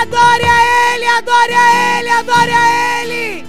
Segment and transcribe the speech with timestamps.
[0.00, 3.44] Adore a Ele, adore a Ele, adore a Ele.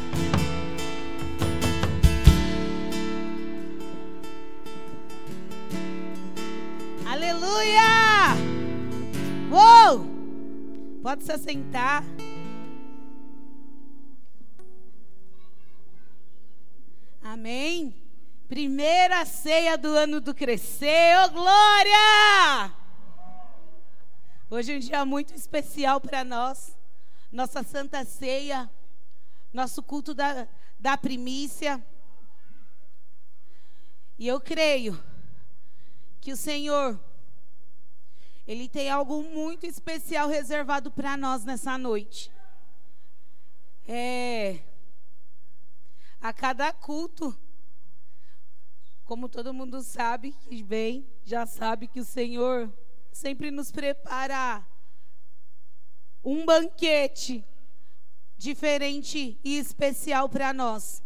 [7.05, 8.35] Aleluia!
[9.49, 10.05] Uou!
[11.01, 12.03] Pode se assentar.
[17.23, 17.95] Amém.
[18.49, 21.17] Primeira ceia do ano do crescer.
[21.17, 22.80] Ô, oh, glória!
[24.53, 26.77] Hoje é um dia muito especial para nós.
[27.31, 28.69] Nossa Santa Ceia.
[29.53, 30.45] Nosso culto da,
[30.77, 31.81] da primícia.
[34.19, 35.01] E eu creio
[36.19, 36.99] que o Senhor,
[38.45, 42.29] Ele tem algo muito especial reservado para nós nessa noite.
[43.87, 44.59] É.
[46.19, 47.33] A cada culto,
[49.05, 52.69] como todo mundo sabe que já sabe que o Senhor
[53.11, 54.65] sempre nos prepara
[56.23, 57.45] um banquete
[58.37, 61.03] diferente e especial para nós.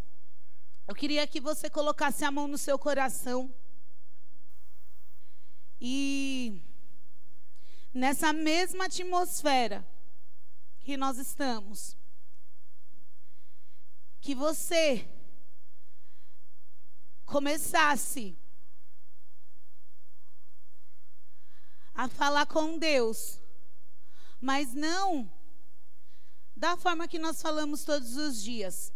[0.88, 3.54] Eu queria que você colocasse a mão no seu coração.
[5.82, 6.62] E
[7.94, 9.86] nessa mesma atmosfera
[10.80, 11.98] que nós estamos,
[14.22, 15.10] que você
[17.26, 18.38] começasse
[21.96, 23.40] a falar com Deus,
[24.42, 25.32] mas não
[26.56, 28.94] da forma que nós falamos todos os dias.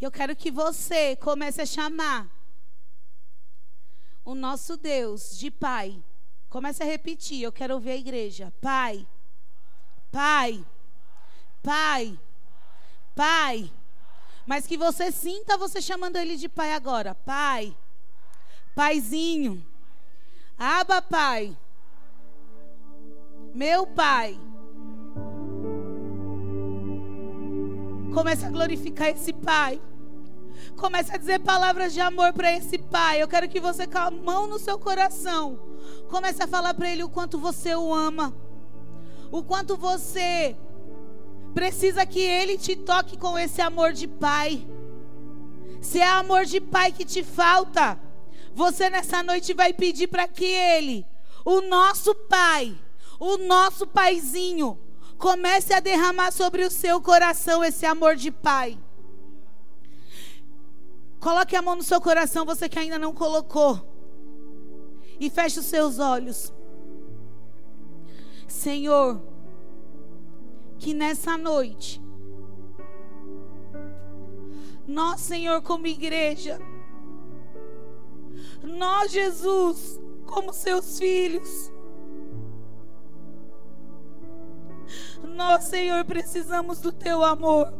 [0.00, 2.28] Eu quero que você comece a chamar
[4.24, 6.02] o nosso Deus de Pai.
[6.48, 8.52] Comece a repetir, eu quero ouvir a igreja.
[8.60, 9.06] Pai,
[10.10, 10.64] Pai,
[11.62, 12.18] Pai,
[13.14, 13.72] Pai.
[14.46, 17.14] Mas que você sinta você chamando ele de Pai agora.
[17.14, 17.76] Pai,
[18.74, 19.64] Paizinho,
[20.58, 21.56] Aba Pai,
[23.54, 24.38] meu Pai.
[28.12, 29.80] Comece a glorificar esse Pai.
[30.76, 33.22] Comece a dizer palavras de amor para esse pai.
[33.22, 35.72] Eu quero que você com a mão no seu coração
[36.08, 38.34] comece a falar para ele o quanto você o ama.
[39.30, 40.56] O quanto você
[41.54, 44.66] precisa que ele te toque com esse amor de pai.
[45.80, 47.98] Se é amor de pai que te falta,
[48.54, 51.06] você nessa noite vai pedir para que ele,
[51.44, 52.76] o nosso pai,
[53.18, 54.78] o nosso paizinho,
[55.18, 58.78] comece a derramar sobre o seu coração esse amor de pai.
[61.22, 63.80] Coloque a mão no seu coração, você que ainda não colocou.
[65.20, 66.52] E feche os seus olhos.
[68.48, 69.22] Senhor,
[70.80, 72.02] que nessa noite,
[74.84, 76.58] nós, Senhor, como igreja,
[78.64, 81.70] nós, Jesus, como seus filhos,
[85.22, 87.72] nós, Senhor, precisamos do teu amor.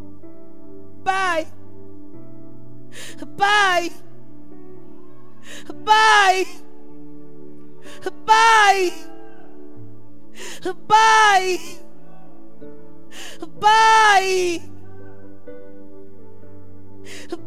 [1.03, 1.53] Pai,
[3.37, 3.93] Pai,
[5.85, 6.47] Pai,
[8.27, 8.93] Pai,
[10.87, 11.81] Pai,
[13.61, 14.63] Pai,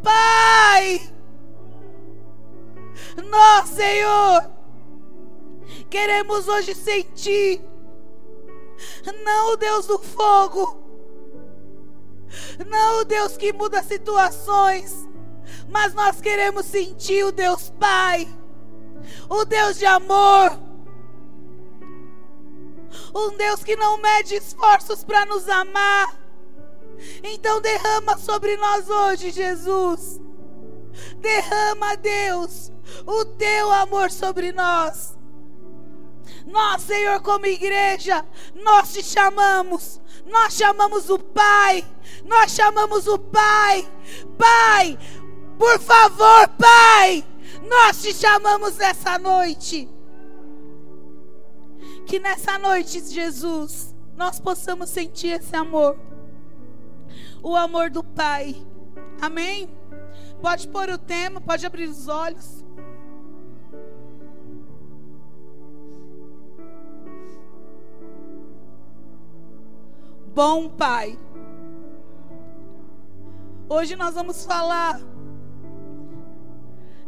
[0.03, 1.13] Pai,
[3.29, 4.49] nós, Senhor,
[5.89, 7.61] queremos hoje sentir,
[9.23, 10.83] não o Deus do fogo,
[12.67, 15.07] não o Deus que muda situações,
[15.69, 18.27] mas nós queremos sentir o Deus Pai,
[19.29, 20.59] o Deus de amor,
[23.13, 26.15] um Deus que não mede esforços para nos amar.
[27.23, 30.19] Então derrama sobre nós hoje, Jesus.
[31.17, 32.71] Derrama, Deus,
[33.05, 35.15] o teu amor sobre nós.
[36.45, 39.99] Nós, Senhor, como igreja, nós te chamamos.
[40.25, 41.85] Nós chamamos o Pai.
[42.23, 43.87] Nós chamamos o Pai.
[44.37, 44.97] Pai,
[45.57, 47.23] por favor, Pai,
[47.67, 49.89] nós te chamamos nessa noite.
[52.05, 55.97] Que nessa noite, Jesus, nós possamos sentir esse amor.
[57.41, 58.55] O amor do Pai.
[59.21, 59.69] Amém?
[60.41, 62.63] Pode pôr o tema, pode abrir os olhos.
[70.33, 71.17] Bom Pai.
[73.69, 74.99] Hoje nós vamos falar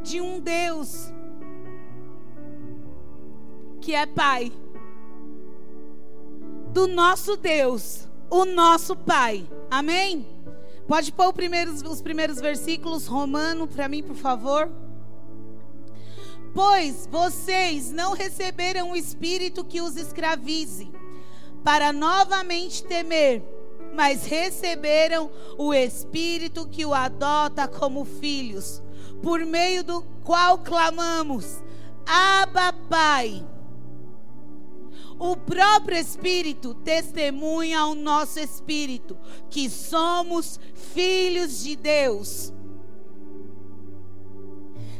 [0.07, 1.12] de um Deus
[3.81, 4.51] que é Pai.
[6.71, 9.45] Do nosso Deus, o nosso Pai.
[9.69, 10.25] Amém?
[10.88, 14.71] Pode pôr primeiros, os primeiros versículos, Romano, para mim, por favor.
[16.54, 20.89] Pois vocês não receberam o espírito que os escravize,
[21.63, 23.44] para novamente temer,
[23.94, 28.81] mas receberam o espírito que o adota como filhos,
[29.21, 31.61] por meio do qual clamamos:
[32.05, 33.45] Abba, Pai.
[35.19, 39.17] O próprio Espírito testemunha ao nosso espírito
[39.49, 40.59] que somos
[40.93, 42.53] filhos de Deus.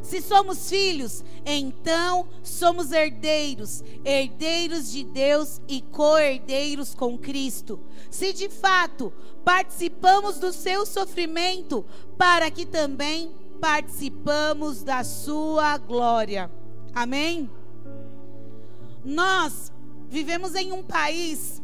[0.02, 7.78] Se somos filhos, então somos herdeiros, herdeiros de Deus e co-herdeiros com Cristo.
[8.10, 9.12] Se de fato
[9.44, 11.86] participamos do seu sofrimento,
[12.18, 16.52] para que também participamos da sua glória.
[16.94, 17.50] Amém?
[19.04, 19.72] Nós
[20.10, 21.62] vivemos em um país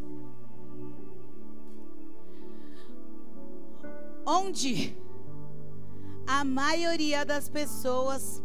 [4.26, 4.96] onde
[6.26, 8.42] a maioria das pessoas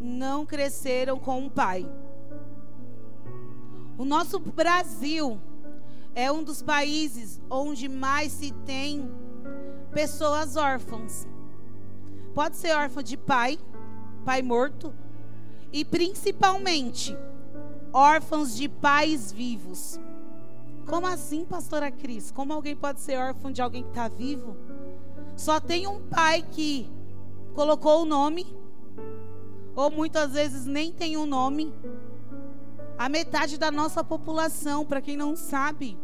[0.00, 1.88] não cresceram com um pai.
[3.96, 5.40] O nosso Brasil
[6.14, 9.10] é um dos países onde mais se tem
[9.92, 11.26] pessoas órfãs.
[12.38, 13.58] Pode ser órfão de pai,
[14.24, 14.94] pai morto,
[15.72, 17.18] e principalmente
[17.92, 19.98] órfãos de pais vivos.
[20.86, 22.30] Como assim, pastora Cris?
[22.30, 24.56] Como alguém pode ser órfão de alguém que está vivo?
[25.36, 26.88] Só tem um pai que
[27.56, 28.46] colocou o nome,
[29.74, 31.74] ou muitas vezes nem tem um nome.
[32.96, 35.98] A metade da nossa população, para quem não sabe,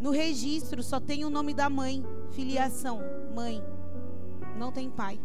[0.00, 3.02] no registro só tem o nome da mãe, filiação,
[3.34, 3.62] mãe.
[4.56, 5.20] Não tem pai.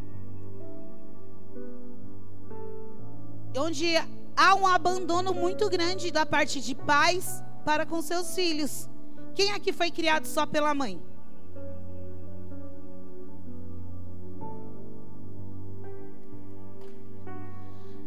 [3.58, 3.96] Onde
[4.36, 8.90] há um abandono muito grande da parte de pais para com seus filhos.
[9.36, 11.02] Quem aqui foi criado só pela mãe?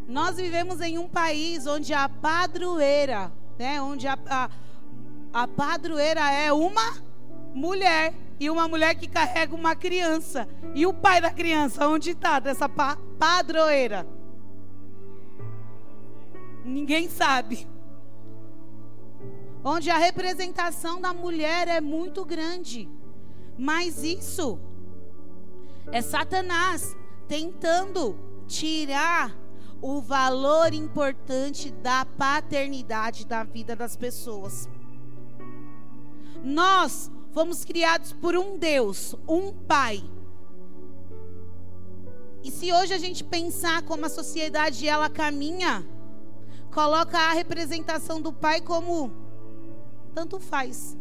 [0.09, 4.51] Nós vivemos em um país onde a padroeira, né, onde a, a,
[5.33, 7.03] a padroeira é uma
[7.55, 10.49] mulher e uma mulher que carrega uma criança.
[10.75, 14.07] E o pai da criança, onde está dessa pa, padroeira?
[16.65, 17.67] Ninguém sabe.
[19.65, 22.89] Onde a representação da mulher é muito grande.
[23.59, 24.59] Mas isso
[25.91, 26.97] é Satanás
[27.29, 29.37] tentando tirar
[29.81, 34.69] o valor importante da paternidade da vida das pessoas.
[36.43, 40.03] Nós fomos criados por um Deus, um Pai.
[42.45, 45.87] E se hoje a gente pensar como a sociedade ela caminha,
[46.73, 49.13] coloca a representação do Pai como
[50.15, 50.97] tanto faz.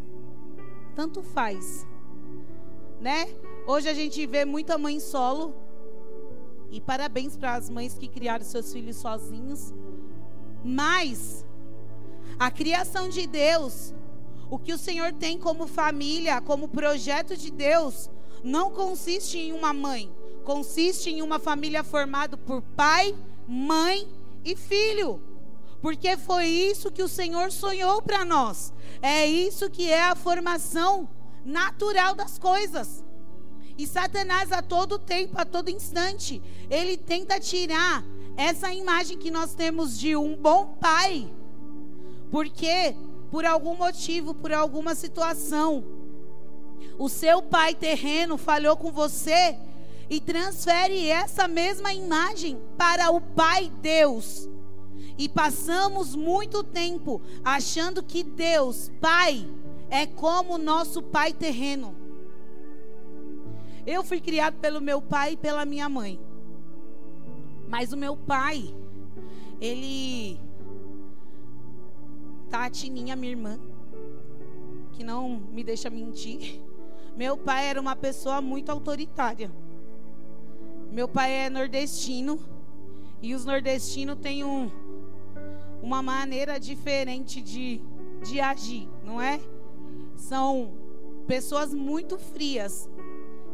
[0.96, 1.88] Tanto faz.
[3.00, 3.34] Né?
[3.66, 5.56] Hoje a gente vê muita mãe solo
[6.70, 9.74] e parabéns para as mães que criaram seus filhos sozinhos.
[10.64, 11.46] Mas
[12.38, 13.94] a criação de Deus,
[14.50, 18.10] o que o Senhor tem como família, como projeto de Deus,
[18.44, 20.12] não consiste em uma mãe,
[20.44, 23.16] consiste em uma família formada por pai,
[23.48, 24.08] mãe
[24.44, 25.31] e filho.
[25.82, 28.72] Porque foi isso que o Senhor sonhou para nós.
[29.02, 31.10] É isso que é a formação
[31.44, 33.04] natural das coisas.
[33.78, 38.04] E Satanás a todo tempo, a todo instante, ele tenta tirar
[38.38, 41.34] essa imagem que nós temos de um bom pai.
[42.30, 42.96] Porque
[43.32, 45.84] por algum motivo, por alguma situação,
[47.00, 49.58] o seu pai terreno falhou com você
[50.10, 54.50] e transfere essa mesma imagem para o Pai Deus.
[55.18, 59.48] E passamos muito tempo achando que Deus, Pai,
[59.90, 61.96] é como nosso Pai terreno.
[63.86, 66.20] Eu fui criado pelo meu pai e pela minha mãe.
[67.68, 68.76] Mas o meu pai,
[69.60, 70.40] ele.
[72.50, 73.60] Tati, minha irmã,
[74.92, 76.62] que não me deixa mentir.
[77.16, 79.52] Meu pai era uma pessoa muito autoritária.
[80.92, 82.40] Meu pai é nordestino
[83.22, 84.72] e os nordestinos têm um,
[85.82, 87.82] uma maneira diferente de,
[88.24, 89.40] de agir, não é?
[90.16, 90.74] São
[91.28, 92.90] pessoas muito frias.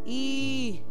[0.06, 0.82] E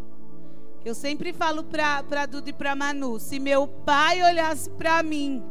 [0.84, 5.42] eu sempre falo para Duda e para Manu: se meu pai olhasse para mim,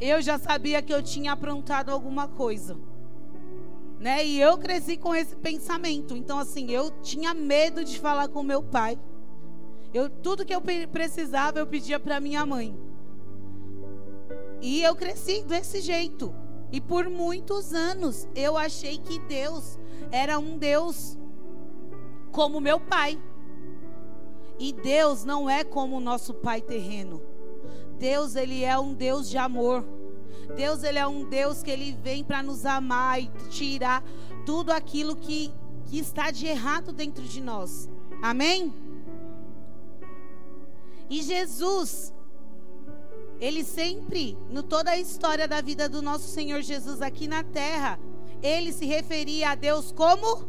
[0.00, 2.76] eu já sabia que eu tinha aprontado alguma coisa.
[4.00, 4.26] Né?
[4.26, 6.16] E eu cresci com esse pensamento.
[6.16, 8.98] Então, assim, eu tinha medo de falar com meu pai.
[9.94, 10.60] Eu, tudo que eu
[10.90, 12.76] precisava, eu pedia para minha mãe.
[14.62, 16.32] E eu cresci desse jeito.
[16.70, 19.78] E por muitos anos eu achei que Deus
[20.10, 21.18] era um Deus
[22.30, 23.20] como meu pai.
[24.58, 27.20] E Deus não é como o nosso pai terreno.
[27.98, 29.84] Deus, ele é um Deus de amor.
[30.56, 34.02] Deus, ele é um Deus que ele vem para nos amar e tirar
[34.46, 35.52] tudo aquilo que,
[35.86, 37.88] que está de errado dentro de nós.
[38.22, 38.72] Amém?
[41.10, 42.12] E Jesus,
[43.42, 47.98] ele sempre, no toda a história da vida do nosso Senhor Jesus aqui na terra,
[48.40, 50.46] ele se referia a Deus como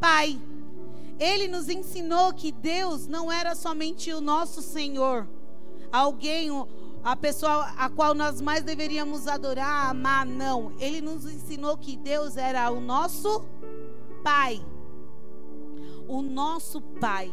[0.00, 0.36] Pai.
[1.20, 5.28] Ele nos ensinou que Deus não era somente o nosso Senhor,
[5.92, 6.50] alguém,
[7.04, 10.72] a pessoa a qual nós mais deveríamos adorar, amar, não.
[10.80, 13.44] Ele nos ensinou que Deus era o nosso
[14.24, 14.66] Pai.
[16.08, 17.32] O nosso Pai.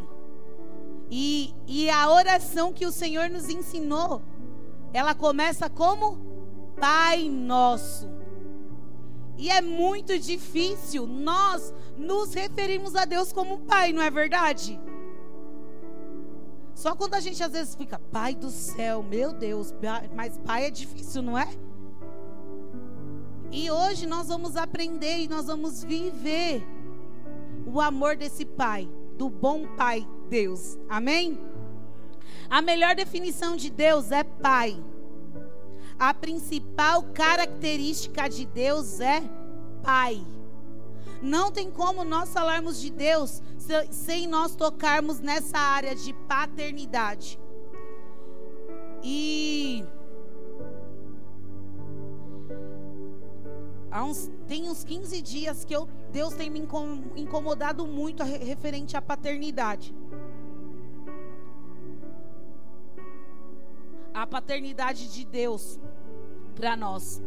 [1.10, 4.22] E, e a oração que o Senhor nos ensinou,
[4.94, 6.18] ela começa como
[6.80, 8.08] Pai Nosso.
[9.38, 14.80] E é muito difícil nós nos referirmos a Deus como Pai, não é verdade?
[16.76, 19.74] Só quando a gente às vezes fica, Pai do céu, meu Deus,
[20.16, 21.48] mas Pai é difícil, não é?
[23.52, 26.64] E hoje nós vamos aprender e nós vamos viver
[27.66, 30.78] o amor desse Pai, do bom Pai Deus.
[30.90, 31.53] Amém?
[32.50, 34.82] A melhor definição de Deus é Pai.
[35.98, 39.22] A principal característica de Deus é
[39.82, 40.26] Pai.
[41.22, 43.42] Não tem como nós falarmos de Deus
[43.92, 47.40] sem nós tocarmos nessa área de paternidade.
[49.02, 49.86] E
[54.02, 56.60] uns, tem uns 15 dias que eu, Deus tem me
[57.16, 59.96] incomodado muito referente à paternidade.
[64.14, 65.80] A paternidade de Deus
[66.56, 67.22] para nós.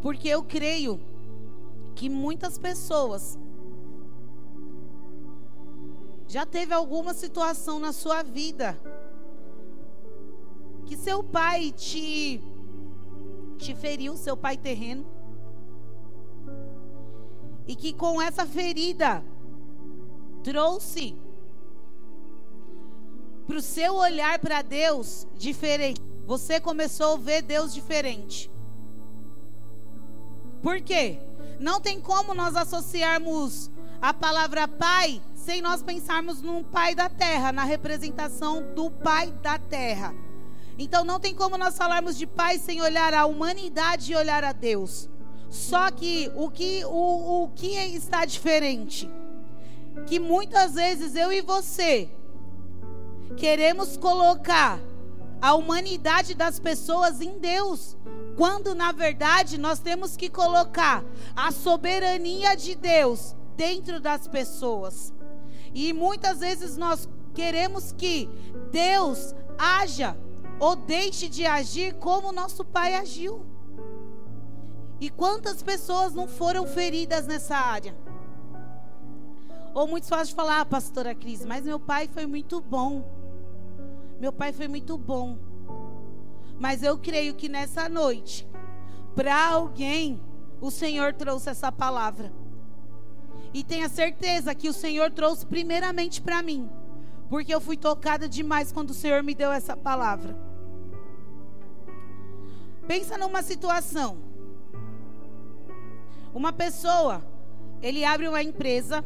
[0.00, 1.00] Porque eu creio
[1.94, 3.38] que muitas pessoas
[6.28, 8.78] já teve alguma situação na sua vida
[10.84, 12.40] que seu pai te
[13.58, 15.04] te feriu, seu pai terreno.
[17.66, 19.24] E que com essa ferida
[20.42, 21.16] trouxe
[23.46, 26.00] para o seu olhar para Deus diferente.
[26.26, 28.50] Você começou a ver Deus diferente.
[30.62, 31.18] Por quê?
[31.60, 33.70] Não tem como nós associarmos
[34.02, 39.58] a palavra pai sem nós pensarmos num pai da terra, na representação do pai da
[39.58, 40.12] terra.
[40.78, 44.52] Então não tem como nós falarmos de pai sem olhar a humanidade e olhar a
[44.52, 45.08] Deus.
[45.48, 49.08] Só que o que o, o que está diferente?
[50.06, 52.10] Que muitas vezes eu e você
[53.36, 54.80] queremos colocar
[55.40, 57.96] a humanidade das pessoas em Deus.
[58.36, 61.04] Quando na verdade nós temos que colocar
[61.34, 65.12] a soberania de Deus dentro das pessoas.
[65.74, 68.28] E muitas vezes nós queremos que
[68.70, 70.16] Deus haja
[70.58, 73.44] ou deixe de agir como nosso pai agiu.
[75.00, 77.94] E quantas pessoas não foram feridas nessa área?
[79.74, 83.15] Ou muitos fazem falar, ah, pastora Cris, mas meu pai foi muito bom.
[84.18, 85.38] Meu pai foi muito bom.
[86.58, 88.48] Mas eu creio que nessa noite,
[89.14, 90.20] para alguém,
[90.60, 92.32] o Senhor trouxe essa palavra.
[93.52, 96.68] E tenha certeza que o Senhor trouxe primeiramente para mim.
[97.28, 100.36] Porque eu fui tocada demais quando o Senhor me deu essa palavra.
[102.86, 104.18] Pensa numa situação.
[106.32, 107.22] Uma pessoa,
[107.82, 109.04] ele abre uma empresa.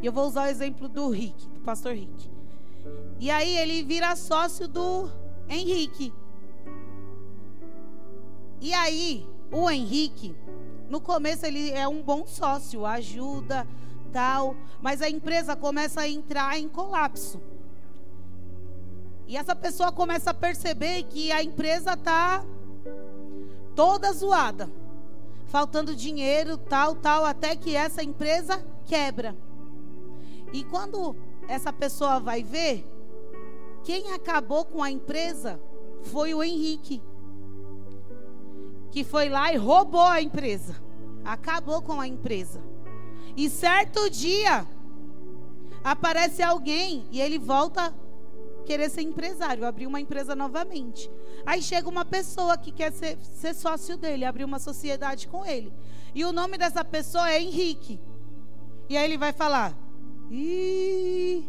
[0.00, 2.30] E eu vou usar o exemplo do Rick, do pastor Rick.
[3.20, 5.10] E aí ele vira sócio do
[5.46, 6.10] Henrique.
[8.62, 10.34] E aí, o Henrique,
[10.88, 13.68] no começo ele é um bom sócio, ajuda,
[14.10, 17.42] tal, mas a empresa começa a entrar em colapso.
[19.26, 22.42] E essa pessoa começa a perceber que a empresa está
[23.76, 24.70] toda zoada,
[25.48, 29.36] faltando dinheiro, tal, tal, até que essa empresa quebra.
[30.54, 31.14] E quando
[31.46, 32.84] essa pessoa vai ver,
[33.84, 35.60] quem acabou com a empresa
[36.02, 37.02] foi o Henrique,
[38.90, 40.74] que foi lá e roubou a empresa,
[41.24, 42.62] acabou com a empresa.
[43.36, 44.66] E certo dia
[45.82, 47.94] aparece alguém e ele volta
[48.64, 51.10] querer ser empresário, abrir uma empresa novamente.
[51.44, 55.72] Aí chega uma pessoa que quer ser, ser sócio dele, abrir uma sociedade com ele.
[56.14, 58.00] E o nome dessa pessoa é Henrique.
[58.88, 59.76] E aí ele vai falar:
[60.30, 61.48] Ih,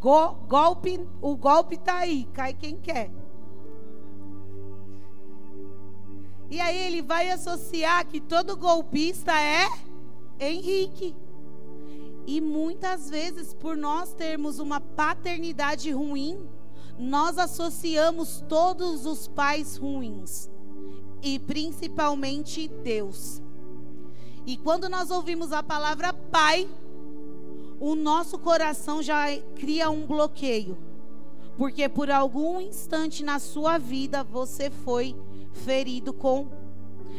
[0.00, 3.10] Go, golpe, o golpe tá aí, cai quem quer.
[6.50, 9.68] E aí ele vai associar que todo golpista é
[10.40, 11.14] Henrique.
[12.26, 16.48] E muitas vezes, por nós termos uma paternidade ruim,
[16.98, 20.50] nós associamos todos os pais ruins.
[21.22, 23.42] E principalmente Deus.
[24.46, 26.68] E quando nós ouvimos a palavra pai,
[27.80, 29.24] o nosso coração já
[29.56, 30.76] cria um bloqueio.
[31.56, 35.16] Porque por algum instante na sua vida você foi
[35.52, 36.48] ferido com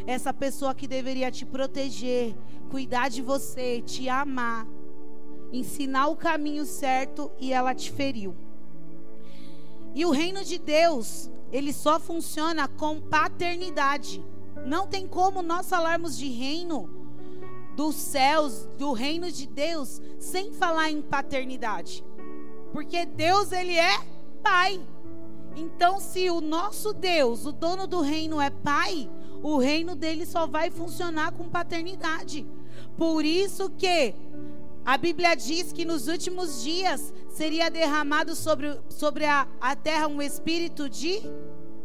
[0.06, 2.36] essa pessoa que deveria te proteger,
[2.70, 4.68] cuidar de você, te amar,
[5.51, 8.36] ensinar o caminho certo e ela te feriu.
[9.94, 14.24] E o reino de Deus, ele só funciona com paternidade.
[14.65, 17.00] Não tem como nós falarmos de reino
[17.81, 22.05] dos céus, do reino de Deus, sem falar em paternidade.
[22.71, 23.97] Porque Deus, ele é
[24.43, 24.79] pai.
[25.55, 29.09] Então, se o nosso Deus, o dono do reino, é pai,
[29.41, 32.45] o reino dele só vai funcionar com paternidade.
[32.95, 34.13] Por isso que
[34.85, 40.21] a Bíblia diz que nos últimos dias seria derramado sobre, sobre a, a terra um
[40.21, 41.19] espírito de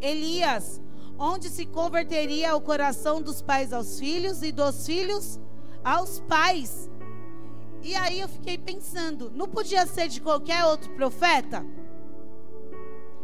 [0.03, 0.79] Elias,
[1.19, 5.41] onde se converteria o coração dos pais aos filhos e dos filhos
[5.87, 6.91] aos pais.
[7.81, 11.65] E aí eu fiquei pensando, não podia ser de qualquer outro profeta?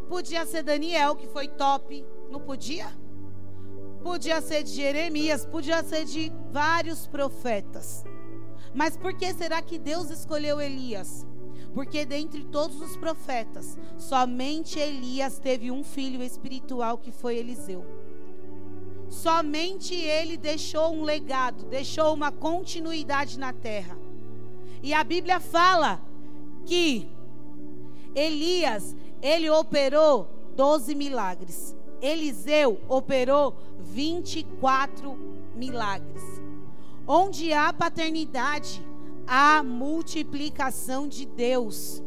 [0.08, 2.86] Podia ser Daniel, que foi top, não podia?
[4.04, 8.04] Podia ser de Jeremias, podia ser de vários profetas.
[8.72, 11.26] Mas por que será que Deus escolheu Elias?
[11.74, 18.01] Porque dentre todos os profetas, somente Elias teve um filho espiritual que foi Eliseu.
[19.12, 23.98] Somente ele deixou um legado, deixou uma continuidade na terra.
[24.82, 26.00] E a Bíblia fala
[26.64, 27.06] que
[28.14, 31.76] Elias, ele operou 12 milagres.
[32.00, 35.16] Eliseu operou 24
[35.54, 36.22] milagres.
[37.06, 38.82] Onde há paternidade,
[39.26, 42.02] há multiplicação de Deus.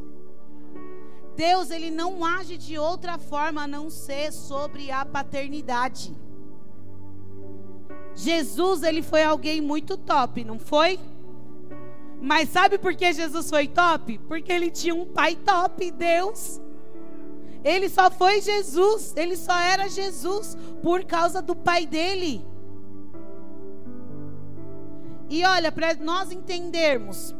[1.35, 6.24] Deus, ele não age de outra forma a não ser sobre a paternidade.
[8.15, 10.99] Jesus, ele foi alguém muito top, não foi?
[12.21, 14.17] Mas sabe por que Jesus foi top?
[14.28, 16.62] Porque ele tinha um pai top, Deus.
[17.63, 22.45] Ele só foi Jesus, ele só era Jesus por causa do pai dele.
[25.30, 27.36] E olha, para nós entendermos,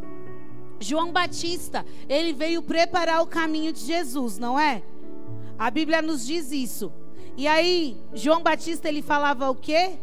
[0.80, 4.84] João Batista, ele veio preparar o caminho de Jesus, não é?
[5.58, 6.92] A Bíblia nos diz isso.
[7.38, 10.00] E aí, João Batista, ele falava o quê?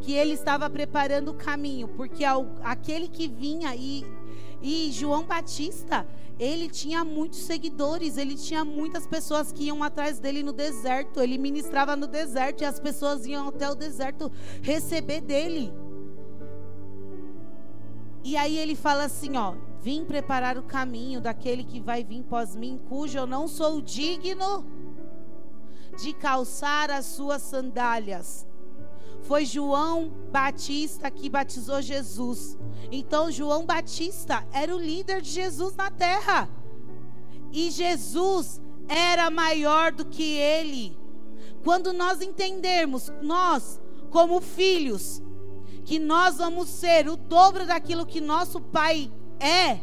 [0.00, 2.24] Que ele estava preparando o caminho, porque
[2.62, 4.04] aquele que vinha e,
[4.62, 6.06] e João Batista,
[6.38, 11.36] ele tinha muitos seguidores, ele tinha muitas pessoas que iam atrás dele no deserto, ele
[11.36, 14.30] ministrava no deserto e as pessoas iam até o deserto
[14.62, 15.72] receber dele.
[18.22, 22.54] E aí ele fala assim, ó: "Vim preparar o caminho daquele que vai vir pós
[22.54, 24.64] mim, cujo eu não sou digno
[26.00, 28.47] de calçar as suas sandálias."
[29.22, 32.56] Foi João Batista que batizou Jesus.
[32.90, 36.48] Então João Batista era o líder de Jesus na terra.
[37.52, 40.98] E Jesus era maior do que ele.
[41.62, 45.22] Quando nós entendermos, nós, como filhos,
[45.84, 49.80] que nós vamos ser o dobro daquilo que nosso Pai é,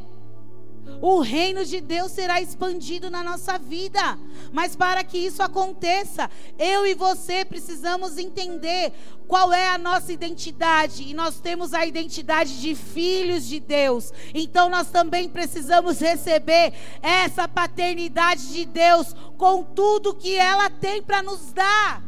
[1.01, 4.17] o reino de Deus será expandido na nossa vida.
[4.51, 8.93] Mas para que isso aconteça, eu e você precisamos entender
[9.27, 11.03] qual é a nossa identidade.
[11.03, 14.11] E nós temos a identidade de filhos de Deus.
[14.33, 21.21] Então nós também precisamos receber essa paternidade de Deus com tudo que ela tem para
[21.21, 22.03] nos dar.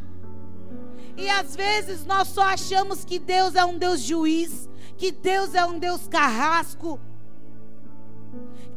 [1.16, 5.64] E às vezes nós só achamos que Deus é um Deus juiz, que Deus é
[5.64, 7.00] um Deus carrasco,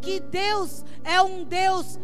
[0.01, 1.99] que Deus é um Deus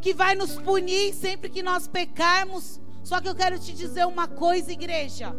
[0.00, 2.80] que vai nos punir sempre que nós pecarmos.
[3.02, 5.34] Só que eu quero te dizer uma coisa, igreja.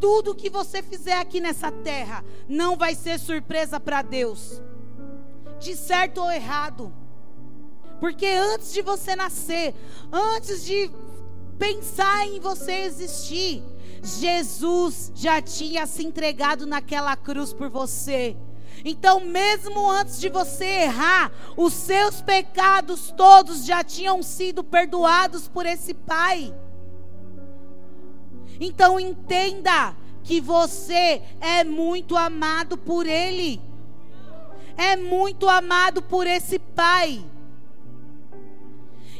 [0.00, 4.60] Tudo que você fizer aqui nessa terra não vai ser surpresa para Deus,
[5.60, 6.92] de certo ou errado.
[8.00, 9.74] Porque antes de você nascer,
[10.12, 10.90] antes de
[11.62, 13.62] pensar em você existir.
[14.02, 18.36] Jesus já tinha se entregado naquela cruz por você.
[18.84, 25.66] Então, mesmo antes de você errar, os seus pecados todos já tinham sido perdoados por
[25.66, 26.54] esse Pai.
[28.60, 33.60] Então, entenda que você é muito amado por Ele.
[34.76, 37.24] é muito amado por esse pai.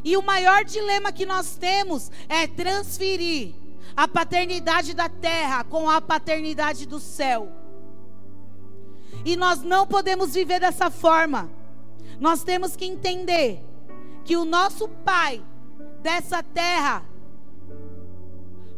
[0.05, 3.55] E o maior dilema que nós temos é transferir
[3.97, 7.62] a paternidade da terra com a paternidade do céu.
[9.25, 11.51] E nós não podemos viver dessa forma.
[12.19, 13.63] Nós temos que entender
[14.25, 15.43] que o nosso pai
[16.01, 17.05] dessa terra,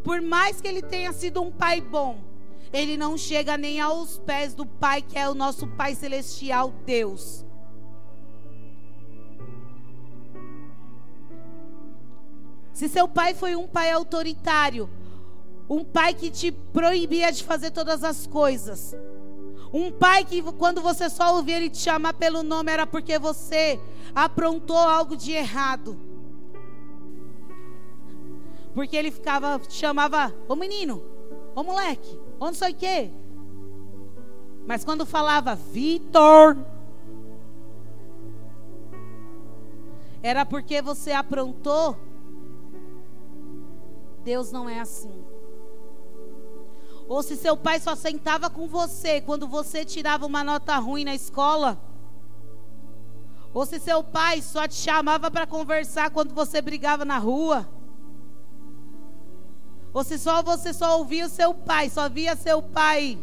[0.03, 2.19] por mais que ele tenha sido um pai bom,
[2.73, 7.45] ele não chega nem aos pés do pai que é o nosso pai celestial, Deus.
[12.73, 14.91] Se seu pai foi um pai autoritário,
[15.71, 18.97] um pai que te proibia de fazer todas as coisas,
[19.77, 23.81] um pai que quando você só ouvia ele te chamar pelo nome era porque você
[24.15, 25.99] aprontou algo de errado.
[28.73, 31.03] Porque ele ficava, chamava, ô menino,
[31.57, 33.11] ô moleque, ô não sei o quê.
[34.65, 36.57] Mas quando falava Vitor,
[40.23, 41.99] era porque você aprontou
[44.25, 45.24] Deus não é assim.
[47.09, 51.15] Ou se seu pai só sentava com você quando você tirava uma nota ruim na
[51.15, 51.79] escola.
[53.53, 57.69] Ou se seu pai só te chamava para conversar quando você brigava na rua.
[59.93, 63.19] Ou se só você só ouvia o seu pai, só via seu pai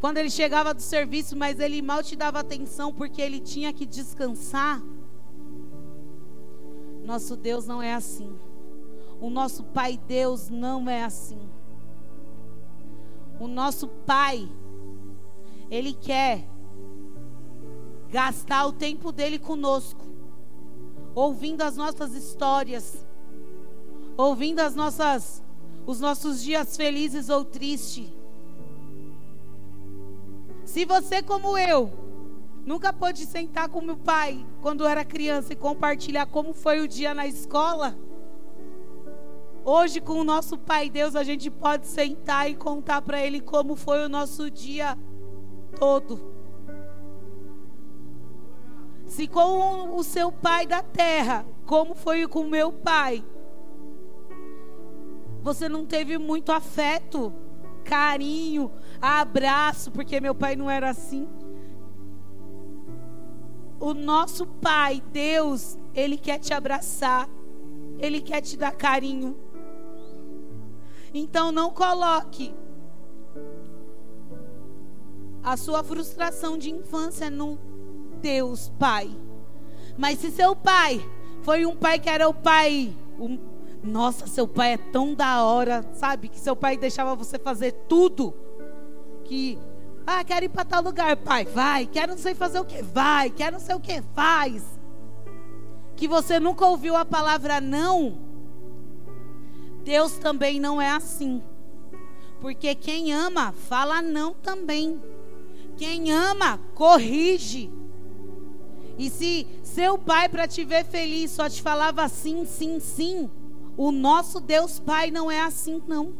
[0.00, 3.84] quando ele chegava do serviço, mas ele mal te dava atenção porque ele tinha que
[3.84, 4.82] descansar.
[7.04, 8.34] Nosso Deus não é assim.
[9.20, 11.49] O nosso Pai Deus não é assim.
[13.40, 14.46] O nosso Pai,
[15.70, 16.46] Ele quer
[18.10, 20.04] gastar o tempo dele conosco,
[21.14, 23.06] ouvindo as nossas histórias,
[24.14, 25.42] ouvindo as nossas,
[25.86, 28.10] os nossos dias felizes ou tristes.
[30.66, 31.90] Se você, como eu,
[32.66, 37.14] nunca pôde sentar com meu pai quando era criança e compartilhar como foi o dia
[37.14, 37.96] na escola,
[39.64, 43.76] Hoje, com o nosso Pai Deus, a gente pode sentar e contar para Ele como
[43.76, 44.96] foi o nosso dia
[45.78, 46.32] todo.
[49.06, 53.24] Se com o seu Pai da terra, como foi com o meu Pai,
[55.42, 57.32] você não teve muito afeto,
[57.84, 58.70] carinho,
[59.00, 61.28] abraço, porque meu pai não era assim.
[63.78, 67.28] O nosso Pai, Deus, Ele quer te abraçar,
[67.98, 69.36] Ele quer te dar carinho.
[71.12, 72.54] Então não coloque
[75.42, 77.58] a sua frustração de infância no
[78.20, 79.10] Deus Pai.
[79.96, 81.04] Mas se seu pai
[81.42, 82.94] foi um pai que era o pai,
[83.82, 86.28] nossa, seu pai é tão da hora, sabe?
[86.28, 88.34] Que seu pai deixava você fazer tudo.
[89.24, 89.58] Que,
[90.06, 91.86] ah, quero ir para tal lugar, pai, vai.
[91.86, 93.30] Quero não sei fazer o que, vai.
[93.30, 94.64] Quero não sei o que, faz.
[95.96, 98.29] Que você nunca ouviu a palavra não
[99.84, 101.42] Deus também não é assim.
[102.40, 105.00] Porque quem ama, fala não também.
[105.76, 107.70] Quem ama, corrige.
[108.98, 113.30] E se seu pai, para te ver feliz, só te falava sim, sim, sim,
[113.76, 116.12] o nosso Deus Pai não é assim, não.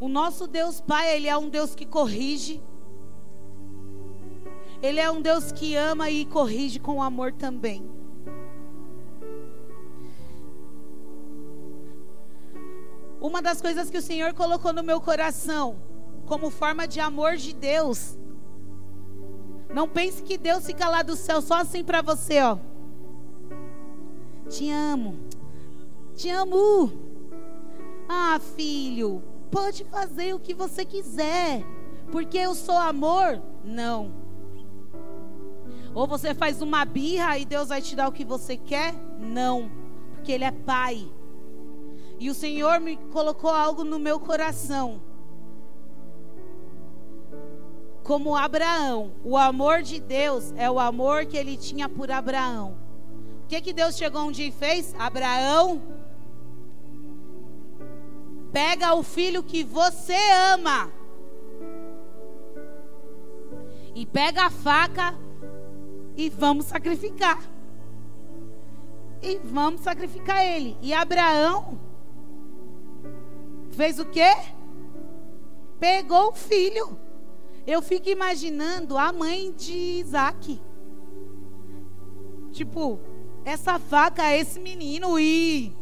[0.00, 2.62] O nosso Deus Pai, Ele é um Deus que corrige.
[4.82, 8.01] Ele é um Deus que ama e corrige com amor também.
[13.22, 15.76] Uma das coisas que o Senhor colocou no meu coração,
[16.26, 18.18] como forma de amor de Deus.
[19.72, 22.58] Não pense que Deus fica lá do céu só assim para você, ó.
[24.48, 25.20] Te amo.
[26.16, 26.90] Te amo.
[28.08, 31.64] Ah, filho, pode fazer o que você quiser,
[32.10, 33.40] porque eu sou amor?
[33.64, 34.12] Não.
[35.94, 38.92] Ou você faz uma birra e Deus vai te dar o que você quer?
[39.16, 39.70] Não,
[40.12, 41.08] porque Ele é Pai.
[42.22, 45.02] E o Senhor me colocou algo no meu coração.
[48.04, 52.78] Como Abraão, o amor de Deus é o amor que ele tinha por Abraão.
[53.42, 54.94] O que que Deus chegou um dia e fez?
[54.96, 55.82] Abraão,
[58.52, 60.14] pega o filho que você
[60.54, 60.92] ama.
[63.96, 65.12] E pega a faca
[66.16, 67.42] e vamos sacrificar.
[69.20, 70.78] E vamos sacrificar ele.
[70.80, 71.90] E Abraão
[73.72, 74.34] fez o quê?
[75.78, 76.98] Pegou o filho.
[77.66, 80.60] Eu fico imaginando a mãe de Isaac.
[82.52, 83.00] Tipo,
[83.44, 85.74] essa faca, esse menino e.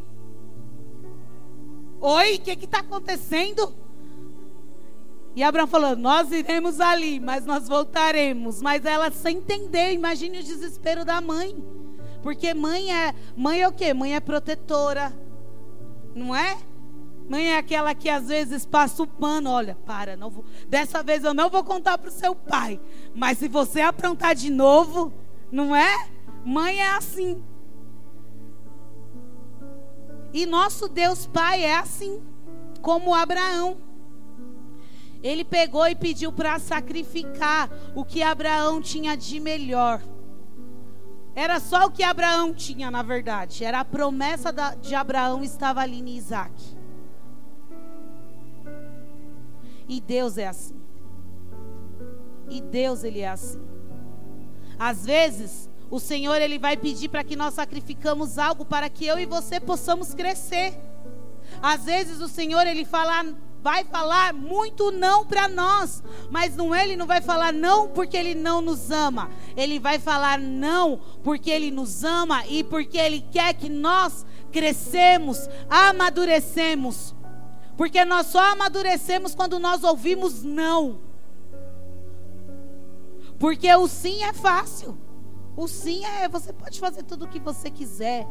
[2.00, 3.74] Oi, o que está acontecendo?
[5.34, 8.60] E Abraão falou: Nós iremos ali, mas nós voltaremos.
[8.60, 11.56] Mas ela sem entender, imagine o desespero da mãe.
[12.22, 13.94] Porque mãe é, mãe é o quê?
[13.94, 15.12] Mãe é protetora.
[16.14, 16.58] Não é?
[17.30, 21.22] Mãe é aquela que às vezes passa o pano, olha, para, não vou, dessa vez
[21.22, 22.80] eu não vou contar para o seu pai,
[23.14, 25.12] mas se você aprontar de novo,
[25.52, 26.08] não é?
[26.44, 27.40] Mãe é assim.
[30.32, 32.20] E nosso Deus Pai é assim,
[32.82, 33.76] como Abraão.
[35.22, 40.02] Ele pegou e pediu para sacrificar o que Abraão tinha de melhor.
[41.32, 43.64] Era só o que Abraão tinha, na verdade.
[43.64, 46.79] Era a promessa de Abraão estava ali em Isaac.
[49.90, 50.80] E Deus é assim.
[52.48, 53.60] E Deus ele é assim.
[54.78, 59.18] Às vezes, o Senhor ele vai pedir para que nós sacrificamos algo para que eu
[59.18, 60.78] e você possamos crescer.
[61.60, 66.94] Às vezes o Senhor ele fala, vai falar muito não para nós, mas não ele
[66.94, 69.28] não vai falar não porque ele não nos ama.
[69.56, 75.48] Ele vai falar não porque ele nos ama e porque ele quer que nós crescemos,
[75.68, 77.12] amadurecemos.
[77.80, 81.00] Porque nós só amadurecemos quando nós ouvimos não.
[83.38, 84.98] Porque o sim é fácil.
[85.56, 88.28] O sim é você pode fazer tudo o que você quiser.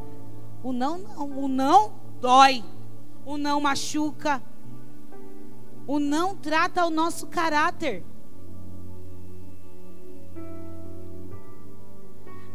[0.61, 2.63] O não não, o não dói.
[3.25, 4.39] O não machuca.
[5.87, 8.05] O não trata o nosso caráter.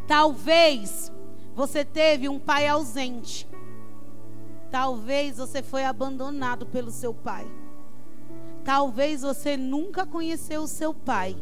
[0.07, 1.11] Talvez
[1.57, 3.49] você teve um pai ausente.
[4.75, 7.47] Talvez você foi abandonado pelo seu pai.
[8.65, 11.37] Talvez você nunca conheceu o seu pai.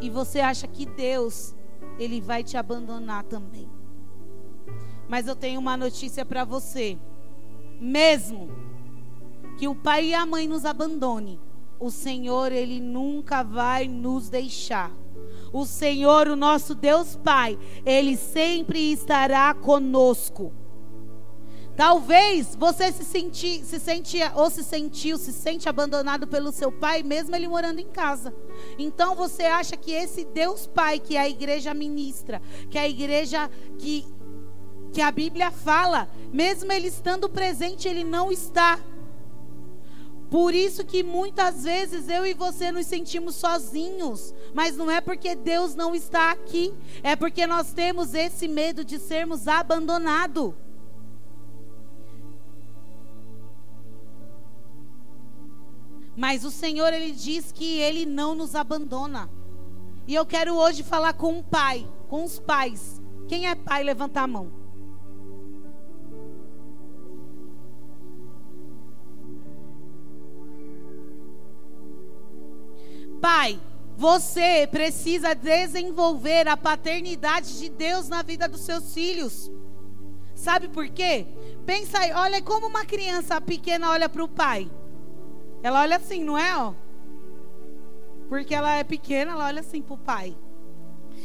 [0.00, 1.54] E você acha que Deus,
[1.98, 3.68] ele vai te abandonar também.
[5.06, 6.96] Mas eu tenho uma notícia para você.
[7.78, 8.48] Mesmo
[9.58, 11.38] que o pai e a mãe nos abandone,
[11.78, 14.90] o Senhor, ele nunca vai nos deixar.
[15.52, 20.54] O Senhor, o nosso Deus Pai, ele sempre estará conosco.
[21.80, 27.02] Talvez você se, senti, se sentia ou se sentiu, se sente abandonado pelo seu pai,
[27.02, 28.34] mesmo ele morando em casa.
[28.78, 34.06] Então você acha que esse Deus Pai, que a igreja ministra, que a igreja que,
[34.92, 38.78] que a Bíblia fala, mesmo ele estando presente, ele não está.
[40.30, 45.34] Por isso que muitas vezes eu e você nos sentimos sozinhos, mas não é porque
[45.34, 50.52] Deus não está aqui, é porque nós temos esse medo de sermos abandonados.
[56.20, 59.30] Mas o Senhor, Ele diz que Ele não nos abandona.
[60.06, 63.00] E eu quero hoje falar com um pai, com os pais.
[63.26, 64.52] Quem é pai, levanta a mão.
[73.18, 73.58] Pai,
[73.96, 79.50] você precisa desenvolver a paternidade de Deus na vida dos seus filhos.
[80.34, 81.26] Sabe por quê?
[81.64, 84.70] Pensa aí, olha como uma criança pequena olha para o pai.
[85.62, 86.56] Ela olha assim, não é?
[86.56, 86.74] Ó?
[88.28, 90.36] Porque ela é pequena, ela olha assim pro pai.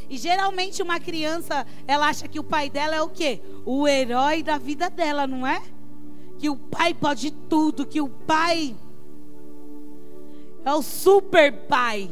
[0.09, 3.41] E geralmente uma criança, ela acha que o pai dela é o quê?
[3.65, 5.61] O herói da vida dela, não é?
[6.37, 8.75] Que o pai pode tudo, que o pai
[10.63, 12.09] é o super pai.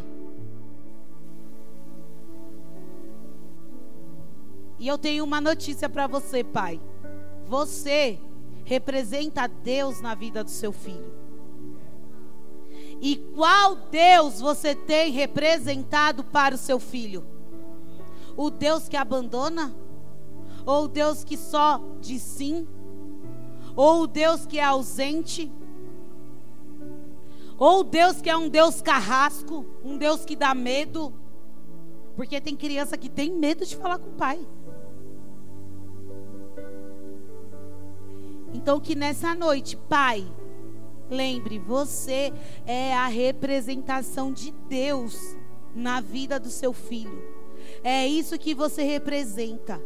[4.79, 6.79] E eu tenho uma notícia para você, pai.
[7.47, 8.19] Você
[8.65, 11.22] representa Deus na vida do seu filho.
[13.03, 17.25] E qual Deus você tem representado para o seu filho?
[18.37, 19.75] O Deus que abandona?
[20.65, 22.65] Ou o Deus que só diz sim?
[23.75, 25.51] Ou o Deus que é ausente?
[27.57, 29.65] Ou o Deus que é um Deus carrasco?
[29.83, 31.13] Um Deus que dá medo?
[32.15, 34.47] Porque tem criança que tem medo de falar com o pai.
[38.53, 40.25] Então, que nessa noite, pai,
[41.09, 42.33] Lembre, você
[42.65, 45.35] é a representação de Deus
[45.75, 47.21] na vida do seu filho.
[47.83, 49.81] É isso que você representa.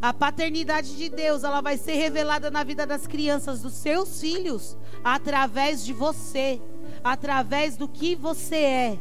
[0.00, 4.76] A paternidade de Deus, ela vai ser revelada na vida das crianças, dos seus filhos,
[5.02, 6.60] através de você,
[7.02, 8.98] através do que você é.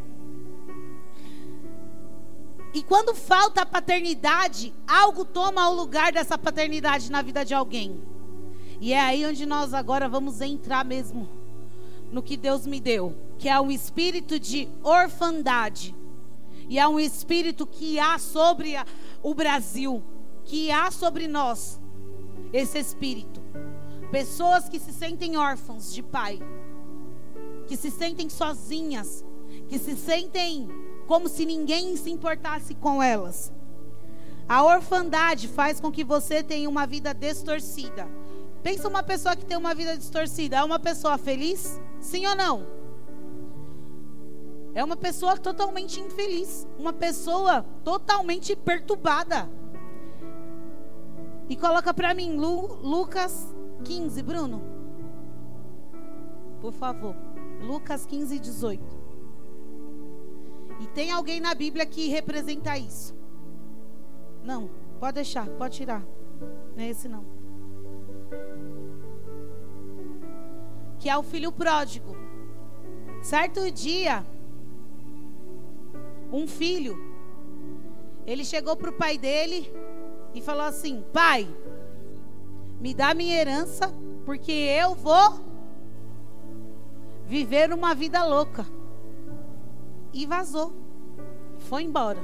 [2.74, 8.02] E quando falta a paternidade, algo toma o lugar dessa paternidade na vida de alguém.
[8.84, 11.30] E é aí onde nós agora vamos entrar mesmo
[12.12, 15.96] no que Deus me deu, que é um espírito de orfandade.
[16.68, 18.74] E é um espírito que há sobre
[19.24, 20.04] o Brasil,
[20.44, 21.80] que há sobre nós
[22.52, 23.42] esse espírito.
[24.12, 26.42] Pessoas que se sentem órfãos de pai,
[27.68, 29.24] que se sentem sozinhas,
[29.70, 30.68] que se sentem
[31.08, 33.50] como se ninguém se importasse com elas.
[34.46, 38.23] A orfandade faz com que você tenha uma vida distorcida.
[38.64, 41.82] Pensa uma pessoa que tem uma vida distorcida, é uma pessoa feliz?
[42.00, 42.66] Sim ou não?
[44.74, 49.50] É uma pessoa totalmente infeliz, uma pessoa totalmente perturbada.
[51.50, 54.64] E coloca para mim Lu, Lucas 15, Bruno.
[56.62, 57.16] Por favor.
[57.62, 58.82] Lucas 15, 18.
[60.80, 63.14] E tem alguém na Bíblia que representa isso?
[64.42, 66.04] Não, pode deixar, pode tirar.
[66.76, 67.43] Não é esse não.
[71.00, 72.16] Que é o filho pródigo.
[73.22, 74.26] Certo dia,
[76.32, 76.98] um filho,
[78.26, 79.72] ele chegou para o pai dele
[80.34, 81.48] e falou assim: Pai,
[82.80, 83.94] me dá minha herança,
[84.26, 85.40] porque eu vou
[87.26, 88.66] viver uma vida louca.
[90.12, 90.74] E vazou,
[91.58, 92.20] foi embora.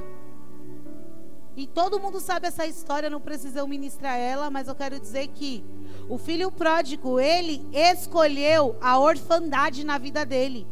[1.56, 5.28] E todo mundo sabe essa história, não precisa eu ministrar ela, mas eu quero dizer
[5.28, 5.64] que
[6.10, 10.66] o filho pródigo, ele escolheu a orfandade na vida dele.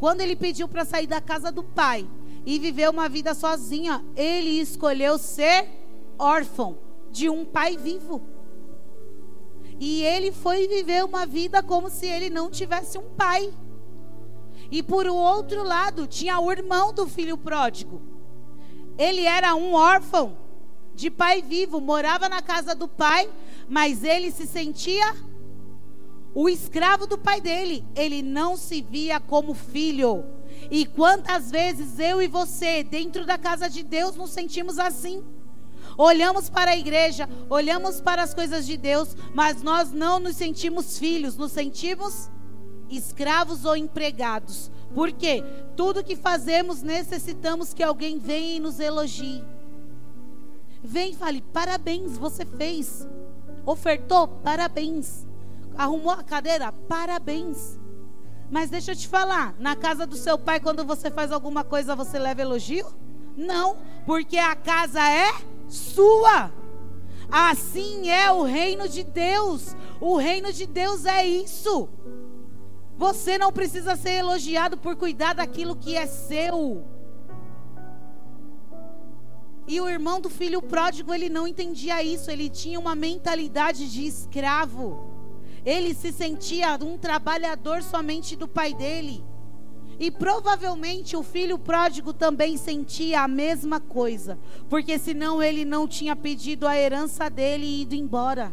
[0.00, 2.04] Quando ele pediu para sair da casa do pai
[2.44, 5.68] e viver uma vida sozinha, ele escolheu ser
[6.18, 6.76] órfão
[7.08, 8.20] de um pai vivo.
[9.78, 13.54] E ele foi viver uma vida como se ele não tivesse um pai.
[14.72, 18.02] E por outro lado, tinha o irmão do filho pródigo.
[18.98, 20.36] Ele era um órfão
[20.94, 23.30] de pai vivo, morava na casa do pai,
[23.70, 25.14] mas ele se sentia
[26.34, 27.84] o escravo do pai dele.
[27.94, 30.24] Ele não se via como filho.
[30.68, 35.24] E quantas vezes eu e você, dentro da casa de Deus, nos sentimos assim?
[35.96, 40.98] Olhamos para a igreja, olhamos para as coisas de Deus, mas nós não nos sentimos
[40.98, 42.28] filhos, nos sentimos
[42.90, 44.68] escravos ou empregados.
[44.92, 45.44] Por quê?
[45.76, 49.44] Tudo que fazemos necessitamos que alguém venha e nos elogie.
[50.82, 53.06] Vem e fale: parabéns, você fez.
[53.64, 54.28] Ofertou?
[54.28, 55.26] Parabéns.
[55.76, 56.72] Arrumou a cadeira?
[56.72, 57.78] Parabéns.
[58.50, 61.94] Mas deixa eu te falar: na casa do seu pai, quando você faz alguma coisa,
[61.94, 62.86] você leva elogio?
[63.36, 65.32] Não, porque a casa é
[65.68, 66.52] sua.
[67.30, 69.76] Assim é o reino de Deus.
[70.00, 71.88] O reino de Deus é isso.
[72.98, 76.84] Você não precisa ser elogiado por cuidar daquilo que é seu.
[79.70, 84.04] E o irmão do filho pródigo, ele não entendia isso, ele tinha uma mentalidade de
[84.04, 85.08] escravo.
[85.64, 89.22] Ele se sentia um trabalhador somente do pai dele.
[89.96, 94.36] E provavelmente o filho pródigo também sentia a mesma coisa,
[94.68, 98.52] porque senão ele não tinha pedido a herança dele e ido embora.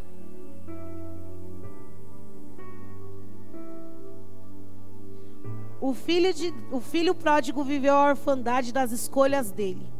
[5.80, 9.97] O filho, de, o filho pródigo viveu a orfandade das escolhas dele.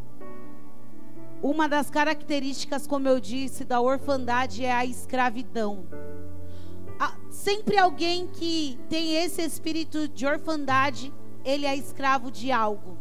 [1.42, 5.87] Uma das características, como eu disse, da orfandade é a escravidão.
[7.31, 11.12] Sempre alguém que tem esse espírito de orfandade
[11.44, 12.98] ele é escravo de algo.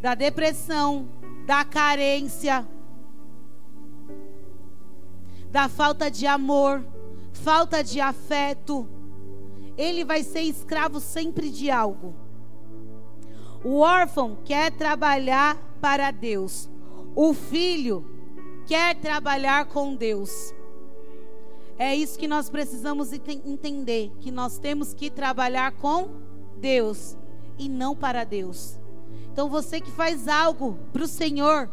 [0.00, 1.08] Da depressão,
[1.46, 2.68] da carência,
[5.50, 6.84] da falta de amor,
[7.32, 8.86] falta de afeto.
[9.76, 12.14] Ele vai ser escravo sempre de algo.
[13.64, 16.68] O órfão quer trabalhar para Deus.
[17.16, 18.04] O filho
[18.66, 20.54] quer trabalhar com Deus.
[21.78, 26.10] É isso que nós precisamos entender, que nós temos que trabalhar com
[26.58, 27.16] Deus
[27.58, 28.78] e não para Deus.
[29.32, 31.70] Então você que faz algo para o Senhor,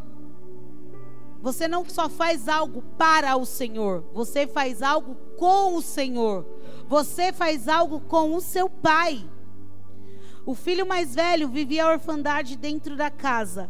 [1.41, 6.45] você não só faz algo para o Senhor, você faz algo com o Senhor.
[6.87, 9.29] Você faz algo com o seu pai.
[10.45, 13.69] O filho mais velho vivia a orfandade dentro da casa.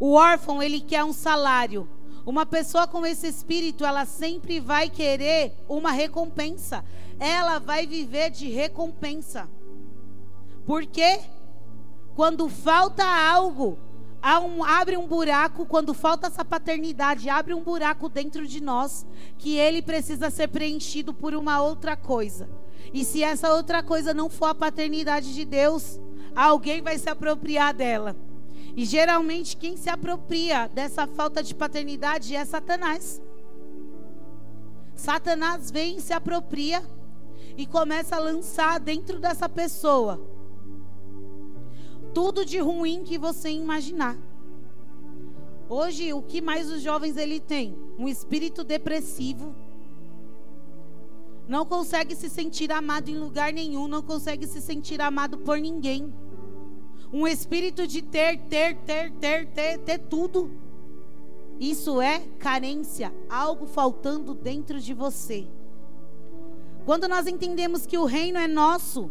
[0.00, 1.86] O órfão, ele quer um salário.
[2.24, 6.82] Uma pessoa com esse espírito, ela sempre vai querer uma recompensa.
[7.18, 9.46] Ela vai viver de recompensa.
[10.64, 11.20] Porque
[12.14, 13.78] quando falta algo,
[14.42, 19.58] um, abre um buraco, quando falta essa paternidade, abre um buraco dentro de nós, que
[19.58, 22.48] ele precisa ser preenchido por uma outra coisa.
[22.94, 26.00] E se essa outra coisa não for a paternidade de Deus,
[26.34, 28.16] alguém vai se apropriar dela.
[28.80, 33.20] E geralmente quem se apropria dessa falta de paternidade é Satanás.
[34.96, 36.82] Satanás vem, se apropria
[37.58, 40.18] e começa a lançar dentro dessa pessoa
[42.14, 44.16] tudo de ruim que você imaginar.
[45.68, 47.76] Hoje, o que mais os jovens ele têm?
[47.98, 49.54] Um espírito depressivo.
[51.46, 56.10] não consegue se sentir amado em lugar nenhum, não consegue se sentir amado por ninguém.
[57.12, 60.50] Um espírito de ter, ter, ter, ter, ter, ter tudo.
[61.58, 65.46] Isso é carência, algo faltando dentro de você.
[66.86, 69.10] Quando nós entendemos que o reino é nosso,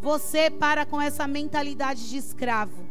[0.00, 2.86] você para com essa mentalidade de escravo.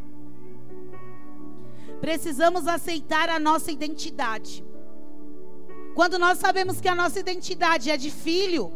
[2.02, 4.64] Precisamos aceitar a nossa identidade.
[5.96, 8.72] Quando nós sabemos que a nossa identidade é de filho,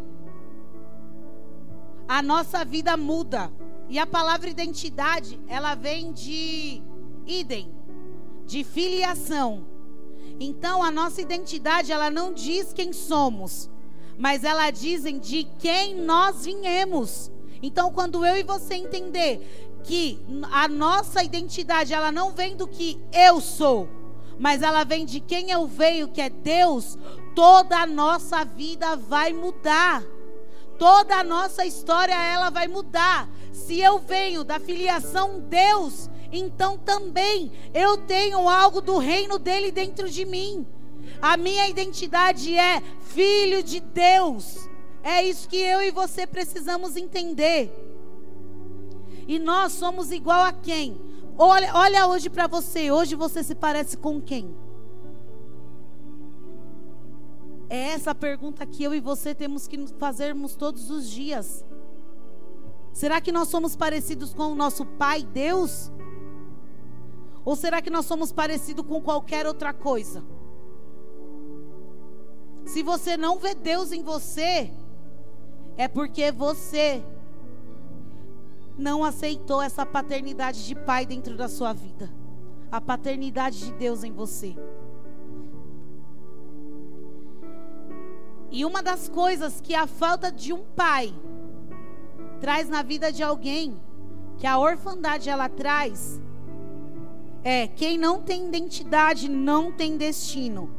[2.07, 3.51] a nossa vida muda.
[3.93, 6.81] E a palavra identidade, ela vem de
[7.27, 7.71] idem,
[8.43, 9.67] de filiação.
[10.39, 13.69] Então a nossa identidade, ela não diz quem somos,
[14.17, 17.31] mas ela dizem de quem nós viemos.
[17.61, 20.19] Então quando eu e você entender que
[20.51, 23.87] a nossa identidade, ela não vem do que eu sou,
[24.39, 26.97] mas ela vem de quem eu venho, que é Deus,
[27.35, 30.03] toda a nossa vida vai mudar.
[30.79, 33.29] Toda a nossa história ela vai mudar.
[33.53, 40.09] Se eu venho da filiação Deus, então também eu tenho algo do reino dele dentro
[40.09, 40.65] de mim.
[41.21, 44.67] A minha identidade é filho de Deus.
[45.03, 47.71] É isso que eu e você precisamos entender.
[49.27, 50.99] E nós somos igual a quem?
[51.37, 52.91] Olha, olha hoje para você.
[52.91, 54.55] Hoje você se parece com quem?
[57.69, 61.63] É essa pergunta que eu e você temos que fazermos todos os dias.
[62.93, 65.91] Será que nós somos parecidos com o nosso Pai Deus?
[67.43, 70.23] Ou será que nós somos parecidos com qualquer outra coisa?
[72.65, 74.71] Se você não vê Deus em você,
[75.75, 77.03] é porque você
[78.77, 82.09] não aceitou essa paternidade de pai dentro da sua vida.
[82.71, 84.55] A paternidade de Deus em você.
[88.49, 91.13] E uma das coisas que a falta de um pai
[92.43, 93.79] traz na vida de alguém,
[94.37, 96.21] que a orfandade ela traz,
[97.41, 100.69] é quem não tem identidade não tem destino.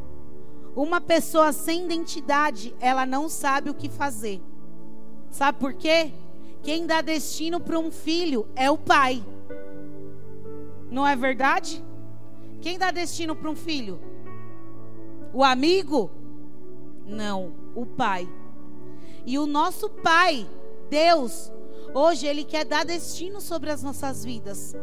[0.76, 4.42] Uma pessoa sem identidade, ela não sabe o que fazer.
[5.30, 6.12] Sabe por quê?
[6.62, 9.24] Quem dá destino para um filho é o pai.
[10.90, 11.82] Não é verdade?
[12.60, 13.98] Quem dá destino para um filho?
[15.32, 16.10] O amigo?
[17.06, 18.28] Não, o pai.
[19.24, 20.46] E o nosso pai,
[20.90, 21.50] Deus,
[21.94, 24.74] hoje ele quer dar destino sobre as nossas vidas.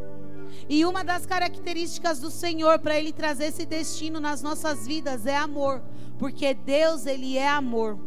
[0.67, 5.35] E uma das características do Senhor para ele trazer esse destino nas nossas vidas é
[5.35, 5.83] amor,
[6.17, 7.99] porque Deus ele é amor.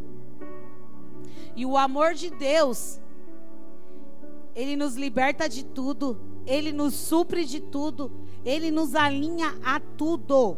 [1.54, 3.00] E o amor de Deus
[4.54, 8.12] ele nos liberta de tudo, Ele nos supre de tudo,
[8.44, 10.56] Ele nos alinha a tudo.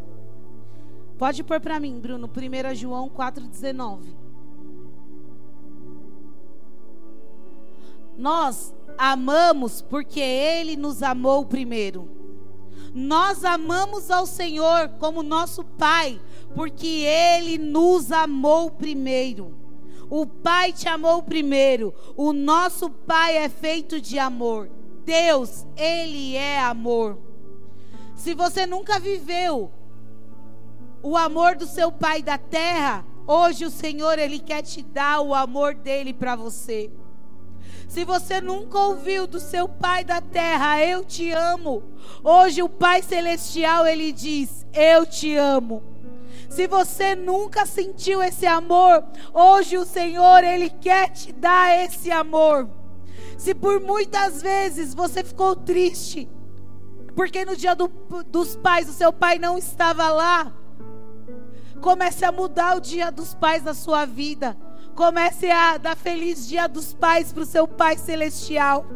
[1.19, 4.26] Pode pôr para mim, Bruno, 1 João 4,19.
[8.17, 12.11] Nós amamos porque Ele nos amou primeiro.
[12.95, 16.21] Nós amamos ao Senhor como nosso Pai,
[16.55, 19.55] porque Ele nos amou primeiro.
[20.09, 21.93] O Pai te amou primeiro.
[22.17, 24.71] O nosso Pai é feito de amor.
[25.05, 27.19] Deus, Ele é amor.
[28.15, 29.71] Se você nunca viveu
[31.03, 35.35] o amor do seu Pai da terra, hoje o Senhor, Ele quer te dar o
[35.35, 36.91] amor dele para você.
[37.89, 41.83] Se você nunca ouviu do seu Pai da terra, eu te amo.
[42.23, 45.83] Hoje o Pai celestial, Ele diz: Eu te amo.
[46.49, 52.69] Se você nunca sentiu esse amor, hoje o Senhor, Ele quer te dar esse amor.
[53.39, 56.29] Se por muitas vezes você ficou triste,
[57.15, 57.89] porque no dia do,
[58.27, 60.53] dos pais o seu pai não estava lá,
[61.81, 64.57] comece a mudar o dia dos pais da sua vida.
[64.97, 68.87] Comece a dar feliz dia dos pais para o seu pai celestial.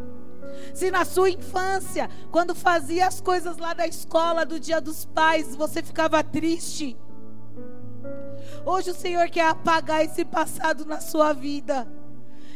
[0.73, 5.55] Se na sua infância, quando fazia as coisas lá da escola do dia dos pais,
[5.55, 6.97] você ficava triste,
[8.65, 11.87] Hoje o Senhor quer apagar esse passado na sua vida.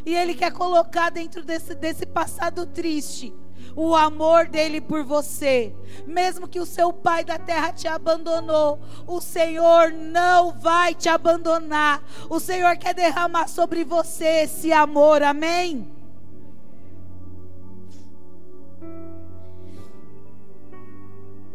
[0.05, 3.33] E Ele quer colocar dentro desse, desse passado triste
[3.75, 5.75] o amor dele por você.
[6.07, 12.03] Mesmo que o seu pai da terra te abandonou, o Senhor não vai te abandonar.
[12.29, 15.21] O Senhor quer derramar sobre você esse amor.
[15.21, 15.91] Amém?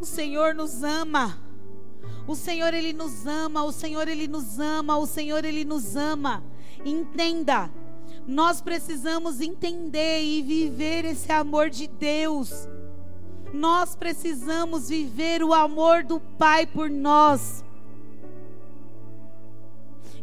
[0.01, 1.39] O Senhor nos ama.
[2.27, 6.45] O Senhor ele nos ama, o Senhor ele nos ama, o Senhor ele nos ama.
[6.85, 7.71] Entenda.
[8.31, 12.69] Nós precisamos entender e viver esse amor de Deus.
[13.53, 17.65] Nós precisamos viver o amor do Pai por nós.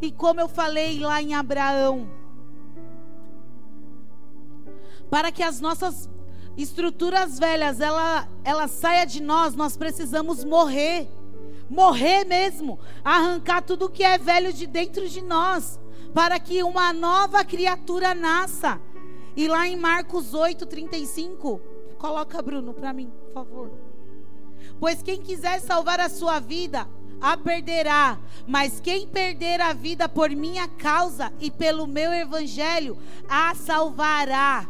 [0.02, 2.10] E como eu falei lá em Abraão,
[5.10, 6.10] para que as nossas
[6.56, 11.10] estruturas velhas ela, ela saia de nós, nós precisamos morrer.
[11.70, 15.78] Morrer mesmo, arrancar tudo que é velho de dentro de nós,
[16.18, 18.82] para que uma nova criatura nasça.
[19.36, 21.62] E lá em Marcos 8, 35,
[22.00, 23.72] coloca Bruno para mim, por favor.
[24.80, 26.90] Pois quem quiser salvar a sua vida,
[27.22, 32.98] a perderá, mas quem perder a vida por minha causa e pelo meu evangelho,
[33.30, 34.68] a salvará.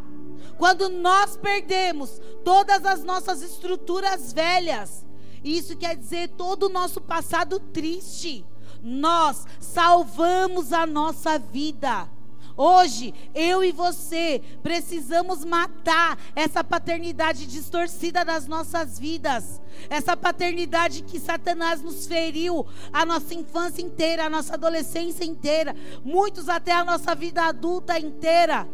[0.57, 5.05] Quando nós perdemos todas as nossas estruturas velhas,
[5.41, 8.45] isso quer dizer todo o nosso passado triste,
[8.83, 12.09] nós salvamos a nossa vida.
[12.55, 19.61] Hoje, eu e você precisamos matar essa paternidade distorcida das nossas vidas.
[19.91, 26.49] Essa paternidade que Satanás nos feriu a nossa infância inteira, a nossa adolescência inteira, muitos
[26.49, 28.67] até a nossa vida adulta inteira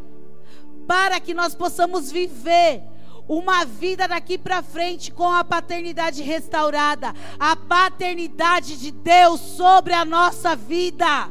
[0.87, 2.83] para que nós possamos viver
[3.28, 10.03] uma vida daqui para frente com a paternidade restaurada, a paternidade de Deus sobre a
[10.03, 11.30] nossa vida.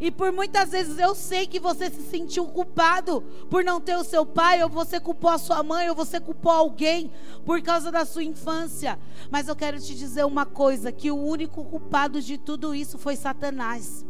[0.00, 4.04] E por muitas vezes eu sei que você se sentiu culpado por não ter o
[4.04, 7.12] seu pai, ou você culpou a sua mãe, ou você culpou alguém
[7.44, 8.98] por causa da sua infância.
[9.30, 13.14] Mas eu quero te dizer uma coisa: que o único culpado de tudo isso foi
[13.14, 14.06] Satanás.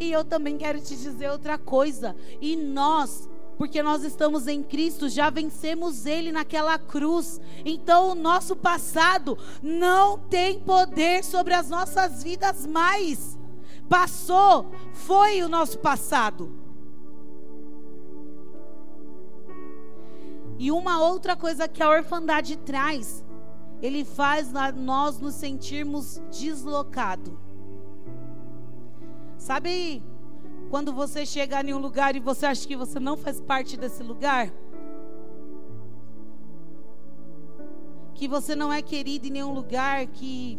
[0.00, 2.16] E eu também quero te dizer outra coisa.
[2.40, 7.40] E nós, porque nós estamos em Cristo, já vencemos Ele naquela cruz.
[7.64, 13.38] Então o nosso passado não tem poder sobre as nossas vidas mais.
[13.88, 16.52] Passou, foi o nosso passado.
[20.58, 23.24] E uma outra coisa que a orfandade traz,
[23.82, 27.34] ele faz nós nos sentirmos deslocados.
[29.36, 30.02] Sabe
[30.70, 34.02] quando você chega em um lugar e você acha que você não faz parte desse
[34.02, 34.52] lugar?
[38.14, 40.58] Que você não é querido em nenhum lugar, que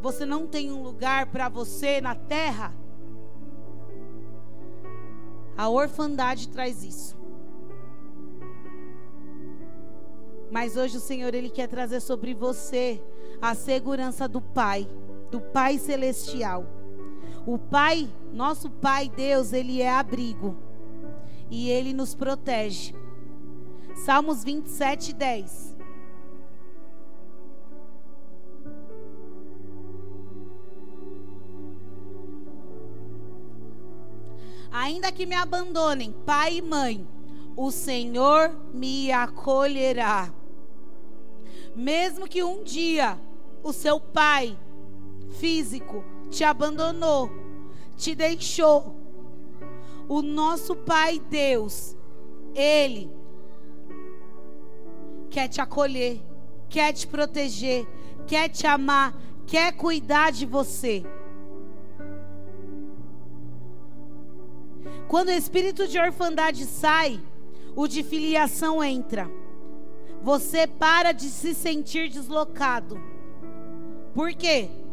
[0.00, 2.74] você não tem um lugar para você na terra?
[5.56, 7.16] A orfandade traz isso.
[10.50, 13.02] Mas hoje o Senhor ele quer trazer sobre você
[13.40, 14.88] a segurança do Pai,
[15.30, 16.83] do Pai celestial.
[17.46, 20.56] O Pai, nosso Pai Deus, ele é abrigo
[21.50, 22.94] e ele nos protege.
[24.04, 25.76] Salmos 27, 10.
[34.72, 37.06] Ainda que me abandonem, pai e mãe,
[37.56, 40.32] o Senhor me acolherá.
[41.76, 43.18] Mesmo que um dia
[43.62, 44.58] o seu pai
[45.38, 46.04] físico
[46.34, 47.30] te abandonou,
[47.96, 48.96] te deixou.
[50.08, 51.96] O nosso Pai Deus,
[52.54, 53.10] Ele
[55.30, 56.20] quer te acolher,
[56.68, 57.86] quer te proteger,
[58.26, 59.16] quer te amar,
[59.46, 61.04] quer cuidar de você.
[65.08, 67.20] Quando o espírito de orfandade sai,
[67.76, 69.30] o de filiação entra.
[70.22, 73.00] Você para de se sentir deslocado.
[74.14, 74.83] Por quê?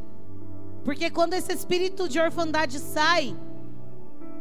[0.84, 3.36] Porque quando esse espírito de orfandade sai,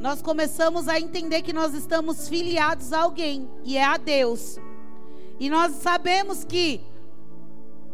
[0.01, 4.59] nós começamos a entender que nós estamos filiados a alguém, e é a Deus.
[5.39, 6.81] E nós sabemos que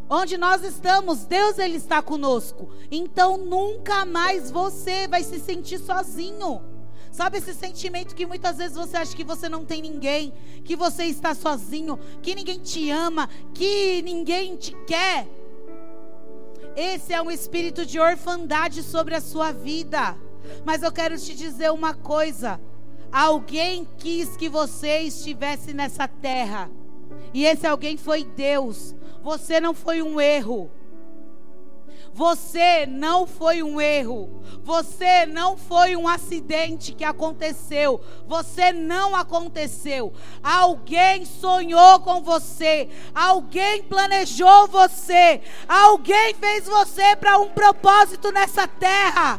[0.08, 2.68] onde nós estamos, Deus ele está conosco.
[2.90, 6.62] Então nunca mais você vai se sentir sozinho.
[7.10, 10.32] Sabe esse sentimento que muitas vezes você acha que você não tem ninguém,
[10.64, 15.26] que você está sozinho, que ninguém te ama, que ninguém te quer?
[16.76, 20.14] Esse é um espírito de orfandade sobre a sua vida.
[20.62, 22.60] Mas eu quero te dizer uma coisa:
[23.10, 26.70] alguém quis que você estivesse nessa terra,
[27.32, 28.94] e esse alguém foi Deus.
[29.22, 30.70] Você não foi um erro.
[32.16, 34.40] Você não foi um erro.
[34.64, 38.00] Você não foi um acidente que aconteceu.
[38.26, 40.14] Você não aconteceu.
[40.42, 42.88] Alguém sonhou com você.
[43.14, 45.42] Alguém planejou você.
[45.68, 49.38] Alguém fez você para um propósito nessa terra.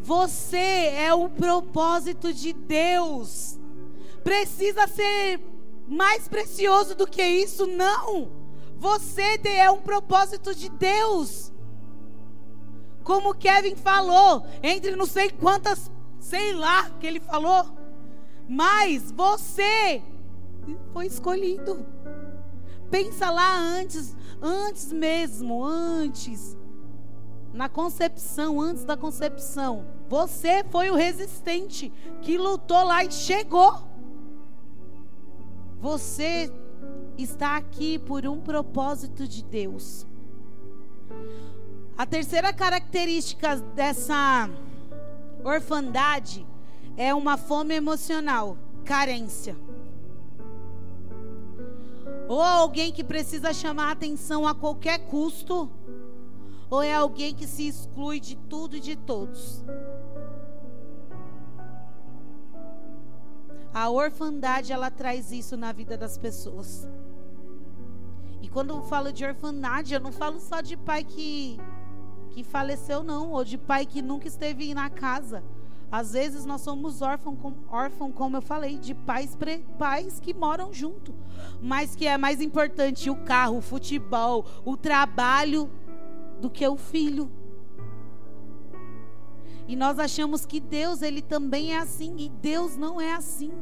[0.00, 3.58] Você é o propósito de Deus.
[4.22, 5.51] Precisa ser
[5.92, 8.32] mais precioso do que isso, não.
[8.78, 11.52] Você é um propósito de Deus.
[13.04, 17.66] Como Kevin falou, entre não sei quantas, sei lá que ele falou,
[18.48, 20.02] mas você
[20.94, 21.84] foi escolhido.
[22.90, 26.56] Pensa lá antes, antes mesmo, antes,
[27.52, 33.91] na concepção, antes da concepção, você foi o resistente que lutou lá e chegou.
[35.82, 36.48] Você
[37.18, 40.06] está aqui por um propósito de Deus.
[41.98, 44.48] A terceira característica dessa
[45.42, 46.46] orfandade
[46.96, 49.56] é uma fome emocional, carência.
[52.28, 55.68] Ou alguém que precisa chamar atenção a qualquer custo,
[56.70, 59.64] ou é alguém que se exclui de tudo e de todos.
[63.74, 66.86] A orfandade ela traz isso na vida das pessoas.
[68.42, 71.58] E quando eu falo de orfandade, eu não falo só de pai que
[72.32, 75.44] que faleceu não, ou de pai que nunca esteve na casa.
[75.90, 77.36] Às vezes nós somos órfãos,
[77.68, 79.36] órfão, como eu falei, de pais,
[79.78, 81.14] pais que moram junto.
[81.60, 85.70] Mas que é mais importante o carro, o futebol, o trabalho
[86.40, 87.30] do que o filho.
[89.68, 93.52] E nós achamos que Deus, ele também é assim, e Deus não é assim.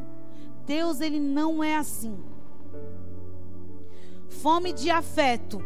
[0.67, 2.19] Deus, ele não é assim.
[4.29, 5.63] Fome de afeto.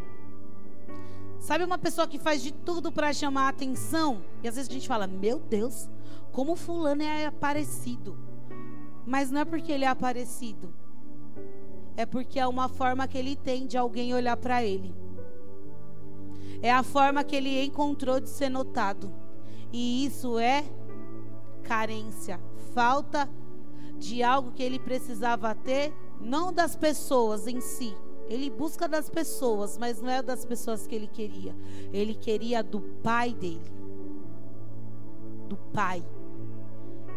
[1.39, 4.25] Sabe uma pessoa que faz de tudo para chamar a atenção?
[4.43, 5.91] E às vezes a gente fala: "Meu Deus,
[6.33, 8.17] como fulano é aparecido".
[9.07, 10.75] Mas não é porque ele é aparecido.
[11.97, 14.95] É porque é uma forma que ele tem de alguém olhar para ele.
[16.63, 19.13] É a forma que ele encontrou de ser notado.
[19.77, 20.65] E isso é
[21.65, 22.41] carência,
[22.73, 23.29] falta
[23.99, 27.93] de algo que ele precisava ter, não das pessoas em si,
[28.29, 31.57] ele busca das pessoas, mas não é das pessoas que ele queria.
[31.93, 33.73] Ele queria do pai dele.
[35.49, 36.07] Do pai.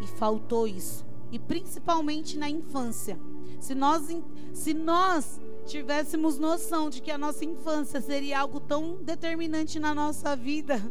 [0.02, 1.06] E faltou isso.
[1.30, 3.20] E principalmente na infância.
[3.60, 4.08] Se nós,
[4.52, 10.34] se nós tivéssemos noção de que a nossa infância seria algo tão determinante na nossa
[10.34, 10.82] vida,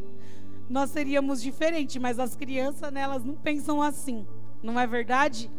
[0.68, 2.00] nós seríamos diferentes.
[2.00, 4.26] Mas as crianças, né, elas não pensam assim.
[4.62, 5.50] Não é verdade?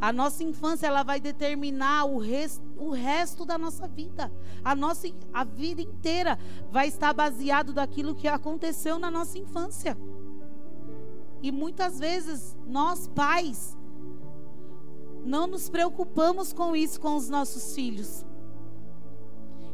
[0.00, 4.30] A nossa infância ela vai determinar o, res, o resto da nossa vida.
[4.62, 6.38] A nossa a vida inteira
[6.70, 9.96] vai estar baseado daquilo que aconteceu na nossa infância.
[11.42, 13.76] E muitas vezes nós pais
[15.24, 18.24] não nos preocupamos com isso com os nossos filhos.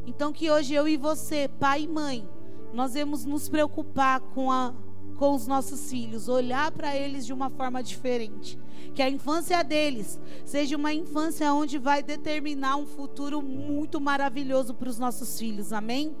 [0.05, 2.27] Então que hoje eu e você, pai e mãe,
[2.73, 4.73] nós vamos nos preocupar com a
[5.21, 8.57] com os nossos filhos, olhar para eles de uma forma diferente.
[8.95, 14.89] Que a infância deles seja uma infância onde vai determinar um futuro muito maravilhoso para
[14.89, 15.71] os nossos filhos.
[15.71, 16.15] Amém?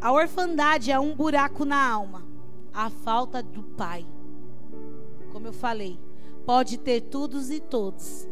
[0.00, 2.26] A orfandade é um buraco na alma,
[2.72, 4.06] a falta do pai.
[5.30, 6.00] Como eu falei,
[6.46, 8.26] pode ter todos e todos,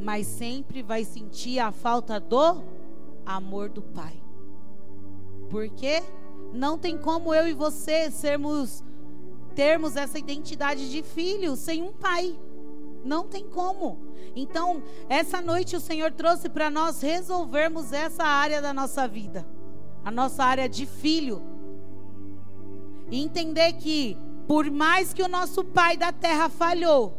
[0.00, 2.62] mas sempre vai sentir a falta do
[3.26, 4.22] amor do pai.
[5.50, 6.02] Por quê?
[6.52, 8.82] Não tem como eu e você sermos
[9.54, 12.36] termos essa identidade de filho sem um pai.
[13.04, 13.98] Não tem como.
[14.34, 19.46] Então, essa noite o Senhor trouxe para nós resolvermos essa área da nossa vida,
[20.04, 21.42] a nossa área de filho.
[23.10, 24.16] E entender que,
[24.48, 27.16] por mais que o nosso pai da terra falhou,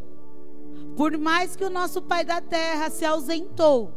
[0.97, 3.93] por mais que o nosso pai da terra se ausentou,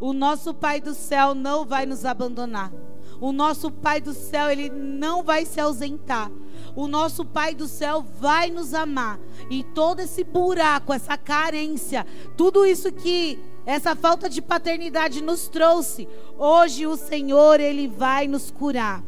[0.00, 2.72] o nosso pai do céu não vai nos abandonar.
[3.20, 6.30] O nosso Pai do céu, ele não vai se ausentar.
[6.74, 9.18] O nosso Pai do céu vai nos amar.
[9.50, 16.06] E todo esse buraco, essa carência, tudo isso que essa falta de paternidade nos trouxe,
[16.38, 19.02] hoje o Senhor, ele vai nos curar.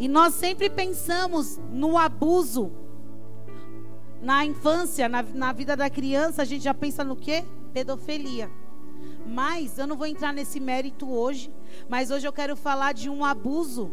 [0.00, 2.72] E nós sempre pensamos no abuso.
[4.22, 7.44] Na infância, na, na vida da criança, a gente já pensa no quê?
[7.72, 8.50] Pedofilia.
[9.26, 11.52] Mas eu não vou entrar nesse mérito hoje.
[11.88, 13.90] Mas hoje eu quero falar de um abuso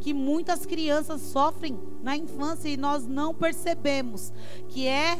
[0.00, 4.32] que muitas crianças sofrem na infância e nós não percebemos,
[4.68, 5.18] que é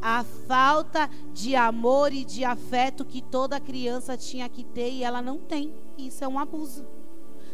[0.00, 5.20] a falta de amor e de afeto que toda criança tinha que ter e ela
[5.20, 5.74] não tem.
[5.98, 6.86] Isso é um abuso.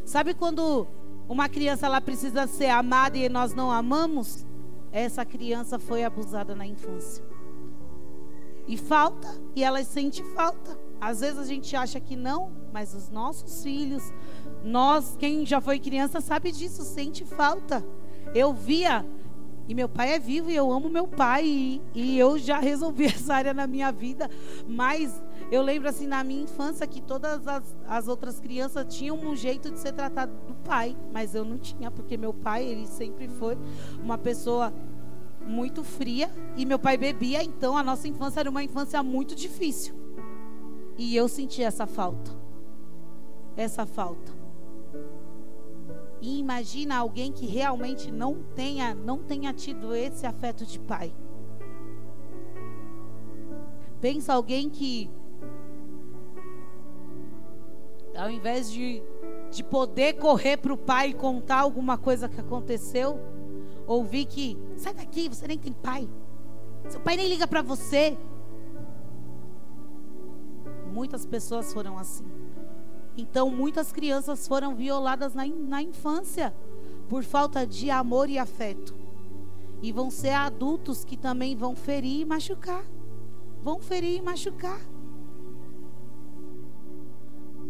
[0.04, 0.86] Sabe quando
[1.28, 4.46] uma criança ela precisa ser amada e nós não amamos?
[4.90, 7.22] Essa criança foi abusada na infância.
[8.66, 10.87] E falta, e ela sente falta.
[11.00, 14.12] Às vezes a gente acha que não, mas os nossos filhos,
[14.64, 17.84] nós, quem já foi criança sabe disso, sente falta.
[18.34, 19.06] Eu via,
[19.68, 23.06] e meu pai é vivo e eu amo meu pai, e, e eu já resolvi
[23.06, 24.28] essa área na minha vida,
[24.66, 29.36] mas eu lembro assim na minha infância que todas as, as outras crianças tinham um
[29.36, 33.28] jeito de ser tratado do pai, mas eu não tinha, porque meu pai, ele sempre
[33.28, 33.56] foi
[34.02, 34.72] uma pessoa
[35.46, 40.07] muito fria e meu pai bebia, então a nossa infância era uma infância muito difícil.
[40.98, 42.36] E eu senti essa falta.
[43.56, 44.32] essa falta.
[46.20, 51.12] E imagina alguém que realmente não tenha, não tenha tido esse afeto de pai.
[54.00, 55.10] Pensa alguém que
[58.16, 59.00] ao invés de,
[59.50, 63.20] de poder correr para o pai e contar alguma coisa que aconteceu,
[63.86, 66.08] ouvir que sai daqui, você nem tem pai.
[66.88, 68.18] Seu pai nem liga para você.
[70.98, 72.24] Muitas pessoas foram assim.
[73.16, 76.52] Então, muitas crianças foram violadas na, na infância
[77.08, 78.96] por falta de amor e afeto.
[79.80, 82.84] E vão ser adultos que também vão ferir e machucar.
[83.62, 84.80] Vão ferir e machucar.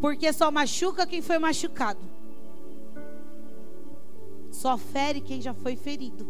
[0.00, 2.00] Porque só machuca quem foi machucado.
[4.50, 6.26] Só fere quem já foi ferido.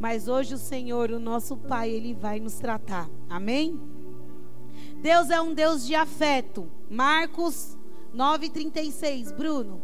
[0.00, 3.08] Mas hoje o Senhor, o nosso Pai, Ele vai nos tratar.
[3.30, 3.93] Amém?
[5.04, 6.66] Deus é um Deus de afeto.
[6.88, 7.76] Marcos
[8.16, 9.36] 9,36.
[9.36, 9.82] Bruno.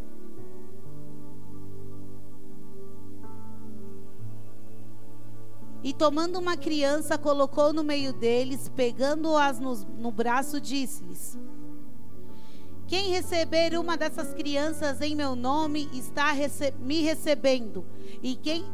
[5.83, 11.39] E tomando uma criança, colocou no meio deles, pegando-as no, no braço, disse-lhes:
[12.87, 17.85] Quem receber uma dessas crianças em meu nome está rece me recebendo,
[18.23, 18.65] e quem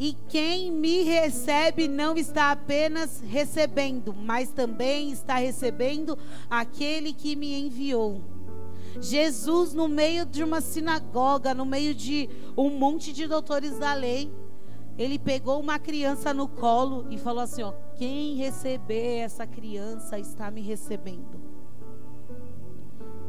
[0.00, 6.16] e quem me recebe não está apenas recebendo, mas também está recebendo
[6.48, 8.22] aquele que me enviou.
[8.98, 14.32] Jesus, no meio de uma sinagoga, no meio de um monte de doutores da lei,
[14.96, 20.50] ele pegou uma criança no colo e falou assim: ó, quem receber essa criança está
[20.50, 21.38] me recebendo.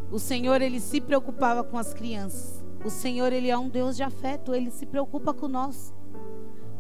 [0.09, 2.63] O Senhor, ele se preocupava com as crianças.
[2.85, 5.93] O Senhor, ele é um Deus de afeto, ele se preocupa com nós.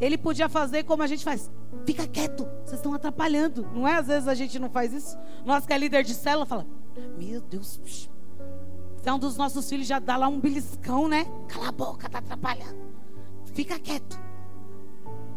[0.01, 1.49] Ele podia fazer como a gente faz.
[1.85, 3.69] Fica quieto, vocês estão atrapalhando.
[3.73, 3.97] Não é?
[3.97, 5.15] Às vezes a gente não faz isso.
[5.45, 6.65] Nós que é líder de célula fala:
[7.17, 8.09] Meu Deus, se
[9.07, 11.25] é um dos nossos filhos, já dá lá um beliscão, né?
[11.47, 12.81] Cala a boca, tá atrapalhando.
[13.53, 14.19] Fica quieto.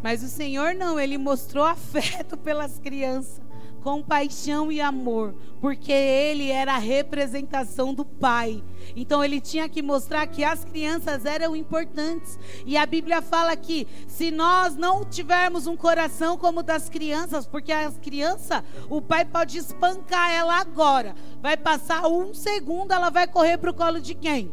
[0.02, 3.43] Mas o Senhor não, ele mostrou afeto pelas crianças
[3.84, 8.64] compaixão e amor, porque ele era a representação do Pai.
[8.96, 12.38] Então ele tinha que mostrar que as crianças eram importantes.
[12.64, 17.46] E a Bíblia fala que se nós não tivermos um coração como o das crianças,
[17.46, 23.26] porque as crianças, o pai pode espancar ela agora, vai passar um segundo, ela vai
[23.26, 24.50] correr para o colo de quem?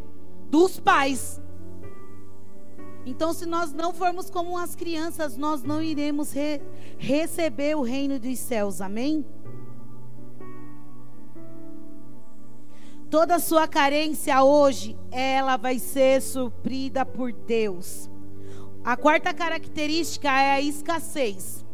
[0.50, 1.41] Dos pais.
[3.06, 6.62] Então, se nós não formos como as crianças, nós não iremos re
[6.98, 8.80] receber o reino dos céus.
[8.80, 9.26] Amém?
[13.10, 18.10] Toda sua carência hoje, ela vai ser suprida por Deus.
[18.84, 21.66] A quarta característica é a escassez.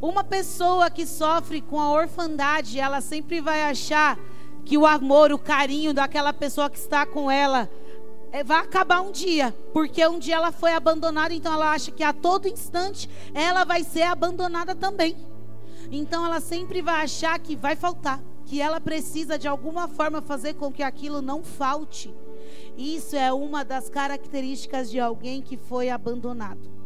[0.00, 4.18] Uma pessoa que sofre com a orfandade, ela sempre vai achar
[4.64, 7.70] que o amor, o carinho daquela pessoa que está com ela
[8.44, 12.12] vai acabar um dia, porque um dia ela foi abandonada, então ela acha que a
[12.12, 15.16] todo instante ela vai ser abandonada também.
[15.90, 20.54] Então ela sempre vai achar que vai faltar, que ela precisa de alguma forma fazer
[20.54, 22.14] com que aquilo não falte.
[22.76, 26.78] Isso é uma das características de alguém que foi abandonado.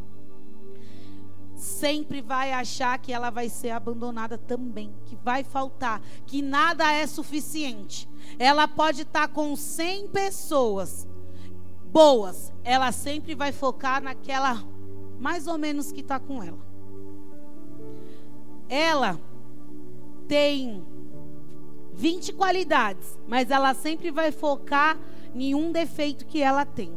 [1.57, 7.07] Sempre vai achar que ela vai ser abandonada também, que vai faltar, que nada é
[7.07, 8.09] suficiente.
[8.39, 11.07] Ela pode estar com 100 pessoas,
[11.93, 14.65] boas, ela sempre vai focar naquela
[15.21, 16.59] mais ou menos que está com ela.
[18.69, 19.21] Ela
[20.27, 20.85] tem
[21.93, 24.99] 20 qualidades, mas ela sempre vai focar
[25.35, 26.93] em um defeito que ela tem.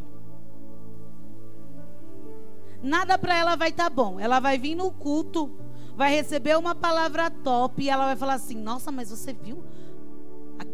[2.82, 4.20] Nada para ela vai estar tá bom.
[4.20, 5.52] Ela vai vir no culto,
[5.96, 9.64] vai receber uma palavra top e ela vai falar assim: "Nossa, mas você viu?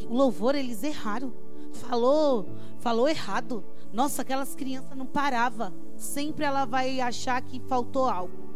[0.08, 1.34] O louvor eles erraram.
[1.74, 2.48] Falou,
[2.80, 3.64] falou errado.
[3.94, 5.74] Nossa, aquelas crianças não parava.
[5.98, 8.50] Sempre ela vai achar que faltou algo,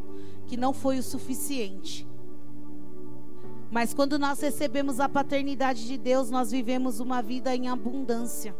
[0.48, 2.08] que não foi o suficiente.
[3.72, 8.56] Mas quando nós recebemos a paternidade de Deus, nós vivemos uma vida em abundância.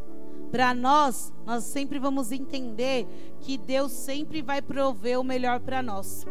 [0.52, 3.08] Para nós, nós sempre vamos entender
[3.40, 6.26] que Deus sempre vai prover o melhor para nós.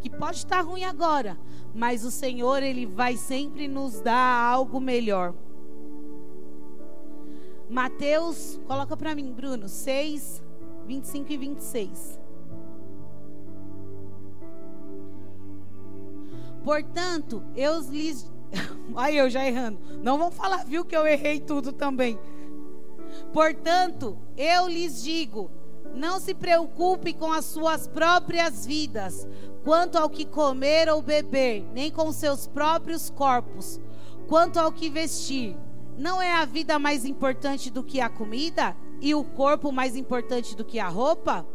[0.00, 1.36] Que pode estar ruim agora,
[1.74, 5.34] mas o Senhor ele vai sempre nos dar algo melhor.
[7.68, 10.42] Mateus, coloca para mim, Bruno, 6,
[10.86, 12.20] 25 e 26.
[16.62, 18.30] Portanto, eu lhes.
[18.96, 19.78] Aí eu já errando.
[20.02, 22.18] Não vão falar, viu, que eu errei tudo também.
[23.32, 25.50] Portanto, eu lhes digo:
[25.94, 29.26] não se preocupe com as suas próprias vidas,
[29.64, 33.80] quanto ao que comer ou beber, nem com seus próprios corpos,
[34.28, 35.56] quanto ao que vestir.
[35.96, 40.54] Não é a vida mais importante do que a comida e o corpo mais importante
[40.54, 41.46] do que a roupa?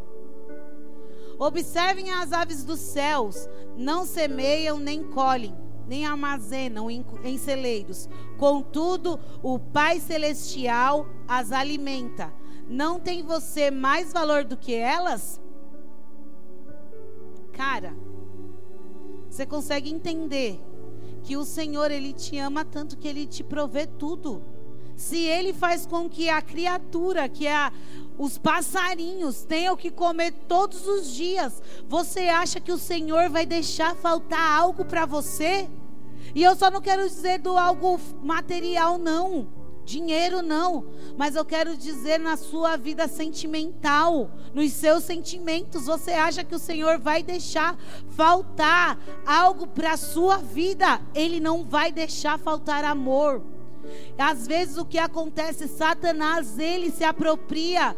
[1.38, 5.56] Observem as aves dos céus, não semeiam nem colhem,
[5.88, 8.08] nem armazenam em, celeiros.
[8.38, 12.34] Contudo, o Pai Celestial as alimenta.
[12.68, 15.42] Não tem você mais valor do que elas?
[17.54, 17.96] Cara,
[19.30, 20.60] você consegue entender
[21.24, 24.43] que o Senhor ele te ama tanto que ele te provê tudo.
[24.95, 27.72] Se ele faz com que a criatura, que é a,
[28.17, 33.95] os passarinhos tenham que comer todos os dias, você acha que o Senhor vai deixar
[33.95, 35.67] faltar algo para você?
[36.36, 40.86] E eu só não quero dizer do algo material não dinheiro não,
[41.18, 46.60] mas eu quero dizer na sua vida sentimental, nos seus sentimentos, você acha que o
[46.60, 47.78] Senhor vai deixar
[48.10, 51.02] faltar algo para a sua vida?
[51.14, 53.42] Ele não vai deixar faltar amor.
[54.18, 57.96] Às vezes o que acontece, Satanás, ele se apropria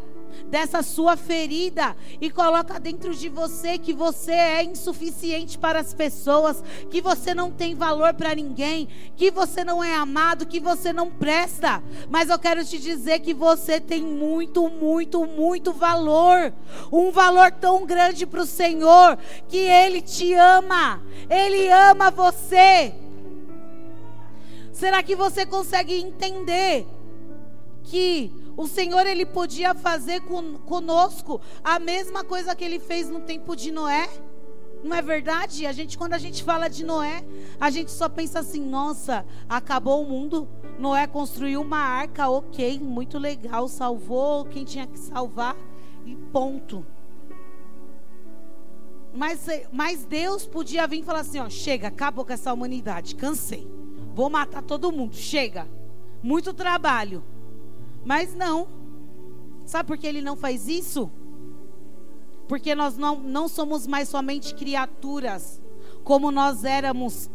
[0.48, 6.62] dessa sua ferida e coloca dentro de você que você é insuficiente para as pessoas,
[6.90, 11.10] que você não tem valor para ninguém, que você não é amado, que você não
[11.10, 11.82] presta.
[12.08, 16.52] Mas eu quero te dizer que você tem muito, muito, muito valor.
[16.92, 19.18] Um valor tão grande para o Senhor
[19.48, 21.02] que Ele te ama.
[21.28, 22.94] Ele ama você.
[24.72, 26.86] Será que você consegue entender
[27.84, 33.56] que o Senhor ele podia fazer conosco a mesma coisa que ele fez no tempo
[33.56, 34.08] de Noé.
[34.82, 35.66] Não é verdade?
[35.66, 37.24] A gente quando a gente fala de Noé,
[37.58, 40.48] a gente só pensa assim: nossa, acabou o mundo.
[40.78, 45.56] Noé construiu uma arca, ok, muito legal, salvou quem tinha que salvar
[46.04, 46.84] e ponto.
[49.14, 53.66] Mas, mas Deus podia vir e falar assim: ó, chega, acabou com essa humanidade, cansei,
[54.14, 55.66] vou matar todo mundo, chega,
[56.22, 57.24] muito trabalho.
[58.04, 58.68] Mas não.
[59.64, 61.10] Sabe por que ele não faz isso?
[62.46, 65.62] Porque nós não, não somos mais somente criaturas,
[66.02, 67.30] como nós éramos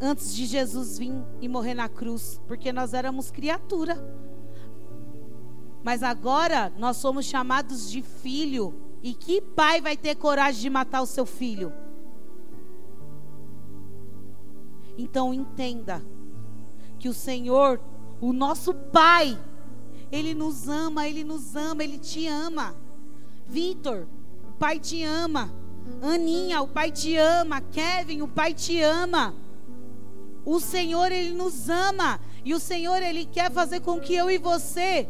[0.00, 2.40] antes de Jesus vir e morrer na cruz.
[2.46, 4.02] Porque nós éramos criatura.
[5.84, 8.74] Mas agora nós somos chamados de filho.
[9.02, 11.72] E que pai vai ter coragem de matar o seu filho?
[14.96, 16.02] Então entenda
[16.98, 17.80] que o Senhor,
[18.20, 19.38] o nosso Pai,
[20.12, 22.76] ele nos ama, Ele nos ama, Ele te ama.
[23.46, 24.06] Vitor,
[24.46, 25.50] o Pai te ama.
[26.02, 27.62] Aninha, o Pai te ama.
[27.62, 29.34] Kevin, o Pai te ama.
[30.44, 32.20] O Senhor, Ele nos ama.
[32.44, 35.08] E o Senhor, Ele quer fazer com que eu e você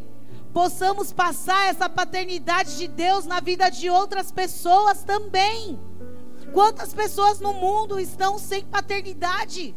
[0.53, 5.80] possamos passar essa paternidade de Deus na vida de outras pessoas também.
[6.53, 9.74] Quantas pessoas no mundo estão sem paternidade?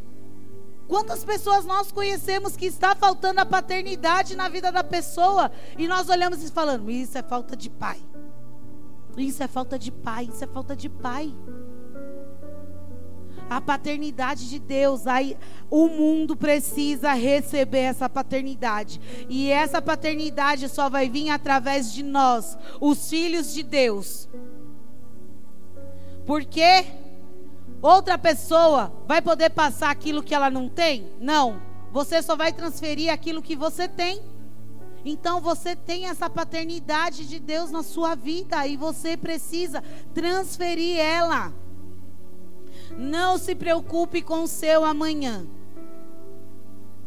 [0.88, 6.10] Quantas pessoas nós conhecemos que está faltando a paternidade na vida da pessoa e nós
[6.10, 8.00] olhamos e falamos: isso é falta de pai.
[9.18, 11.34] Isso é falta de pai, isso é falta de pai.
[13.50, 15.38] A paternidade de Deus, aí
[15.70, 19.00] o mundo precisa receber essa paternidade.
[19.30, 24.28] E essa paternidade só vai vir através de nós, os filhos de Deus.
[26.26, 26.86] Por quê?
[27.86, 31.08] Outra pessoa vai poder passar aquilo que ela não tem?
[31.22, 31.62] Não.
[31.92, 34.24] Você só vai transferir aquilo que você tem.
[35.06, 39.84] Então você tem essa paternidade de Deus na sua vida e você precisa
[40.16, 41.54] transferir ela.
[42.98, 45.46] Não se preocupe com o seu amanhã.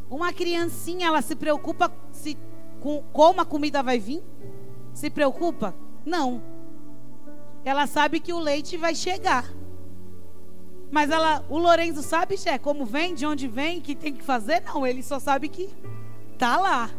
[0.09, 2.39] Uma criancinha, ela se preocupa se,
[2.79, 4.22] com como a comida vai vir?
[4.95, 5.74] Se preocupa?
[6.07, 6.41] Não.
[7.64, 9.57] Ela sabe que o leite vai chegar.
[10.91, 14.62] Mas ela, o Lorenzo sabe, Xé, como vem, de onde vem, que tem que fazer?
[14.62, 15.68] Não, ele só sabe que
[16.39, 16.91] tá lá.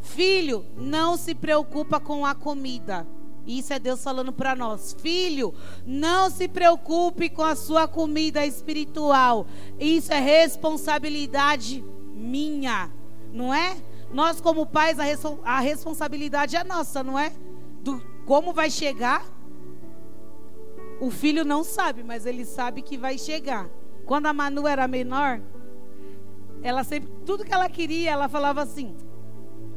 [0.00, 3.06] Filho, não se preocupa com a comida.
[3.46, 4.94] Isso é Deus falando para nós.
[5.00, 5.54] Filho,
[5.86, 9.46] não se preocupe com a sua comida espiritual.
[9.78, 11.84] Isso é responsabilidade
[12.14, 12.90] minha,
[13.32, 13.76] não é?
[14.12, 14.98] Nós como pais
[15.44, 17.32] a, responsabilidade é nossa, não é?
[17.82, 19.24] Do como vai chegar
[21.00, 23.68] o filho não sabe, mas ele sabe que vai chegar.
[24.04, 25.40] Quando a Manu era menor,
[26.62, 28.94] ela sempre, tudo que ela queria, ela falava assim: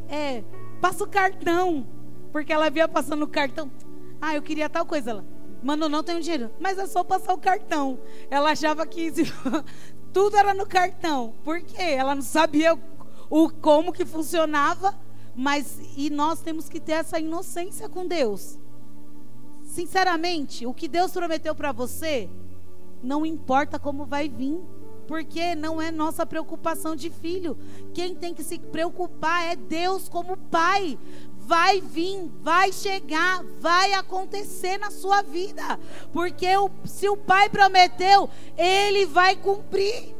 [0.10, 0.44] É,
[0.82, 1.88] passa o cartão.
[2.32, 3.72] Porque ela via passando o cartão.
[4.20, 5.12] Ah, eu queria tal coisa.
[5.12, 5.26] Ela,
[5.62, 6.52] Manu, não tenho dinheiro.
[6.60, 8.00] Mas é só passar o cartão.
[8.30, 9.12] Ela achava que
[10.12, 11.36] tudo era no cartão.
[11.44, 11.84] Por quê?
[11.84, 12.78] Ela não sabia
[13.30, 15.00] o como que funcionava.
[15.36, 18.60] Mas e nós temos que ter essa inocência com Deus.
[19.74, 22.30] Sinceramente, o que Deus prometeu para você,
[23.02, 24.62] não importa como vai vir.
[25.08, 27.58] Porque não é nossa preocupação de filho.
[27.92, 30.98] Quem tem que se preocupar é Deus como pai.
[31.40, 35.80] Vai vir, vai chegar, vai acontecer na sua vida.
[36.14, 36.48] Porque
[36.86, 40.16] se o pai prometeu, ele vai cumprir.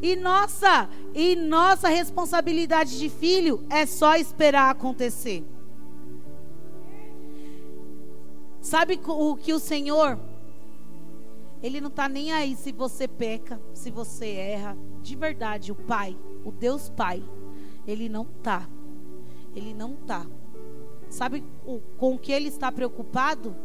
[0.00, 5.44] E nossa, e nossa responsabilidade de filho é só esperar acontecer.
[8.68, 10.18] Sabe o que o Senhor
[11.62, 14.76] ele não está nem aí se você peca, se você erra.
[15.00, 16.14] De verdade, o Pai,
[16.44, 17.24] o Deus Pai,
[17.86, 18.68] ele não está.
[19.56, 20.26] Ele não está.
[21.08, 23.56] Sabe o, com o que ele está preocupado?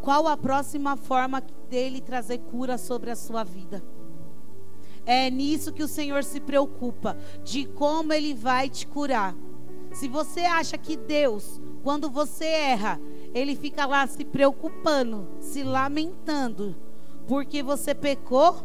[0.00, 3.84] Qual a próxima forma dele trazer cura sobre a sua vida?
[5.04, 7.14] É nisso que o Senhor se preocupa,
[7.44, 9.36] de como ele vai te curar.
[9.92, 12.98] Se você acha que Deus, quando você erra,
[13.36, 16.74] ele fica lá se preocupando, se lamentando,
[17.28, 18.64] porque você pecou.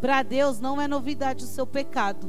[0.00, 2.28] Para Deus não é novidade o seu pecado.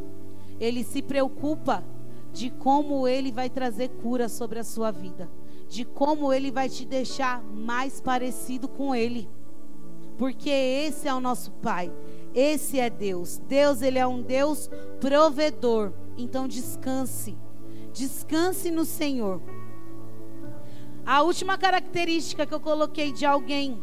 [0.60, 1.84] Ele se preocupa
[2.32, 5.28] de como ele vai trazer cura sobre a sua vida,
[5.68, 9.28] de como ele vai te deixar mais parecido com ele.
[10.20, 11.92] Porque esse é o nosso Pai.
[12.32, 13.42] Esse é Deus.
[13.48, 14.70] Deus, ele é um Deus
[15.00, 15.94] provedor.
[16.16, 17.36] Então descanse.
[17.92, 19.42] Descanse no Senhor.
[21.10, 23.82] A última característica que eu coloquei de alguém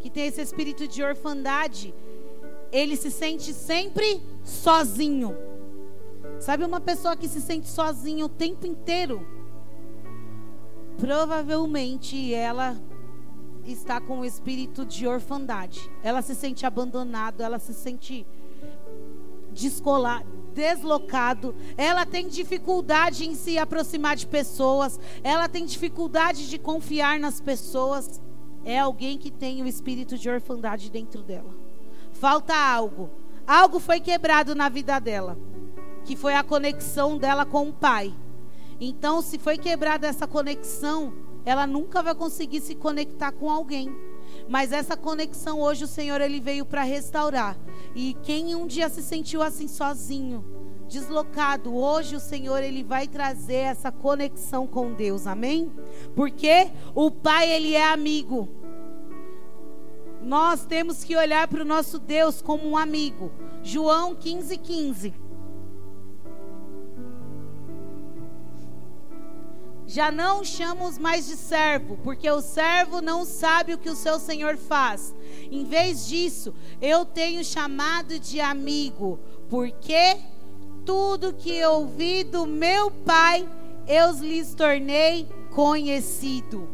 [0.00, 1.94] que tem esse espírito de orfandade,
[2.72, 5.36] ele se sente sempre sozinho.
[6.40, 9.24] Sabe uma pessoa que se sente sozinha o tempo inteiro?
[10.98, 12.76] Provavelmente ela
[13.64, 15.88] está com o espírito de orfandade.
[16.02, 18.26] Ela se sente abandonada, ela se sente
[19.52, 27.18] descolada deslocado, ela tem dificuldade em se aproximar de pessoas, ela tem dificuldade de confiar
[27.18, 28.20] nas pessoas.
[28.64, 31.52] É alguém que tem o espírito de orfandade dentro dela.
[32.12, 33.10] Falta algo.
[33.46, 35.36] Algo foi quebrado na vida dela,
[36.04, 38.14] que foi a conexão dela com o pai.
[38.80, 41.12] Então, se foi quebrada essa conexão,
[41.44, 43.92] ela nunca vai conseguir se conectar com alguém.
[44.52, 47.56] Mas essa conexão hoje o Senhor ele veio para restaurar.
[47.94, 50.44] E quem um dia se sentiu assim sozinho,
[50.86, 55.26] deslocado, hoje o Senhor ele vai trazer essa conexão com Deus.
[55.26, 55.72] Amém?
[56.14, 58.46] Porque o Pai ele é amigo.
[60.20, 63.32] Nós temos que olhar para o nosso Deus como um amigo.
[63.62, 64.58] João 15:15.
[64.58, 65.21] 15.
[69.92, 74.18] Já não chamamos mais de servo, porque o servo não sabe o que o seu
[74.18, 75.14] senhor faz.
[75.50, 79.20] Em vez disso, eu tenho chamado de amigo,
[79.50, 80.16] porque
[80.86, 83.46] tudo que ouvi do meu pai,
[83.86, 86.70] eu lhes tornei conhecido.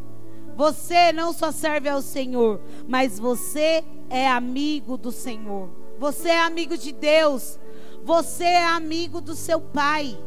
[0.55, 5.69] Você não só serve ao Senhor, mas você é amigo do Senhor.
[5.99, 7.59] Você é amigo de Deus.
[8.01, 10.17] Você é amigo do seu pai.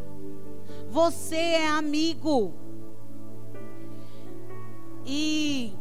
[0.91, 2.61] Você é amigo.
[5.05, 5.75] E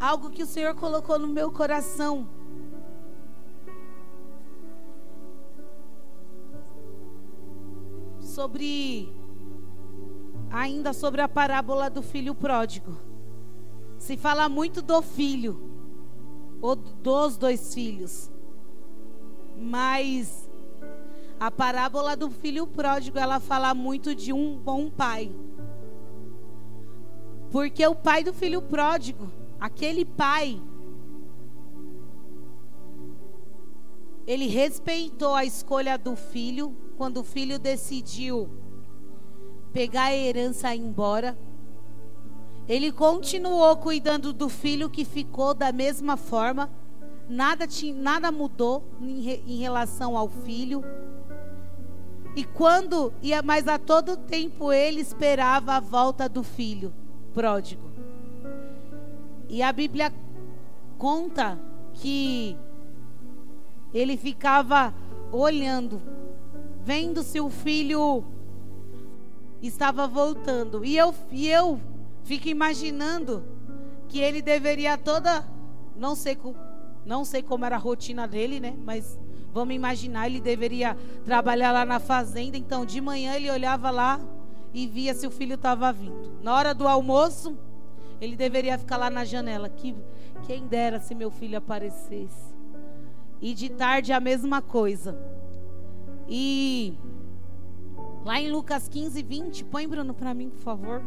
[0.00, 2.28] algo que o Senhor colocou no meu coração.
[8.20, 9.12] Sobre
[10.50, 12.96] ainda sobre a parábola do filho pródigo.
[13.98, 15.60] Se fala muito do filho
[16.60, 18.30] ou dos dois filhos.
[19.56, 20.48] Mas
[21.38, 25.32] a parábola do filho pródigo, ela fala muito de um bom pai.
[27.50, 30.60] Porque o pai do filho pródigo, aquele pai,
[34.26, 38.50] ele respeitou a escolha do filho quando o filho decidiu
[39.72, 41.38] pegar a herança e ir embora.
[42.68, 46.70] Ele continuou cuidando do filho que ficou da mesma forma.
[47.30, 50.84] Nada, tinha, nada mudou em, em relação ao filho.
[52.36, 53.10] E quando,
[53.42, 56.92] mas a todo tempo ele esperava a volta do filho
[57.34, 57.88] pródigo.
[59.48, 60.12] E a Bíblia
[60.98, 61.58] conta
[61.94, 62.56] que
[63.92, 64.94] ele ficava
[65.32, 66.00] olhando,
[66.84, 68.24] vendo se o filho
[69.62, 70.84] estava voltando.
[70.84, 71.80] E eu, e eu
[72.24, 73.44] fico imaginando
[74.08, 75.46] que ele deveria toda,
[75.96, 76.36] não sei,
[77.04, 78.76] não sei como era a rotina dele, né?
[78.84, 79.18] Mas
[79.52, 82.56] vamos imaginar, ele deveria trabalhar lá na fazenda.
[82.56, 84.20] Então, de manhã ele olhava lá
[84.72, 86.38] e via se o filho estava vindo.
[86.42, 87.56] Na hora do almoço,
[88.20, 89.68] ele deveria ficar lá na janela.
[89.68, 89.94] Que,
[90.46, 92.54] quem dera se meu filho aparecesse.
[93.40, 95.18] E de tarde a mesma coisa.
[96.28, 96.94] E
[98.24, 101.02] lá em Lucas 15, 20, põe Bruno para mim, por favor.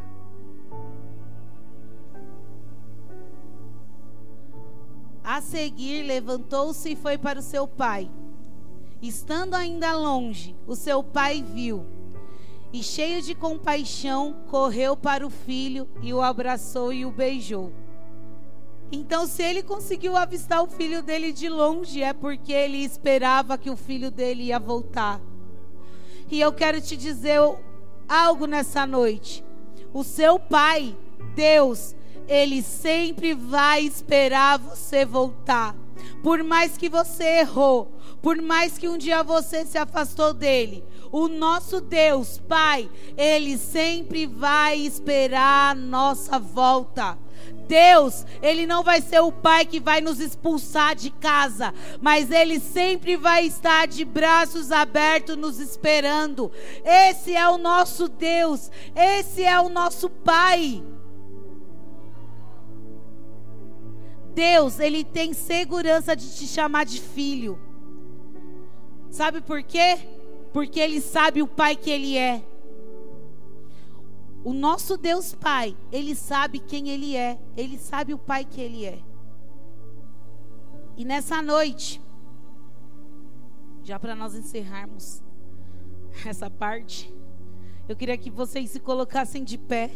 [5.24, 8.10] A seguir, levantou-se e foi para o seu pai.
[9.02, 11.86] Estando ainda longe, o seu pai viu
[12.74, 17.72] e, cheio de compaixão, correu para o filho e o abraçou e o beijou.
[18.92, 23.70] Então, se ele conseguiu avistar o filho dele de longe, é porque ele esperava que
[23.70, 25.22] o filho dele ia voltar.
[26.30, 27.40] E eu quero te dizer
[28.08, 29.44] algo nessa noite.
[29.94, 30.96] O seu pai,
[31.36, 31.96] Deus,
[32.28, 35.76] ele sempre vai esperar você voltar.
[36.22, 37.92] Por mais que você errou,
[38.22, 44.28] por mais que um dia você se afastou dele, o nosso Deus, Pai, ele sempre
[44.28, 47.18] vai esperar a nossa volta.
[47.68, 52.60] Deus, Ele não vai ser o Pai que vai nos expulsar de casa, mas Ele
[52.60, 56.52] sempre vai estar de braços abertos nos esperando.
[56.84, 60.84] Esse é o nosso Deus, esse é o nosso Pai.
[64.34, 67.71] Deus, Ele tem segurança de te chamar de filho.
[69.12, 70.00] Sabe por quê?
[70.54, 72.42] Porque Ele sabe o Pai que Ele é.
[74.44, 78.86] O nosso Deus Pai, Ele sabe quem Ele é, Ele sabe o Pai que Ele
[78.86, 79.00] é.
[80.98, 82.02] E nessa noite,
[83.84, 85.22] já para nós encerrarmos
[86.26, 87.14] essa parte,
[87.90, 89.92] eu queria que vocês se colocassem de pé.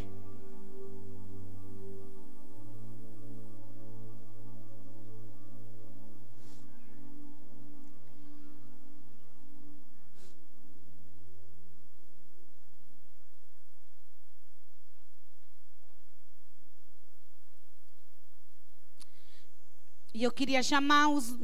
[20.15, 21.37] E eu queria chamar os,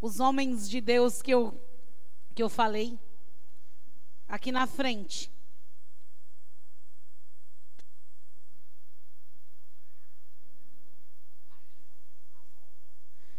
[0.00, 1.56] os homens de Deus que eu,
[2.34, 2.98] que eu falei
[4.26, 5.30] aqui na frente.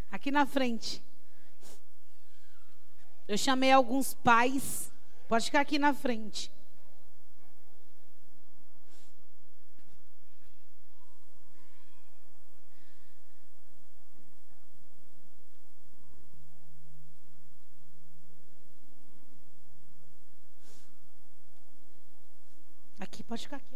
[0.10, 1.04] Aqui na frente.
[3.28, 4.90] Eu chamei alguns pais.
[5.28, 6.50] Pode ficar aqui na frente.
[23.28, 23.76] Pode ficar aqui.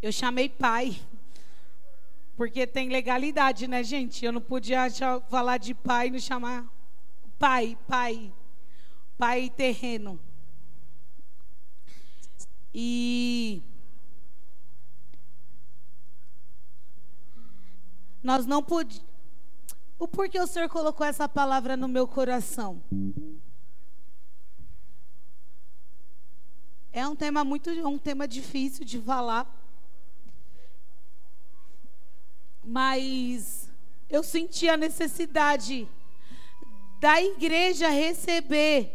[0.00, 0.96] Eu chamei pai,
[2.36, 4.24] porque tem legalidade, né, gente?
[4.24, 4.88] Eu não podia
[5.28, 6.64] falar de pai e não chamar
[7.38, 8.32] pai, pai,
[9.18, 10.18] pai terreno.
[12.72, 13.62] E
[18.22, 19.07] nós não podíamos
[19.98, 22.82] o porquê o Senhor colocou essa palavra no meu coração?
[26.92, 29.46] É um tema muito, um tema difícil de falar.
[32.62, 33.68] Mas
[34.08, 35.88] eu senti a necessidade
[37.00, 38.94] da igreja receber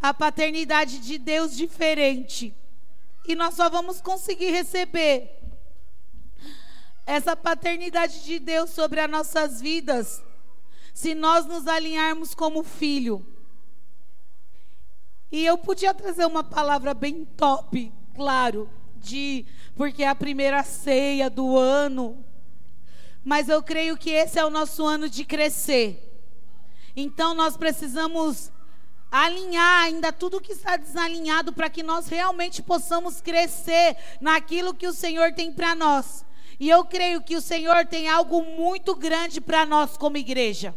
[0.00, 2.54] a paternidade de Deus diferente.
[3.26, 5.37] E nós só vamos conseguir receber
[7.08, 10.22] essa paternidade de Deus sobre as nossas vidas,
[10.92, 13.26] se nós nos alinharmos como filho.
[15.32, 21.30] E eu podia trazer uma palavra bem top, claro, de porque é a primeira ceia
[21.30, 22.22] do ano.
[23.24, 26.04] Mas eu creio que esse é o nosso ano de crescer.
[26.94, 28.52] Então nós precisamos
[29.10, 34.92] alinhar ainda tudo que está desalinhado para que nós realmente possamos crescer naquilo que o
[34.92, 36.27] Senhor tem para nós.
[36.58, 40.74] E eu creio que o Senhor tem algo muito grande para nós como igreja.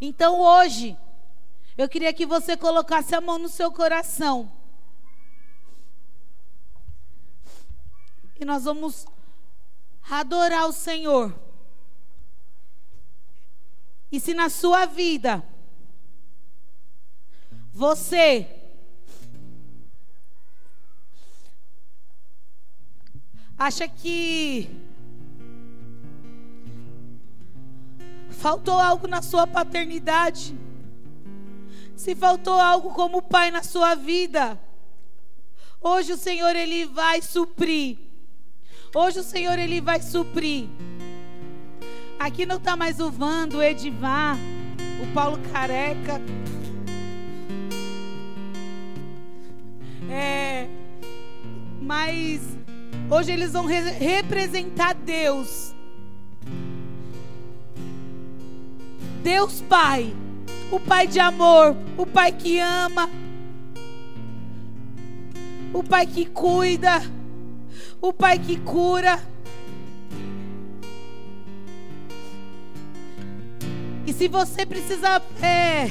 [0.00, 0.96] Então hoje,
[1.76, 4.50] eu queria que você colocasse a mão no seu coração.
[8.38, 9.06] E nós vamos
[10.08, 11.34] adorar o Senhor.
[14.12, 15.44] E se na sua vida
[17.72, 18.63] você
[23.64, 24.68] acha que
[28.28, 30.54] faltou algo na sua paternidade,
[31.96, 34.60] se faltou algo como pai na sua vida,
[35.80, 37.96] hoje o Senhor ele vai suprir.
[38.94, 40.68] Hoje o Senhor ele vai suprir.
[42.18, 44.36] Aqui não está mais o Vando, o Edivar,
[45.02, 46.20] o Paulo Careca.
[50.10, 50.68] É,
[51.80, 52.42] mas
[53.10, 55.74] Hoje eles vão re representar Deus.
[59.22, 60.14] Deus Pai.
[60.70, 63.08] o Pai de amor, o Pai que ama,
[65.72, 67.00] o Pai que cuida,
[68.00, 69.20] o Pai que cura.
[74.06, 75.90] E se você precisa é,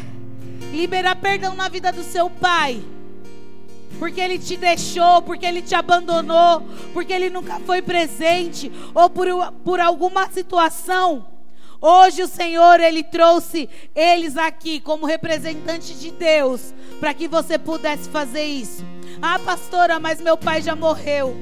[0.71, 2.83] liberar perdão na vida do seu pai,
[3.99, 6.63] porque ele te deixou, porque ele te abandonou,
[6.93, 9.27] porque ele nunca foi presente, ou por,
[9.63, 11.25] por alguma situação,
[11.81, 18.09] hoje o Senhor, ele trouxe eles aqui como representante de Deus, para que você pudesse
[18.09, 18.83] fazer isso.
[19.21, 21.35] Ah, pastora, mas meu pai já morreu.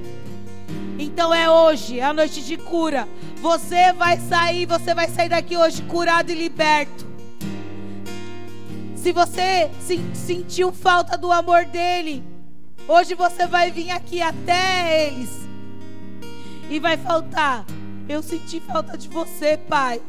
[1.00, 3.08] Então é hoje, é a noite de cura.
[3.38, 7.08] Você vai sair, você vai sair daqui hoje curado e liberto.
[8.96, 9.72] Se você
[10.14, 12.24] sentiu falta do amor dele,
[12.88, 15.30] hoje você vai vir aqui até eles
[16.70, 17.66] e vai faltar.
[18.08, 20.02] Eu senti falta de você, pai.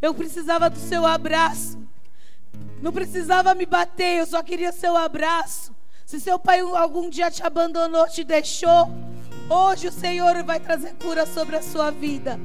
[0.00, 1.78] Eu precisava do seu abraço.
[2.80, 5.74] Não precisava me bater, eu só queria seu abraço.
[6.04, 8.90] Se seu pai algum dia te abandonou, te deixou,
[9.48, 12.38] Hoje o Senhor vai trazer cura sobre a sua vida.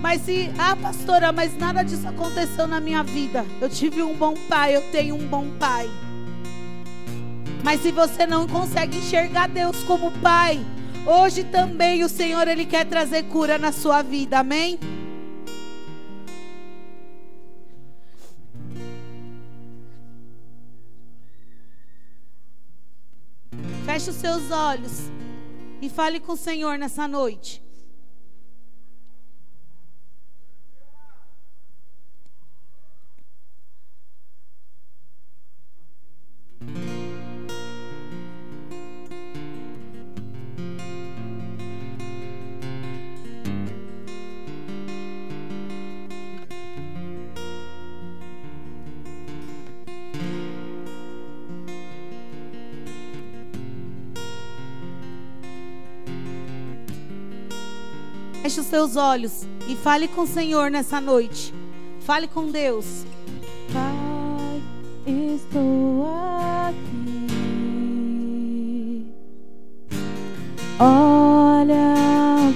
[0.00, 3.44] Mas se, ah, pastora, mas nada disso aconteceu na minha vida.
[3.60, 5.90] Eu tive um bom pai, eu tenho um bom pai.
[7.64, 10.60] Mas se você não consegue enxergar Deus como pai,
[11.06, 14.40] hoje também o Senhor ele quer trazer cura na sua vida.
[14.40, 14.78] Amém?
[23.86, 25.10] Feche os seus olhos
[25.80, 27.63] e fale com o Senhor nessa noite.
[58.74, 61.54] Seus olhos e fale com o Senhor nessa noite.
[62.00, 63.06] Fale com Deus.
[63.72, 64.60] Pai,
[65.06, 66.04] estou
[66.66, 67.36] aqui.
[70.80, 71.94] Olha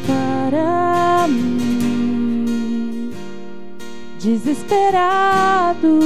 [0.09, 3.13] para mim,
[4.19, 6.01] desesperado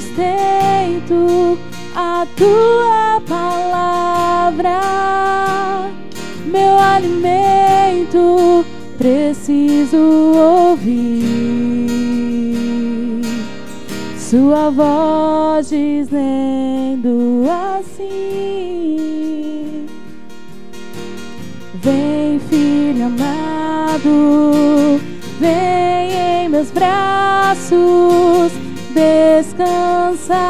[0.00, 1.58] sustento,
[1.94, 4.80] a tua palavra,
[6.46, 8.64] meu alimento.
[8.96, 11.24] Preciso ouvir
[14.18, 17.44] Sua voz dizendo
[17.78, 18.26] assim:
[21.76, 25.00] Vem, filho amado,
[25.40, 28.59] vem em meus braços
[29.00, 30.40] descansar.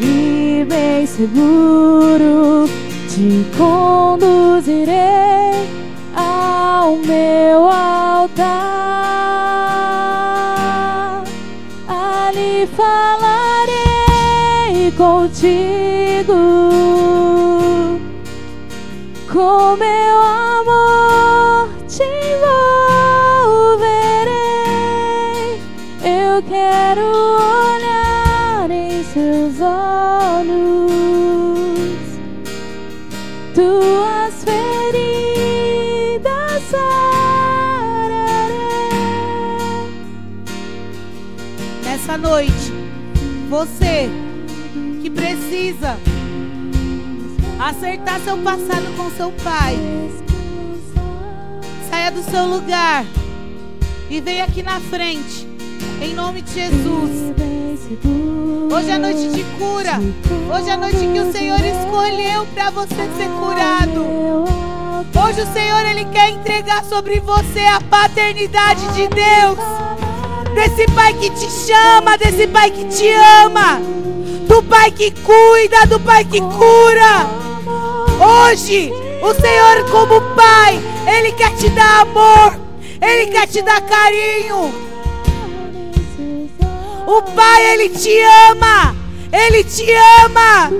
[0.00, 2.68] E bem seguro
[3.08, 4.94] te conduzirei
[6.14, 8.62] ao meu altar.
[11.88, 13.72] Ali falarei
[14.96, 15.71] contigo
[43.62, 44.10] você
[45.00, 45.96] que precisa
[47.60, 49.78] acertar seu passado com seu pai,
[51.88, 53.04] saia do seu lugar
[54.10, 55.46] e venha aqui na frente,
[56.02, 57.32] em nome de Jesus.
[58.74, 60.00] Hoje é noite de cura.
[60.52, 64.44] Hoje é noite que o Senhor escolheu para você ser curado.
[65.24, 69.81] Hoje o Senhor ele quer entregar sobre você a paternidade de Deus.
[70.62, 73.08] Desse pai que te chama, desse pai que te
[73.44, 73.80] ama,
[74.46, 77.26] do pai que cuida, do pai que cura.
[78.20, 80.80] Hoje, o Senhor como pai,
[81.18, 82.56] ele quer te dar amor,
[83.00, 84.72] ele quer te dar carinho.
[87.06, 88.94] O Pai, Ele te ama.
[89.32, 89.84] Ele te
[90.24, 90.70] ama.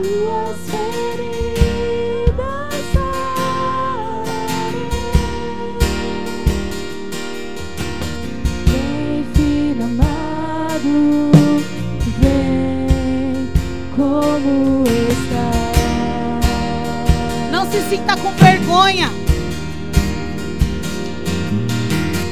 [18.73, 19.11] Vergonha.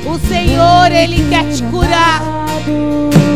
[0.07, 2.23] O Senhor, Ele quer te curar.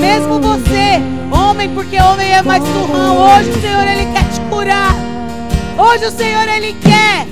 [0.00, 1.00] Mesmo você,
[1.30, 3.18] homem, porque homem é mais turrão.
[3.18, 4.94] Hoje o Senhor, Ele quer te curar.
[5.78, 7.26] Hoje o Senhor, Ele quer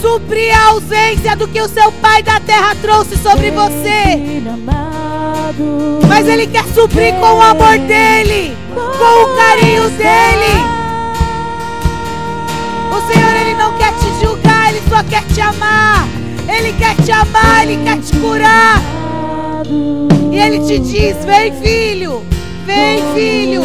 [0.00, 4.42] suprir a ausência do que o seu pai da terra trouxe sobre você.
[6.06, 10.76] Mas Ele quer suprir com o amor dele, com o carinho dele.
[12.92, 13.45] O Senhor, Ele
[14.88, 16.06] só quer te amar.
[16.48, 18.80] Ele quer te amar, Ele quer te curar.
[20.30, 22.22] E Ele te diz: Vem, filho,
[22.64, 23.62] vem, filho.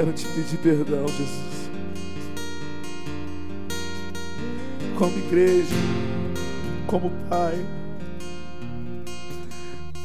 [0.00, 1.70] Quero te pedir perdão, Jesus.
[4.96, 5.74] Como igreja,
[6.86, 7.66] como pai,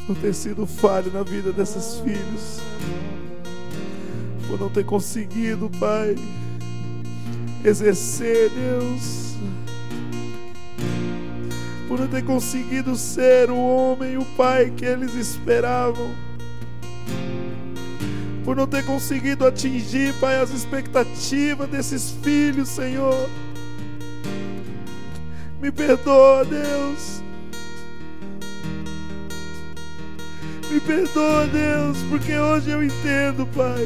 [0.05, 2.59] por ter sido falho na vida desses filhos,
[4.49, 6.15] por não ter conseguido, Pai,
[7.63, 9.35] exercer, Deus,
[11.87, 16.11] por não ter conseguido ser o homem, o pai que eles esperavam,
[18.55, 23.29] por não ter conseguido atingir, Pai, as expectativas desses filhos, Senhor.
[25.61, 27.21] Me perdoa, Deus.
[30.71, 33.85] Me perdoa, Deus, porque hoje eu entendo, Pai,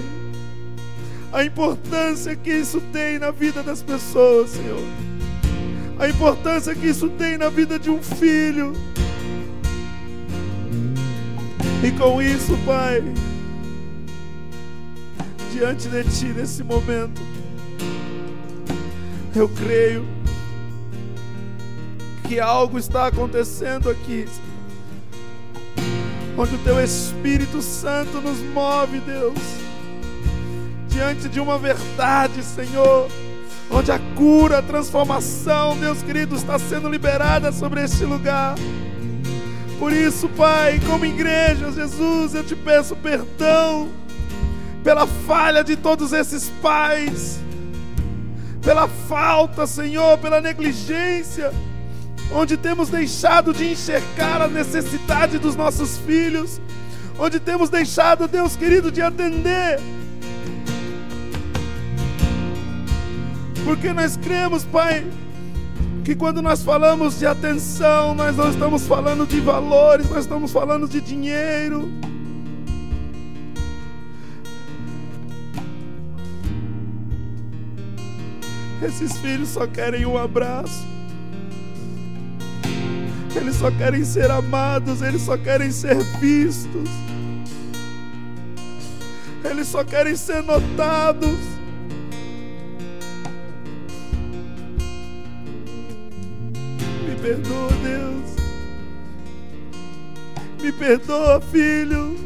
[1.33, 4.83] a importância que isso tem na vida das pessoas, Senhor
[5.97, 8.71] a importância que isso tem na vida de um filho.
[11.83, 13.03] E com isso, Pai,
[15.51, 17.21] diante de Ti nesse momento,
[19.35, 20.05] eu creio
[22.27, 24.26] que algo está acontecendo aqui,
[26.38, 29.39] onde o Teu Espírito Santo nos move, Deus,
[30.88, 33.09] diante de uma verdade, Senhor
[33.69, 38.55] onde a cura, a transformação, Deus querido, está sendo liberada sobre este lugar.
[39.77, 43.88] Por isso, Pai, como igreja, Jesus, eu te peço perdão
[44.84, 47.39] pela falha de todos esses pais,
[48.61, 51.51] pela falta, Senhor, pela negligência,
[52.31, 56.61] onde temos deixado de enxergar a necessidade dos nossos filhos,
[57.18, 59.80] onde temos deixado, Deus querido, de atender.
[63.64, 65.06] Porque nós cremos, Pai,
[66.03, 70.88] que quando nós falamos de atenção, nós não estamos falando de valores, nós estamos falando
[70.88, 71.91] de dinheiro.
[78.81, 80.88] Esses filhos só querem um abraço.
[83.35, 86.89] Eles só querem ser amados, eles só querem ser vistos.
[89.43, 91.39] Eles só querem ser notados.
[97.06, 98.35] Me perdoa, Deus.
[100.61, 102.18] Me perdoa, filho.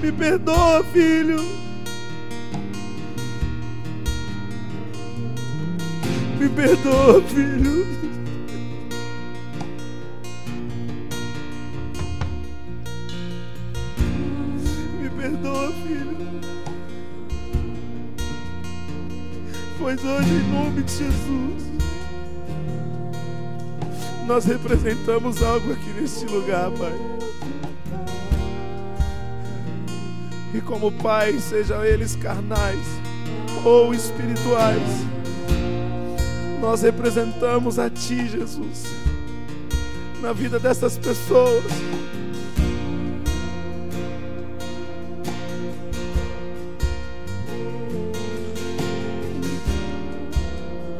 [0.00, 1.65] Me perdoa, filho.
[6.38, 7.86] Me perdoa, filho.
[15.00, 16.16] Me perdoa, filho.
[19.78, 21.66] Pois hoje, em nome de Jesus,
[24.26, 26.92] nós representamos algo aqui neste lugar, Pai.
[30.52, 32.86] E como Pai, sejam eles carnais
[33.64, 35.06] ou espirituais,
[36.60, 38.84] nós representamos a Ti, Jesus,
[40.20, 41.64] na vida dessas pessoas.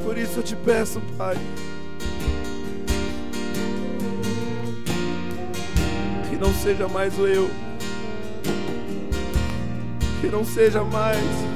[0.04, 1.36] Por isso eu te peço, Pai,
[6.28, 7.50] que não seja mais o eu,
[10.20, 11.55] que não seja mais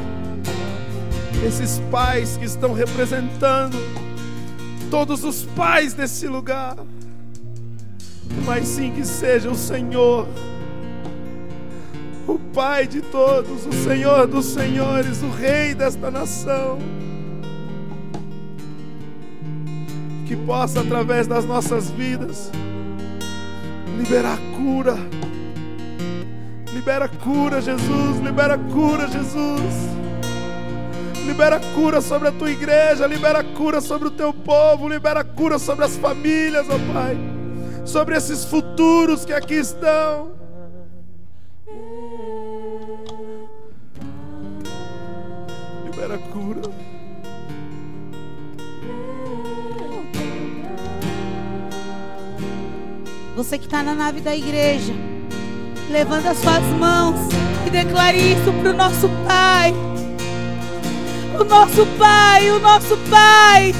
[1.46, 3.78] esses pais que estão representando
[4.90, 6.76] todos os pais desse lugar,
[8.44, 10.26] mas sim que seja o Senhor,
[12.26, 16.78] o Pai de todos, o Senhor dos senhores, o Rei desta nação,
[20.26, 22.50] que possa através das nossas vidas
[23.96, 24.96] liberar cura.
[26.72, 29.99] Libera cura, Jesus, libera cura, Jesus.
[31.30, 35.84] Libera cura sobre a tua igreja, libera cura sobre o teu povo, libera cura sobre
[35.84, 37.16] as famílias, ó Pai.
[37.86, 40.32] Sobre esses futuros que aqui estão.
[45.84, 46.62] Libera cura.
[53.36, 54.92] Você que está na nave da igreja,
[55.92, 57.20] levanta as suas mãos
[57.64, 59.89] e declare isso para o nosso Pai.
[61.38, 63.74] O nosso Pai, o nosso Pai.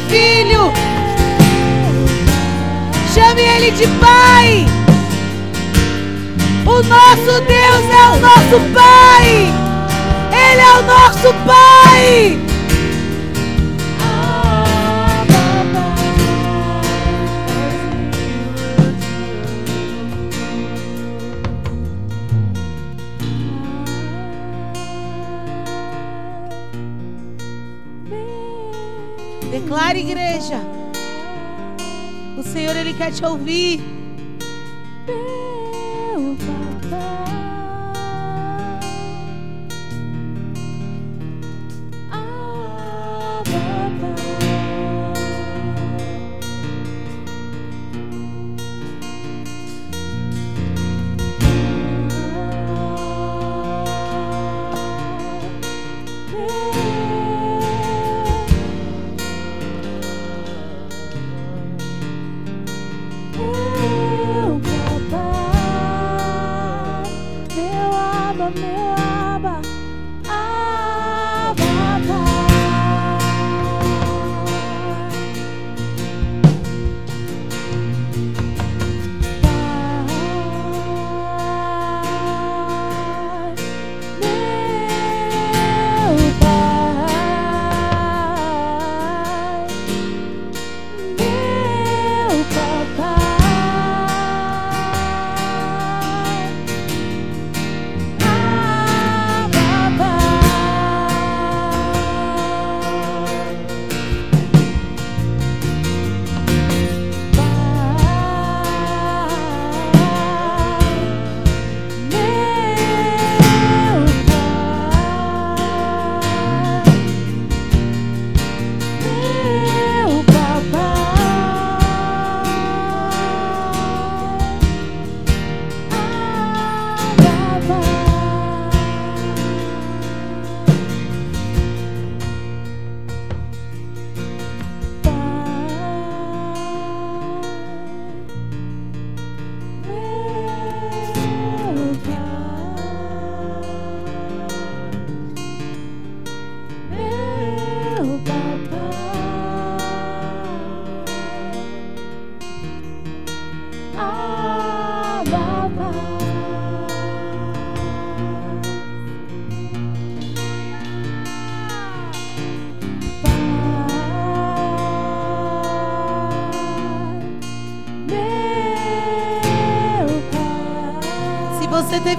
[0.00, 0.72] Filho.
[3.14, 4.66] Chame Ele de Pai.
[6.64, 9.52] O nosso Deus é o nosso Pai.
[10.32, 12.51] Ele é o nosso Pai.
[32.96, 33.91] Quer te ouvir.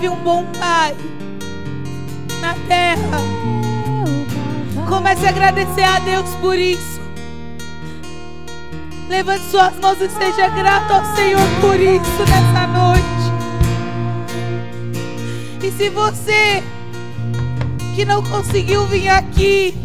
[0.10, 0.96] Um bom pai
[2.42, 3.22] na terra.
[4.88, 7.02] Comece a agradecer a Deus por isso.
[9.10, 13.04] Levante suas mãos e seja grato ao Senhor por isso nessa noite.
[15.64, 16.64] E se você
[17.96, 19.76] que não conseguiu vir aqui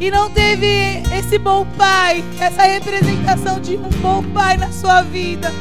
[0.00, 5.52] e não teve esse bom pai, essa representação de um bom pai na sua vida,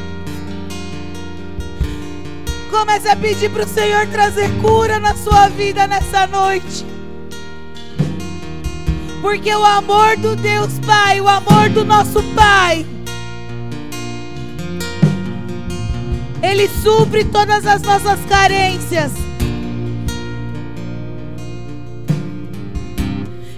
[2.73, 6.83] comece a pedir para o Senhor trazer cura na sua vida nessa noite.
[9.21, 12.83] Porque o amor do Deus Pai, o amor do nosso Pai,
[16.41, 19.11] Ele supre todas as nossas carências.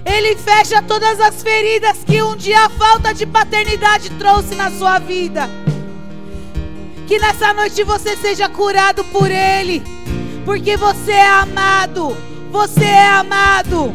[0.04, 4.98] Ele fecha todas as feridas que um dia a falta de paternidade trouxe na sua
[4.98, 5.48] vida.
[7.06, 9.82] Que nessa noite você seja curado por Ele,
[10.44, 12.16] porque você é amado.
[12.50, 13.94] Você é amado.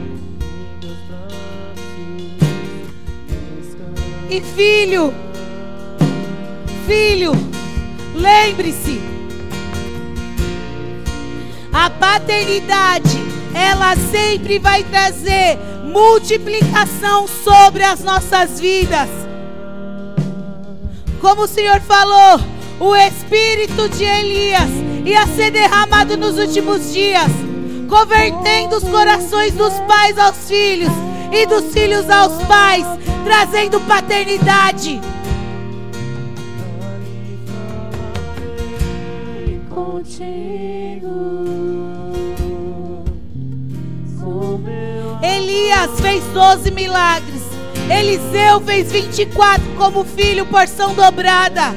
[4.29, 5.13] E filho,
[6.87, 7.33] filho,
[8.15, 9.01] lembre-se,
[11.73, 13.17] a paternidade,
[13.53, 19.09] ela sempre vai trazer multiplicação sobre as nossas vidas.
[21.19, 22.39] Como o Senhor falou,
[22.81, 24.69] o espírito de Elias
[25.05, 27.29] ia ser derramado nos últimos dias,
[27.87, 30.91] convertendo os corações dos pais aos filhos
[31.31, 32.83] e dos filhos aos pais,
[33.23, 34.99] trazendo paternidade.
[45.21, 47.41] Elias fez 12 milagres.
[47.95, 51.75] Eliseu fez 24 como filho, porção dobrada.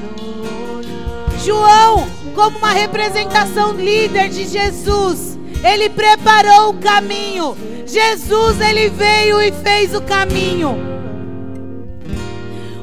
[1.45, 7.57] João, como uma representação líder de Jesus, ele preparou o caminho.
[7.87, 10.95] Jesus, ele veio e fez o caminho.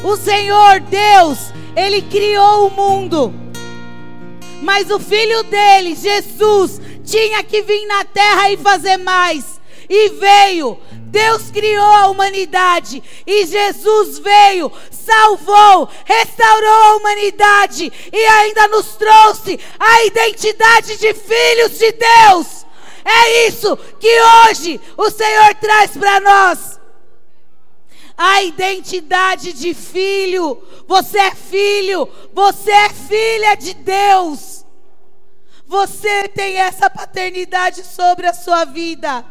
[0.04, 3.34] O Senhor Deus, Ele criou o mundo.
[4.62, 9.51] Mas o filho dele, Jesus, tinha que vir na terra e fazer mais.
[9.94, 10.80] E veio.
[11.08, 19.60] Deus criou a humanidade e Jesus veio, salvou, restaurou a humanidade e ainda nos trouxe
[19.78, 22.66] a identidade de filhos de Deus.
[23.04, 26.80] É isso que hoje o Senhor traz para nós
[28.18, 30.64] a identidade de filho.
[30.88, 34.66] Você é filho, você é filha de Deus.
[35.68, 39.26] Você tem essa paternidade sobre a sua vida.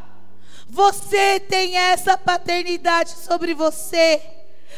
[0.70, 4.22] Você tem essa paternidade sobre você.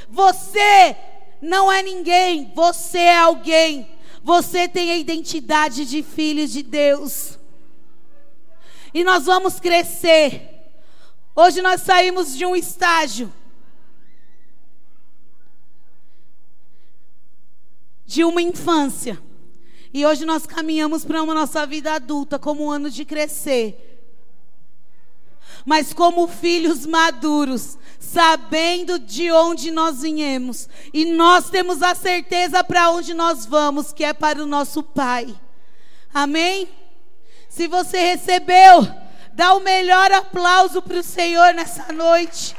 [0.08, 0.96] Você
[1.42, 3.86] não é ninguém, você é alguém.
[4.24, 7.38] Você tem a identidade de filho de Deus.
[8.94, 10.48] E nós vamos crescer.
[11.36, 13.30] Hoje nós saímos de um estágio
[18.06, 19.22] de uma infância.
[19.92, 23.91] E hoje nós caminhamos para uma nossa vida adulta como um ano de crescer.
[25.64, 32.90] Mas como filhos maduros, sabendo de onde nós viemos, e nós temos a certeza para
[32.90, 35.34] onde nós vamos, que é para o nosso Pai.
[36.12, 36.68] Amém?
[37.48, 38.86] Se você recebeu,
[39.32, 42.56] dá o melhor aplauso para o Senhor nessa noite.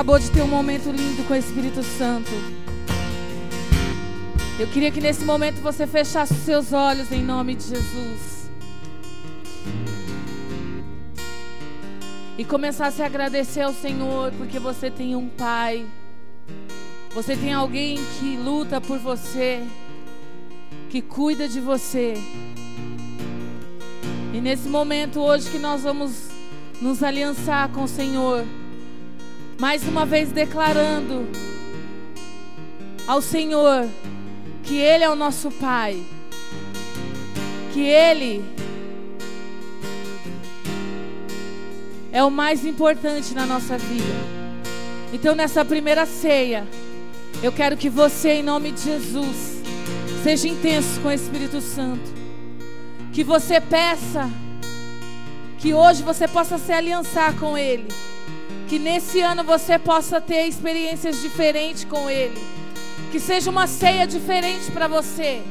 [0.00, 2.30] Acabou de ter um momento lindo com o Espírito Santo.
[4.58, 8.50] Eu queria que nesse momento você fechasse os seus olhos em nome de Jesus.
[12.38, 15.84] E começasse a agradecer ao Senhor porque você tem um Pai.
[17.14, 19.62] Você tem alguém que luta por você,
[20.88, 22.14] que cuida de você.
[24.32, 26.30] E nesse momento hoje que nós vamos
[26.80, 28.46] nos aliançar com o Senhor,
[29.60, 31.28] mais uma vez declarando
[33.06, 33.86] ao Senhor
[34.62, 36.02] que Ele é o nosso Pai,
[37.70, 38.42] que Ele
[42.10, 44.40] é o mais importante na nossa vida.
[45.12, 46.66] Então, nessa primeira ceia,
[47.42, 49.60] eu quero que você, em nome de Jesus,
[50.22, 52.10] seja intenso com o Espírito Santo.
[53.12, 54.30] Que você peça
[55.58, 57.88] que hoje você possa se aliançar com Ele.
[58.70, 62.40] Que nesse ano você possa ter experiências diferentes com Ele.
[63.10, 65.42] Que seja uma ceia diferente para você.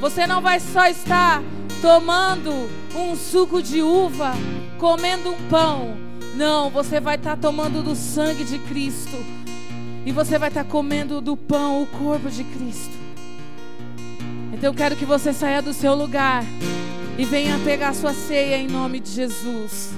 [0.00, 1.42] Você não vai só estar
[1.82, 4.34] tomando um suco de uva,
[4.78, 5.96] comendo um pão.
[6.36, 9.16] Não, você vai estar tomando do sangue de Cristo.
[10.06, 12.94] E você vai estar comendo do pão o corpo de Cristo.
[14.52, 16.44] Então eu quero que você saia do seu lugar
[17.18, 19.90] e venha pegar sua ceia em nome de Jesus.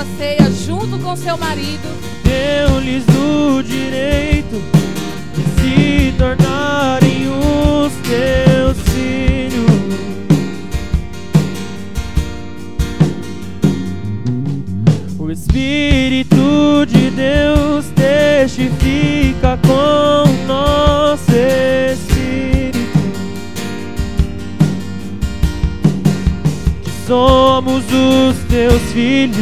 [0.00, 1.88] Sua ceia junto com seu marido.
[2.24, 4.62] Deu-lhes o direito
[5.34, 9.70] de se tornarem os teus filhos.
[15.18, 21.29] O Espírito de Deus testifica com nosso
[27.10, 29.34] somos os teus filhos.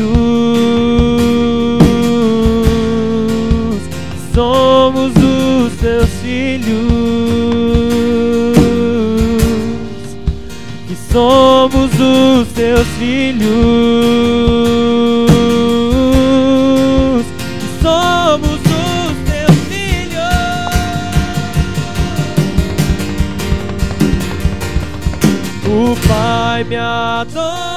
[4.34, 6.88] Somos os teus filhos.
[10.86, 13.46] Que somos os teus filhos.
[17.60, 18.47] Que somos
[26.68, 27.67] Pai me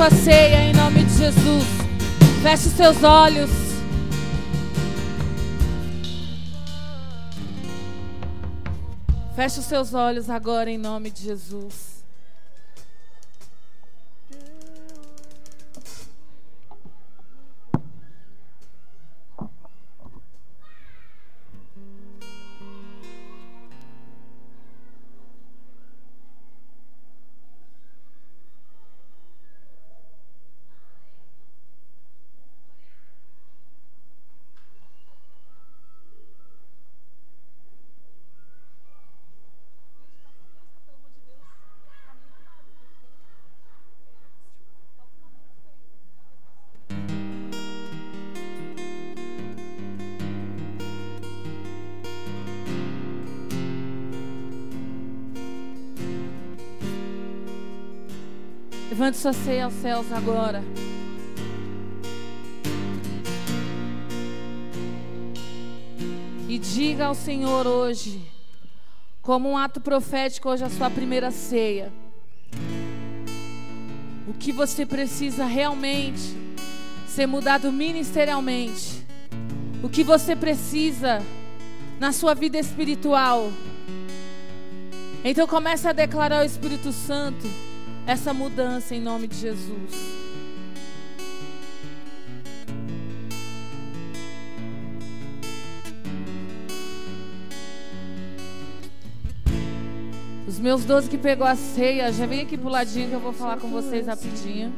[0.00, 1.66] sua ceia em nome de Jesus.
[2.42, 3.50] Feche os seus olhos.
[9.36, 11.79] Feche os seus olhos agora em nome de Jesus.
[59.20, 60.64] Sua ceia aos céus agora.
[66.48, 68.26] E diga ao Senhor hoje,
[69.20, 71.92] como um ato profético, hoje a sua primeira ceia.
[74.26, 76.34] O que você precisa realmente
[77.06, 79.04] ser mudado ministerialmente.
[79.82, 81.22] O que você precisa
[81.98, 83.52] na sua vida espiritual.
[85.22, 87.69] Então comece a declarar ao Espírito Santo
[88.10, 89.94] essa mudança em nome de Jesus.
[100.48, 103.32] Os meus 12 que pegou a ceia, já vem aqui pro ladinho que eu vou
[103.32, 104.72] falar com vocês rapidinho.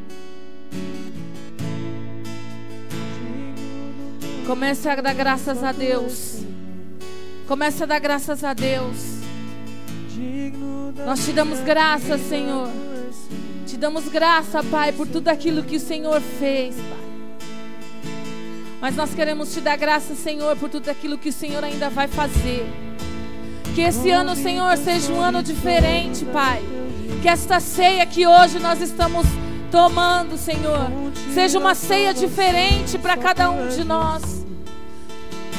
[4.47, 6.43] Comece a dar graças a Deus.
[7.49, 9.23] Comece a dar graças a Deus.
[11.07, 12.92] Nós te damos graças, Senhor.
[13.83, 18.13] Damos graça, Pai, por tudo aquilo que o Senhor fez, Pai.
[18.81, 22.07] Mas nós queremos te dar graça, Senhor, por tudo aquilo que o Senhor ainda vai
[22.07, 22.65] fazer.
[23.75, 26.63] Que esse ano, Senhor, seja um ano diferente, Pai.
[27.23, 29.27] Que esta ceia que hoje nós estamos
[29.69, 30.89] tomando, Senhor,
[31.35, 34.42] seja uma ceia diferente para cada um de nós.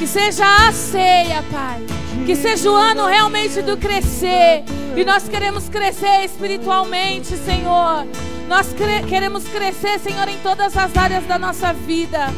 [0.04, 1.82] Que seja a ceia, Pai.
[2.26, 4.62] Que seja o ano realmente do crescer.
[4.94, 8.06] E nós queremos crescer espiritualmente, Senhor.
[8.46, 12.30] Nós cre queremos crescer, Senhor, em todas as áreas da nossa vida.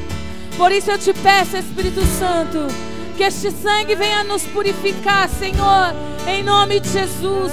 [0.57, 2.69] Por isso eu te peço, Espírito Santo,
[3.17, 5.93] que este sangue venha nos purificar, Senhor,
[6.29, 7.53] em nome de Jesus.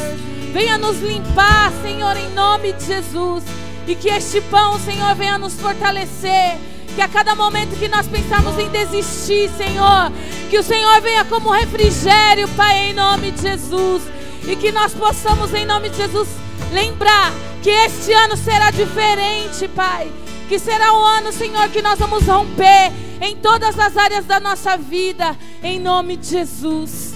[0.53, 3.43] Venha nos limpar, Senhor, em nome de Jesus.
[3.87, 6.59] E que este pão, Senhor, venha nos fortalecer.
[6.95, 10.11] Que a cada momento que nós pensamos em desistir, Senhor,
[10.49, 14.03] que o Senhor venha como refrigério, Pai, em nome de Jesus.
[14.47, 16.27] E que nós possamos, em nome de Jesus,
[16.71, 20.11] lembrar que este ano será diferente, Pai.
[20.47, 22.91] Que será o ano, Senhor, que nós vamos romper
[23.21, 27.13] em todas as áreas da nossa vida, em nome de Jesus.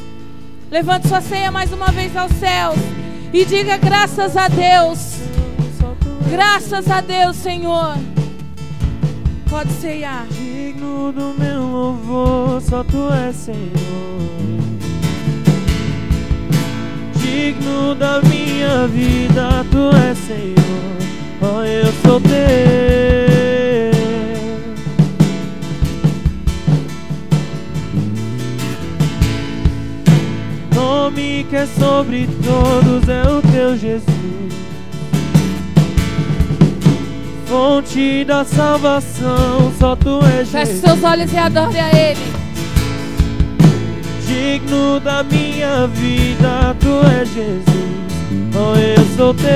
[0.71, 2.77] Levante sua ceia mais uma vez aos céus
[3.33, 5.17] e diga graças a Deus.
[6.29, 8.16] Graças a Deus, Senhor.
[9.49, 10.27] Pode ceiar.
[10.29, 13.67] Digno do meu louvor, só tu és Senhor.
[17.15, 20.57] Digno da minha vida, tu és Senhor.
[21.41, 22.37] Oh, eu sou teu.
[30.75, 34.56] Nome que é sobre todos é o teu Jesus.
[37.47, 40.81] Fonte da salvação, só tu és Feche Jesus.
[40.81, 42.19] seus olhos e adore a Ele.
[44.25, 47.77] Digno da minha vida, tu és Jesus.
[48.53, 49.47] Oh, eu sou teu.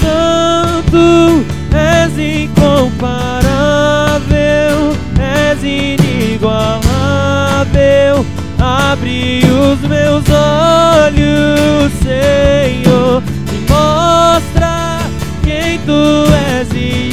[0.00, 6.69] Santo, és incomparável, és inigualável.
[8.90, 13.22] Abre os meus olhos, Senhor,
[13.52, 14.98] e mostra
[15.44, 17.12] quem tu és e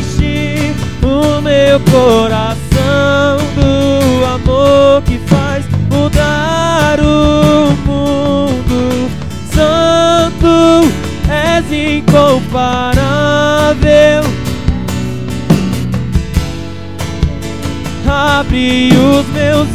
[0.00, 0.74] enche
[1.04, 9.08] o meu coração do amor que faz mudar o mundo.
[9.54, 10.90] Santo,
[11.30, 12.95] és incomparável.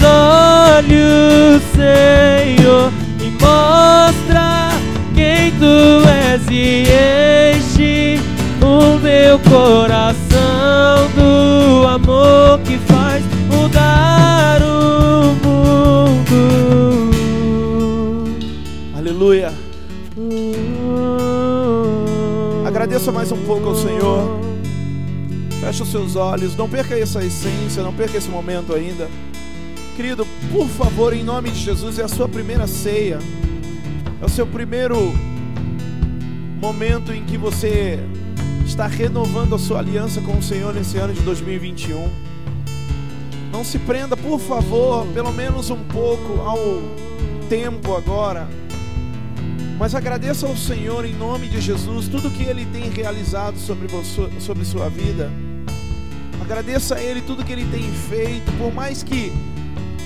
[0.03, 4.71] Olhos, Senhor, e mostra
[5.13, 6.83] quem tu és e
[7.55, 8.19] enche
[8.61, 16.39] o meu coração do amor que faz mudar o mundo.
[18.97, 19.53] Aleluia.
[22.65, 24.39] Agradeça mais um pouco ao Senhor.
[25.61, 26.55] Feche os seus olhos.
[26.55, 29.07] Não perca essa essência, não perca esse momento ainda.
[30.01, 33.19] Querido, por favor, em nome de Jesus, é a sua primeira ceia.
[34.19, 35.13] É o seu primeiro
[36.59, 37.99] momento em que você
[38.65, 42.09] está renovando a sua aliança com o Senhor nesse ano de 2021.
[43.51, 46.57] Não se prenda, por favor, pelo menos um pouco ao
[47.47, 48.49] tempo agora.
[49.77, 54.27] Mas agradeça ao Senhor em nome de Jesus tudo que Ele tem realizado sobre, você,
[54.39, 55.31] sobre sua vida.
[56.41, 59.31] Agradeça a Ele tudo que Ele tem feito, por mais que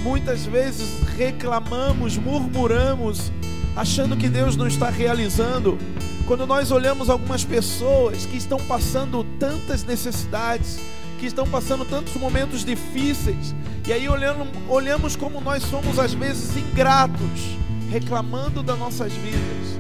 [0.06, 3.32] muitas vezes reclamamos, murmuramos,
[3.76, 5.80] achando que Deus não está realizando.
[6.28, 10.80] Quando nós olhamos algumas pessoas que estão passando tantas necessidades,
[11.20, 13.56] que estão passando tantos momentos difíceis,
[13.88, 17.58] E aí olhando, olhamos como nós somos às vezes ingratos,
[17.92, 19.80] reclamando das nossas vidas.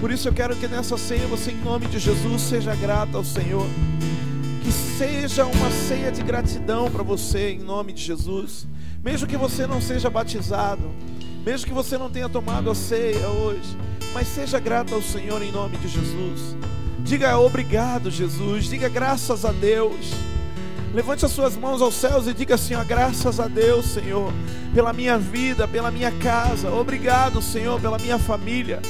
[0.00, 3.24] Por isso eu quero que nessa ceia você, em nome de Jesus, seja grato ao
[3.24, 3.66] Senhor.
[4.62, 8.66] Que seja uma ceia de gratidão para você, em nome de Jesus.
[9.06, 10.90] Mesmo que você não seja batizado,
[11.44, 13.78] mesmo que você não tenha tomado a ceia hoje,
[14.12, 16.56] mas seja grato ao Senhor em nome de Jesus.
[17.04, 18.64] Diga obrigado, Jesus.
[18.64, 20.10] Diga graças a Deus.
[20.92, 24.32] Levante as suas mãos aos céus e diga assim: ó, graças a Deus, Senhor,
[24.74, 26.68] pela minha vida, pela minha casa.
[26.72, 28.82] Obrigado, Senhor, pela minha família.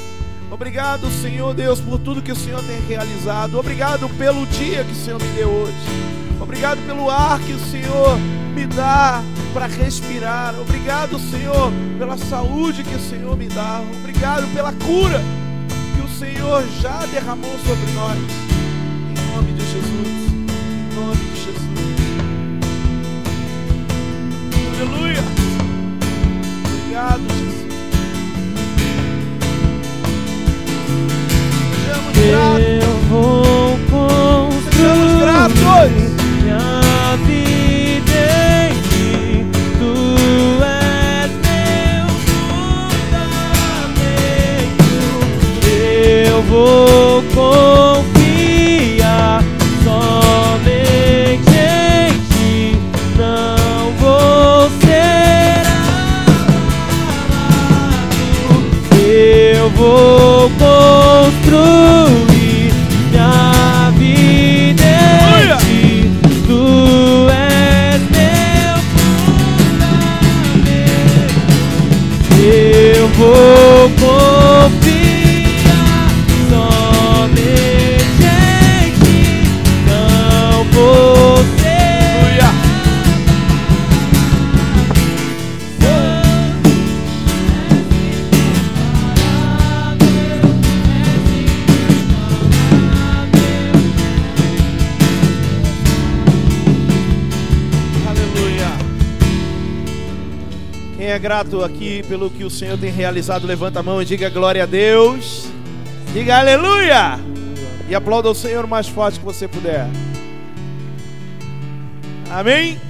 [0.50, 3.58] Obrigado, Senhor Deus, por tudo que o Senhor tem realizado.
[3.58, 5.76] Obrigado pelo dia que o Senhor me deu hoje.
[6.40, 8.16] Obrigado pelo ar que o Senhor
[8.54, 9.22] me dá
[9.56, 10.54] para respirar.
[10.60, 13.80] Obrigado, Senhor, pela saúde que o Senhor me dá.
[14.00, 15.18] Obrigado pela cura
[15.94, 18.18] que o Senhor já derramou sobre nós.
[18.18, 20.08] Em nome de Jesus.
[20.28, 21.56] Em nome de Jesus.
[24.76, 25.24] Aleluia.
[26.66, 27.64] Obrigado, Jesus.
[31.72, 32.60] Sejamos gratos.
[32.84, 36.16] Eu vou Sejamos construir gratos.
[46.56, 47.15] Eu
[102.06, 105.46] pelo que o Senhor tem realizado, levanta a mão e diga glória a Deus.
[106.12, 107.18] Diga aleluia.
[107.88, 109.86] E aplauda o Senhor o mais forte que você puder.
[112.30, 112.80] Amém?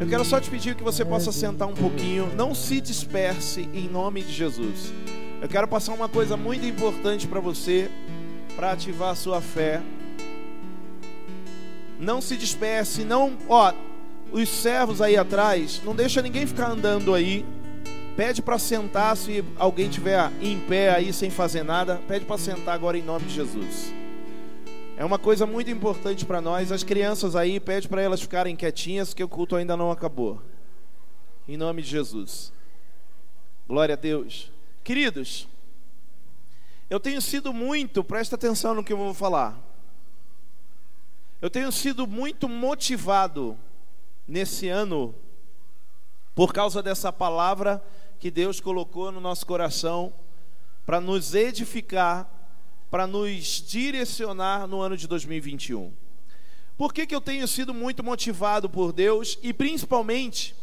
[0.00, 2.30] Eu quero só te pedir que você possa sentar um pouquinho.
[2.36, 4.92] Não se disperse em nome de Jesus.
[5.40, 7.90] Eu quero passar uma coisa muito importante para você,
[8.54, 9.80] para ativar a sua fé.
[11.98, 13.72] Não se disperse, não, ó,
[14.30, 17.44] os servos aí atrás, não deixa ninguém ficar andando aí.
[18.18, 22.74] Pede para sentar se alguém tiver em pé aí sem fazer nada, pede para sentar
[22.74, 23.94] agora em nome de Jesus.
[24.96, 26.72] É uma coisa muito importante para nós.
[26.72, 30.42] As crianças aí, pede para elas ficarem quietinhas, que o culto ainda não acabou.
[31.46, 32.52] Em nome de Jesus.
[33.68, 34.50] Glória a Deus.
[34.82, 35.46] Queridos,
[36.90, 39.56] eu tenho sido muito, presta atenção no que eu vou falar.
[41.40, 43.56] Eu tenho sido muito motivado
[44.26, 45.14] nesse ano
[46.34, 47.80] por causa dessa palavra
[48.18, 50.12] que Deus colocou no nosso coração
[50.84, 52.28] para nos edificar,
[52.90, 55.92] para nos direcionar no ano de 2021.
[56.76, 60.54] Por que, que eu tenho sido muito motivado por Deus e principalmente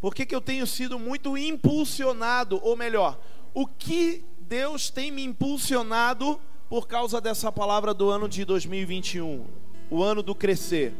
[0.00, 3.18] por que, que eu tenho sido muito impulsionado, ou melhor,
[3.52, 9.46] o que Deus tem me impulsionado por causa dessa palavra do ano de 2021,
[9.90, 10.94] o ano do crescer.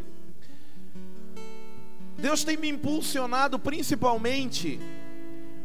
[2.19, 4.81] Deus tem me impulsionado principalmente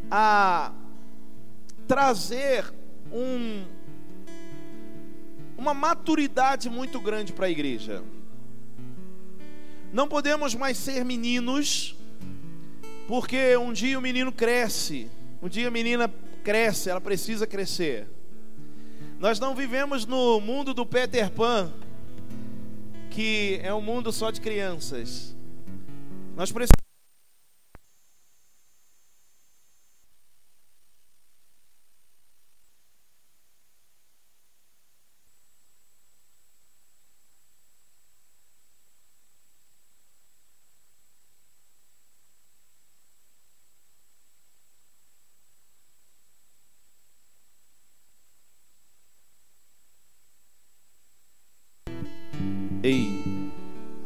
[0.09, 0.71] a
[1.87, 2.73] trazer
[3.11, 3.63] um,
[5.57, 8.03] uma maturidade muito grande para a igreja.
[9.91, 11.95] Não podemos mais ser meninos,
[13.07, 15.09] porque um dia o menino cresce,
[15.41, 16.11] um dia a menina
[16.43, 18.07] cresce, ela precisa crescer.
[19.19, 21.71] Nós não vivemos no mundo do Peter Pan,
[23.09, 25.35] que é um mundo só de crianças.
[26.35, 26.82] Nós precisamos.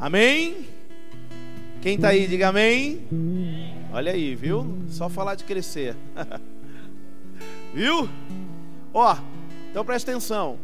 [0.08, 0.66] Amém?
[1.82, 3.06] Quem tá aí, diga amém.
[3.92, 4.78] Olha aí, viu?
[4.88, 5.94] Só falar de crescer.
[7.74, 8.08] viu?
[8.94, 9.18] Ó,
[9.70, 10.58] então presta atenção.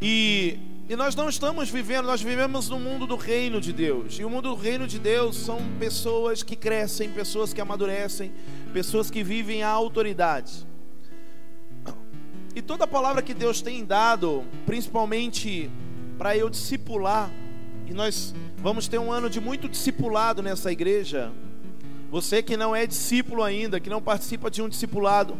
[0.00, 0.56] E
[0.88, 4.20] E nós não estamos vivendo, nós vivemos no mundo do reino de Deus.
[4.20, 8.30] E o mundo do reino de Deus são pessoas que crescem, pessoas que amadurecem,
[8.72, 10.64] pessoas que vivem a autoridade.
[12.54, 15.68] E toda palavra que Deus tem dado, principalmente
[16.16, 17.32] para eu discipular,
[17.86, 21.32] e nós vamos ter um ano de muito discipulado nessa igreja.
[22.10, 25.36] Você que não é discípulo ainda, que não participa de um discipulado,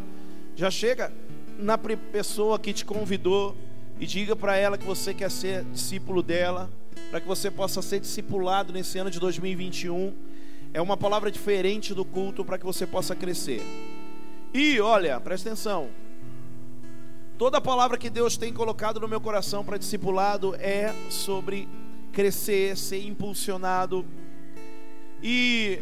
[0.57, 1.13] já chega
[1.59, 3.57] na pessoa que te convidou
[3.99, 6.69] e diga para ela que você quer ser discípulo dela,
[7.11, 10.13] para que você possa ser discipulado nesse ano de 2021.
[10.73, 13.63] É uma palavra diferente do culto para que você possa crescer.
[14.53, 15.89] E olha, presta atenção.
[17.39, 21.69] Toda palavra que Deus tem colocado no meu coração para discipulado é sobre
[22.15, 24.07] crescer, ser impulsionado.
[25.23, 25.81] E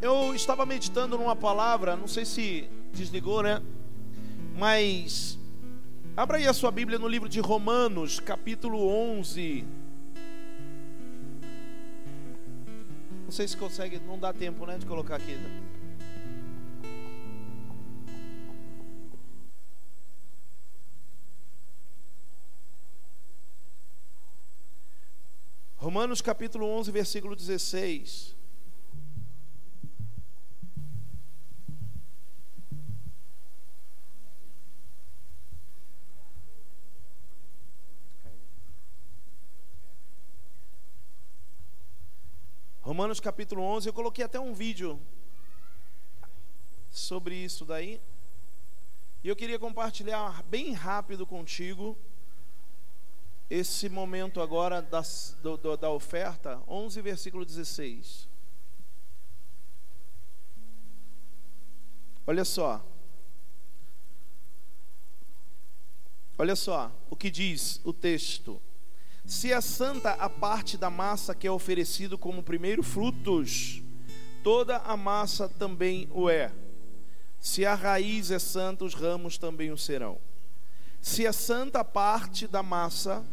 [0.00, 3.60] eu estava meditando numa palavra, não sei se desligou, né?
[4.56, 5.38] Mas
[6.16, 9.64] abra aí a sua Bíblia no livro de Romanos, capítulo 11.
[13.24, 15.32] Não sei se consegue, não dá tempo, né, de colocar aqui.
[15.32, 15.73] Né?
[25.84, 28.34] Romanos capítulo 11, versículo 16.
[42.80, 44.98] Romanos capítulo 11, eu coloquei até um vídeo
[46.90, 48.00] sobre isso daí.
[49.22, 51.94] E eu queria compartilhar bem rápido contigo
[53.54, 54.82] esse momento agora
[55.42, 58.28] do- do- da oferta, 11, versículo 16.
[62.26, 62.84] Olha só.
[66.36, 68.60] Olha só o que diz o texto.
[69.24, 73.80] Se é santa a parte da massa que é oferecido como primeiro frutos,
[74.42, 76.52] toda a massa também o é.
[77.40, 80.18] Se a raiz é santa, os ramos também o serão.
[81.00, 83.24] Se é santa a parte da massa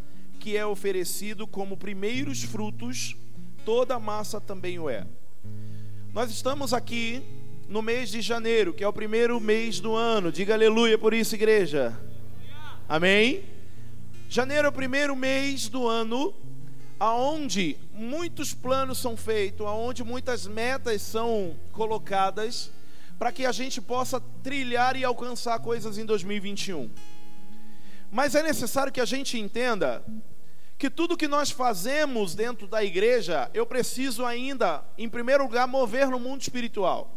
[0.42, 3.16] que é oferecido como primeiros frutos,
[3.64, 5.06] toda massa também o é.
[6.12, 7.22] Nós estamos aqui
[7.70, 10.32] no mês de janeiro, que é o primeiro mês do ano.
[10.32, 11.96] Diga aleluia por isso, igreja.
[12.90, 13.44] Amém?
[14.28, 16.34] Janeiro é o primeiro mês do ano
[17.00, 22.72] aonde muitos planos são feitos, aonde muitas metas são colocadas
[23.20, 26.90] para que a gente possa trilhar e alcançar coisas em 2021.
[28.12, 30.04] Mas é necessário que a gente entenda
[30.82, 36.08] que tudo que nós fazemos dentro da igreja, eu preciso ainda, em primeiro lugar, mover
[36.08, 37.08] no mundo espiritual.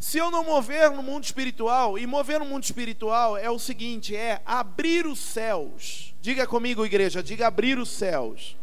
[0.00, 4.16] Se eu não mover no mundo espiritual, e mover no mundo espiritual é o seguinte:
[4.16, 6.14] é abrir os céus.
[6.22, 8.56] Diga comigo, igreja, diga abrir os céus.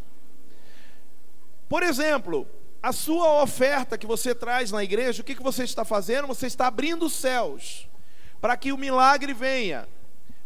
[1.69, 2.47] Por exemplo,
[2.81, 6.25] a sua oferta que você traz na igreja, o que, que você está fazendo?
[6.25, 7.87] Você está abrindo os céus
[8.41, 9.87] para que o milagre venha,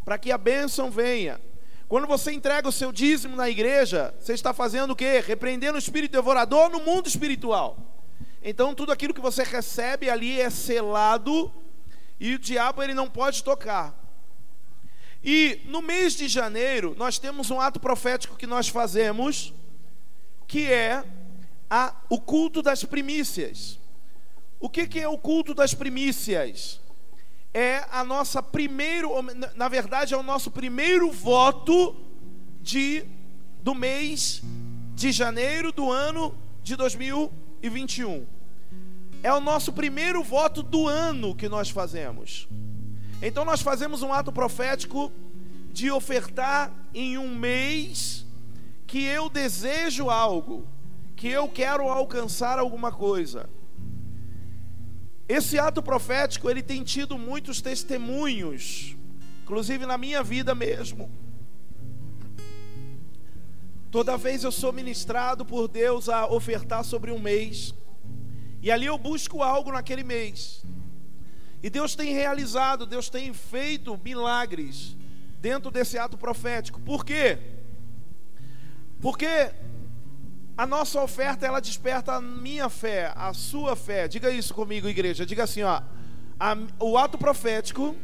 [0.03, 1.39] para que a bênção venha.
[1.87, 5.23] Quando você entrega o seu dízimo na igreja, você está fazendo o quê?
[5.25, 7.77] Repreendendo o espírito devorador no mundo espiritual.
[8.41, 11.53] Então tudo aquilo que você recebe ali é selado
[12.19, 13.93] e o diabo ele não pode tocar.
[15.23, 19.53] E no mês de janeiro nós temos um ato profético que nós fazemos,
[20.47, 21.03] que é
[21.69, 23.79] a, o culto das primícias.
[24.59, 26.79] O que, que é o culto das primícias?
[27.57, 29.11] É a nossa primeiro,
[29.55, 31.95] na verdade é o nosso primeiro voto
[32.61, 33.05] de
[33.63, 34.41] do mês
[34.93, 38.27] de janeiro do ano de 2021.
[39.23, 42.45] É o nosso primeiro voto do ano que nós fazemos.
[43.21, 45.09] Então nós fazemos um ato profético
[45.71, 48.25] de ofertar em um mês
[48.85, 50.67] que eu desejo algo,
[51.15, 53.49] que eu quero alcançar alguma coisa.
[55.27, 58.95] Esse ato profético, ele tem tido muitos testemunhos,
[59.43, 61.09] inclusive na minha vida mesmo.
[63.89, 67.73] Toda vez eu sou ministrado por Deus a ofertar sobre um mês.
[68.61, 70.63] E ali eu busco algo naquele mês.
[71.63, 74.95] E Deus tem realizado, Deus tem feito milagres
[75.41, 76.79] dentro desse ato profético.
[76.81, 77.39] Por quê?
[79.01, 79.51] Porque
[80.57, 84.07] a nossa oferta ela desperta a minha fé, a sua fé.
[84.07, 85.25] Diga isso comigo, igreja.
[85.25, 85.81] Diga assim, ó.
[86.39, 87.95] A, o ato profético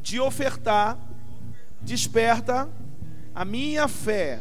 [0.00, 0.98] de ofertar
[1.80, 2.68] desperta
[3.34, 4.40] a minha fé.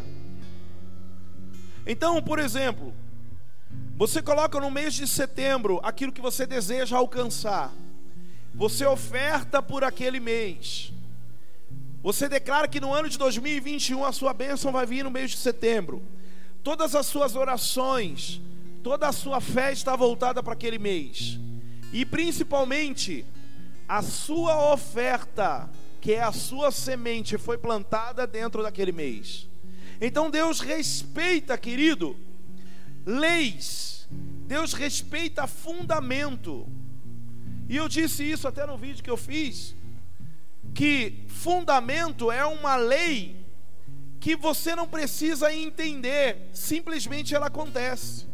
[1.86, 2.94] Então, por exemplo,
[3.96, 7.72] você coloca no mês de setembro aquilo que você deseja alcançar.
[8.56, 10.92] Você oferta por aquele mês.
[12.02, 15.38] Você declara que no ano de 2021 a sua bênção vai vir no mês de
[15.38, 16.02] setembro.
[16.64, 18.42] Todas as suas orações,
[18.84, 21.40] toda a sua fé está voltada para aquele mês.
[21.92, 23.26] E principalmente,
[23.88, 25.70] a sua oferta,
[26.00, 29.48] que é a sua semente, foi plantada dentro daquele mês.
[30.02, 32.16] Então Deus respeita, querido,
[33.06, 34.08] leis.
[34.48, 36.68] Deus respeita fundamento.
[37.68, 39.76] E eu disse isso até no vídeo que eu fiz,
[40.74, 43.39] que fundamento é uma lei
[44.20, 48.28] que você não precisa entender, simplesmente ela acontece.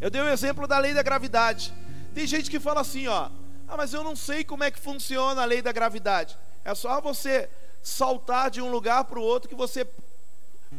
[0.00, 1.74] Eu dei o exemplo da lei da gravidade.
[2.14, 3.30] Tem gente que fala assim, ó,
[3.66, 6.38] ah, mas eu não sei como é que funciona a lei da gravidade.
[6.64, 7.50] É só você
[7.82, 9.86] saltar de um lugar para o outro que você,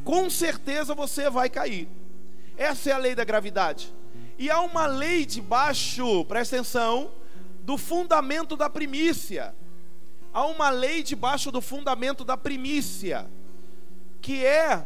[0.04, 1.88] com certeza, você vai cair.
[2.58, 3.94] Essa é a lei da gravidade.
[4.38, 7.12] E há uma lei debaixo, presta atenção,
[7.62, 9.54] do fundamento da primícia.
[10.34, 13.30] Há uma lei debaixo do fundamento da primícia,
[14.22, 14.86] que é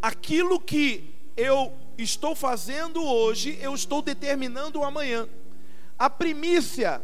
[0.00, 5.28] aquilo que eu estou fazendo hoje, eu estou determinando amanhã.
[5.98, 7.02] A primícia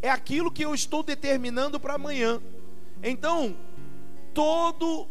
[0.00, 2.40] é aquilo que eu estou determinando para amanhã.
[3.02, 3.56] Então,
[4.32, 5.06] todo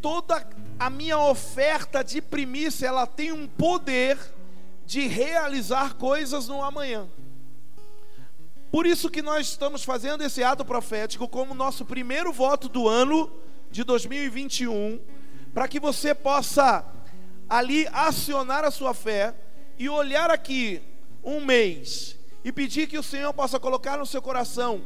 [0.00, 0.46] toda
[0.78, 4.18] a minha oferta de primícia, ela tem um poder
[4.84, 7.08] de realizar coisas no amanhã.
[8.70, 13.32] Por isso que nós estamos fazendo esse ato profético como nosso primeiro voto do ano
[13.74, 15.00] de 2021,
[15.52, 16.86] para que você possa
[17.48, 19.34] ali acionar a sua fé
[19.76, 20.80] e olhar aqui
[21.24, 24.80] um mês e pedir que o Senhor possa colocar no seu coração.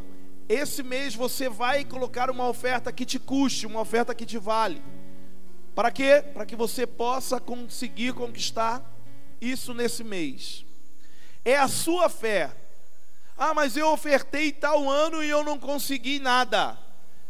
[0.48, 4.82] Esse mês você vai colocar uma oferta que te custe, uma oferta que te vale.
[5.74, 6.24] Para quê?
[6.32, 8.82] Para que você possa conseguir conquistar
[9.39, 10.65] isso nesse mês.
[11.44, 12.56] É a sua fé
[13.39, 16.77] ah, mas eu ofertei tal ano e eu não consegui nada.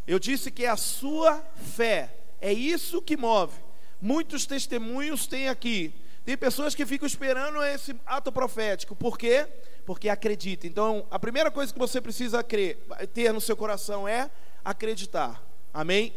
[0.09, 1.45] Eu disse que é a sua
[1.77, 3.55] fé, é isso que move.
[4.01, 5.95] Muitos testemunhos tem aqui.
[6.25, 8.97] Tem pessoas que ficam esperando esse ato profético.
[8.97, 9.47] Por quê?
[9.85, 10.67] Porque acredita.
[10.67, 12.79] Então, a primeira coisa que você precisa crer,
[13.13, 14.31] ter no seu coração é
[14.65, 15.43] acreditar.
[15.75, 16.15] Amém?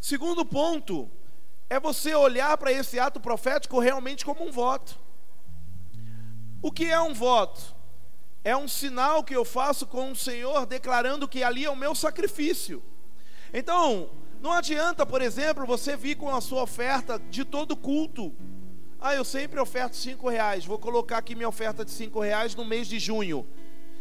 [0.00, 1.10] Segundo ponto
[1.68, 4.96] é você olhar para esse ato profético realmente como um voto.
[6.62, 7.76] O que é um voto?
[8.44, 11.94] é um sinal que eu faço com o Senhor, declarando que ali é o meu
[11.94, 12.82] sacrifício.
[13.52, 14.10] Então,
[14.40, 18.32] não adianta, por exemplo, você vir com a sua oferta de todo culto.
[19.00, 20.64] Ah, eu sempre oferto cinco reais.
[20.64, 23.46] Vou colocar aqui minha oferta de cinco reais no mês de junho.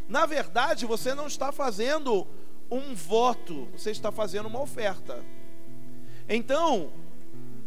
[0.08, 2.28] Na verdade, você não está fazendo
[2.70, 5.24] um voto, você está fazendo uma oferta.
[6.28, 6.92] Então,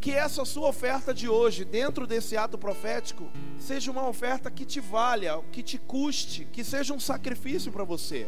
[0.00, 4.80] que essa sua oferta de hoje, dentro desse ato profético, seja uma oferta que te
[4.80, 8.26] valha, que te custe, que seja um sacrifício para você.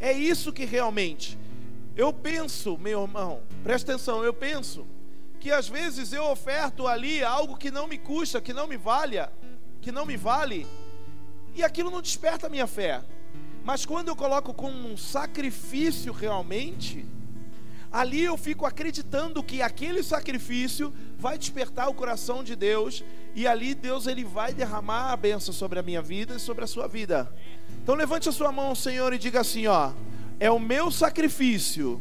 [0.00, 1.36] É isso que realmente.
[2.00, 4.86] Eu penso, meu irmão, presta atenção, eu penso
[5.38, 9.30] que às vezes eu oferto ali algo que não me custa, que não me valha,
[9.82, 10.66] que não me vale,
[11.54, 13.02] e aquilo não desperta a minha fé.
[13.62, 17.04] Mas quando eu coloco como um sacrifício realmente,
[17.92, 23.04] ali eu fico acreditando que aquele sacrifício vai despertar o coração de Deus
[23.34, 26.66] e ali Deus ele vai derramar a benção sobre a minha vida e sobre a
[26.66, 27.30] sua vida.
[27.82, 29.92] Então levante a sua mão, Senhor, e diga assim, ó:
[30.40, 32.00] é o meu sacrifício.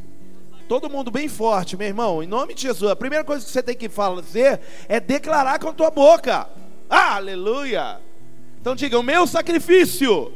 [0.67, 2.89] Todo mundo bem forte, meu irmão, em nome de Jesus.
[2.89, 6.47] A primeira coisa que você tem que fazer é declarar com a tua boca.
[6.89, 7.99] Aleluia!
[8.61, 10.31] Então diga: o meu sacrifício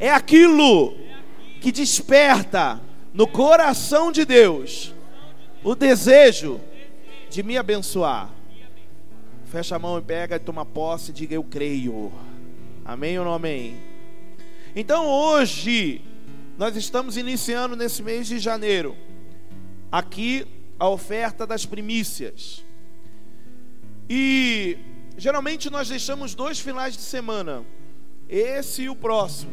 [0.00, 0.96] é aquilo
[1.60, 2.80] que desperta
[3.14, 4.92] no coração de Deus
[5.62, 6.60] o desejo
[7.30, 8.30] de me abençoar.
[9.46, 12.10] Fecha a mão e pega e toma posse e diga: Eu creio.
[12.84, 13.76] Amém ou não amém?
[14.74, 16.00] Então hoje,
[16.62, 18.96] nós estamos iniciando nesse mês de janeiro,
[19.90, 20.46] aqui
[20.78, 22.64] a oferta das primícias.
[24.08, 24.78] E
[25.16, 27.64] geralmente nós deixamos dois finais de semana,
[28.28, 29.50] esse e o próximo.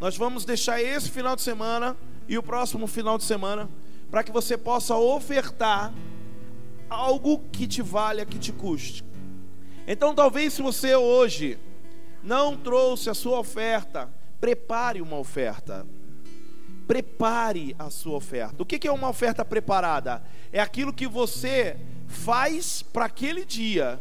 [0.00, 1.96] Nós vamos deixar esse final de semana
[2.28, 3.70] e o próximo final de semana,
[4.10, 5.94] para que você possa ofertar
[6.90, 9.04] algo que te valha, que te custe.
[9.86, 11.60] Então, talvez se você hoje
[12.24, 15.86] não trouxe a sua oferta, prepare uma oferta.
[16.86, 18.62] Prepare a sua oferta.
[18.62, 20.22] O que é uma oferta preparada?
[20.52, 24.00] É aquilo que você faz para aquele dia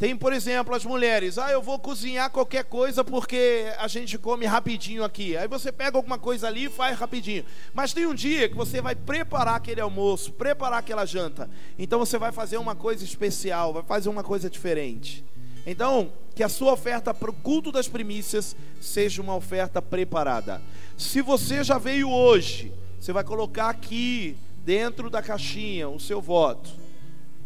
[0.00, 4.46] tem, por exemplo, as mulheres, ah, eu vou cozinhar qualquer coisa porque a gente come
[4.46, 5.36] rapidinho aqui.
[5.36, 7.44] Aí você pega alguma coisa ali e faz rapidinho.
[7.74, 11.50] Mas tem um dia que você vai preparar aquele almoço, preparar aquela janta.
[11.78, 15.22] Então você vai fazer uma coisa especial, vai fazer uma coisa diferente.
[15.66, 20.62] Então, que a sua oferta para o culto das primícias seja uma oferta preparada.
[20.96, 26.70] Se você já veio hoje, você vai colocar aqui dentro da caixinha o seu voto.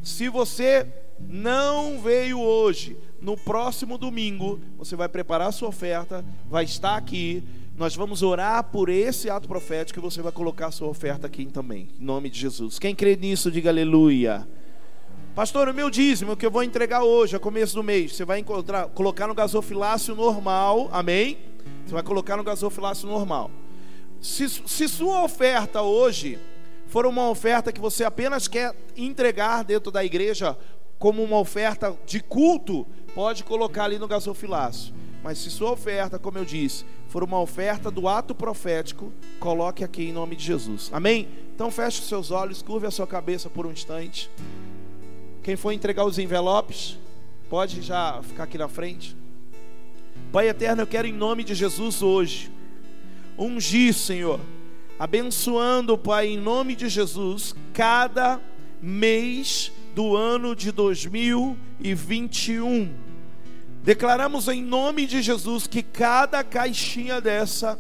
[0.03, 0.87] Se você
[1.19, 7.43] não veio hoje, no próximo domingo, você vai preparar a sua oferta, vai estar aqui.
[7.77, 11.47] Nós vamos orar por esse ato profético e você vai colocar a sua oferta aqui
[11.47, 12.79] também, em nome de Jesus.
[12.79, 14.47] Quem crê nisso, diga aleluia.
[15.35, 18.39] Pastor, o meu dízimo que eu vou entregar hoje, a começo do mês, você vai
[18.39, 21.39] encontrar, colocar no gasofilácio normal, amém?
[21.85, 23.51] Você vai colocar no gasofilácio normal.
[24.21, 26.39] Se, se sua oferta hoje
[26.87, 30.57] for uma oferta que você apenas quer entregar dentro da igreja
[31.01, 34.95] como uma oferta de culto, pode colocar ali no gasofilácio.
[35.21, 40.05] Mas se sua oferta, como eu disse, for uma oferta do ato profético, coloque aqui
[40.05, 40.91] em nome de Jesus.
[40.93, 41.29] Amém?
[41.53, 44.31] Então feche os seus olhos, curve a sua cabeça por um instante.
[45.45, 46.99] Quem for entregar os envelopes,
[47.51, 49.15] pode já ficar aqui na frente.
[50.33, 52.51] Pai eterno, eu quero em nome de Jesus hoje
[53.37, 54.41] ungir, Senhor,
[54.99, 58.41] abençoando, Pai, em nome de Jesus, cada
[58.81, 62.95] mês do ano de 2021.
[63.83, 67.79] Declaramos em nome de Jesus que cada caixinha dessa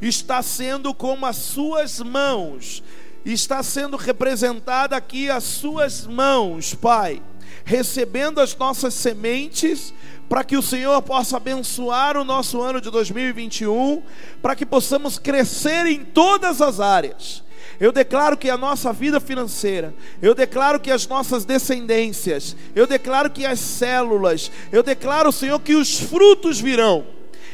[0.00, 2.84] está sendo como as suas mãos
[3.32, 7.22] está sendo representada aqui as suas mãos, Pai,
[7.64, 9.94] recebendo as nossas sementes,
[10.28, 14.02] para que o Senhor possa abençoar o nosso ano de 2021,
[14.42, 17.42] para que possamos crescer em todas as áreas.
[17.80, 23.30] Eu declaro que a nossa vida financeira, eu declaro que as nossas descendências, eu declaro
[23.30, 27.06] que as células, eu declaro, Senhor, que os frutos virão.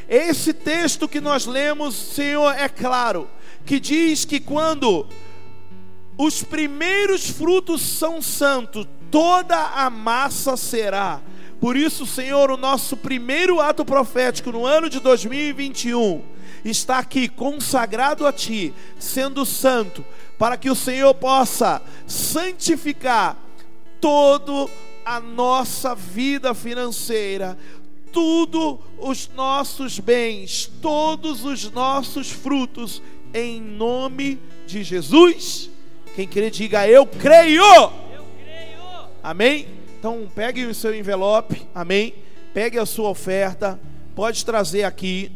[0.08, 3.28] Esse texto que nós lemos, Senhor, é claro,
[3.64, 5.06] que diz que quando
[6.22, 11.18] os primeiros frutos são santos, toda a massa será.
[11.58, 16.22] Por isso, Senhor, o nosso primeiro ato profético no ano de 2021
[16.62, 20.04] está aqui consagrado a Ti, sendo santo,
[20.38, 23.38] para que o Senhor possa santificar
[23.98, 24.68] todo
[25.02, 27.56] a nossa vida financeira,
[28.12, 33.00] tudo os nossos bens, todos os nossos frutos,
[33.32, 35.69] em nome de Jesus.
[36.14, 37.62] Quem crê, diga eu creio.
[37.62, 39.08] eu creio.
[39.22, 39.66] Amém?
[39.98, 42.14] Então pegue o seu envelope, amém?
[42.54, 43.78] Pegue a sua oferta,
[44.14, 45.30] pode trazer aqui.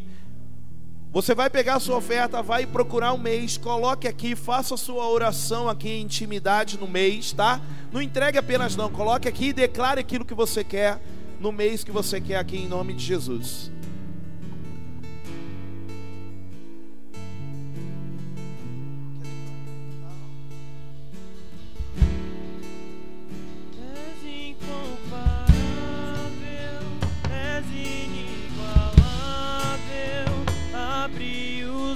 [1.12, 5.08] Você vai pegar a sua oferta, vai procurar um mês, coloque aqui, faça a sua
[5.08, 7.60] oração aqui em intimidade no mês, tá?
[7.92, 10.98] Não entregue apenas não, coloque aqui e declare aquilo que você quer
[11.38, 13.70] no mês que você quer aqui em nome de Jesus.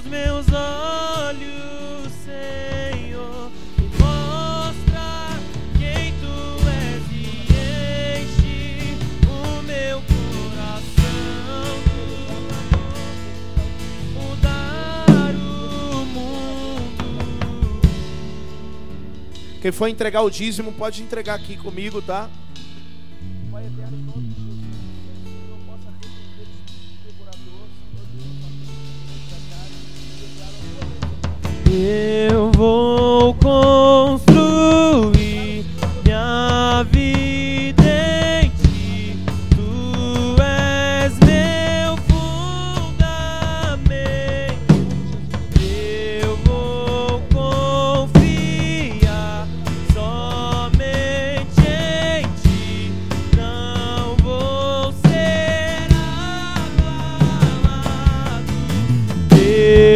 [0.09, 3.51] Meus olhos, Senhor,
[3.99, 5.39] mostra
[5.77, 6.35] quem tu
[6.67, 7.15] és e
[8.23, 11.29] enche o meu coração.
[14.13, 17.81] Mudar o mundo.
[19.61, 22.27] Quem for entregar o dízimo, pode entregar aqui comigo, tá?
[23.51, 23.97] Pai eterno,
[31.71, 34.23] Eu vou construir
[36.03, 37.38] minha vida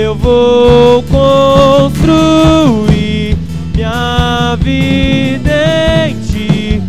[0.04, 1.88] Eu vou construir
[3.74, 6.82] minha vida em ti.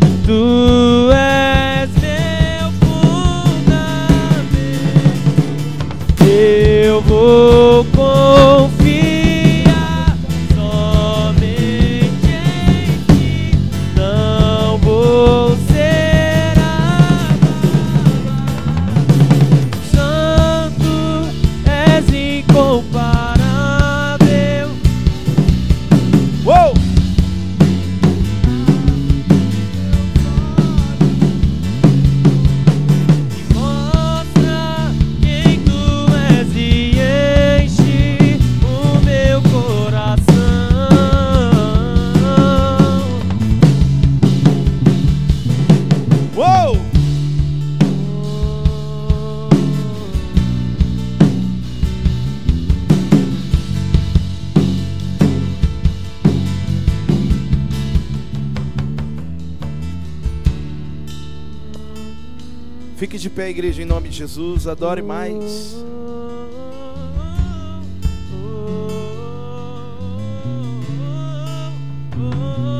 [63.04, 64.66] Fique de pé, igreja, em nome de Jesus.
[64.66, 65.76] Adore mais.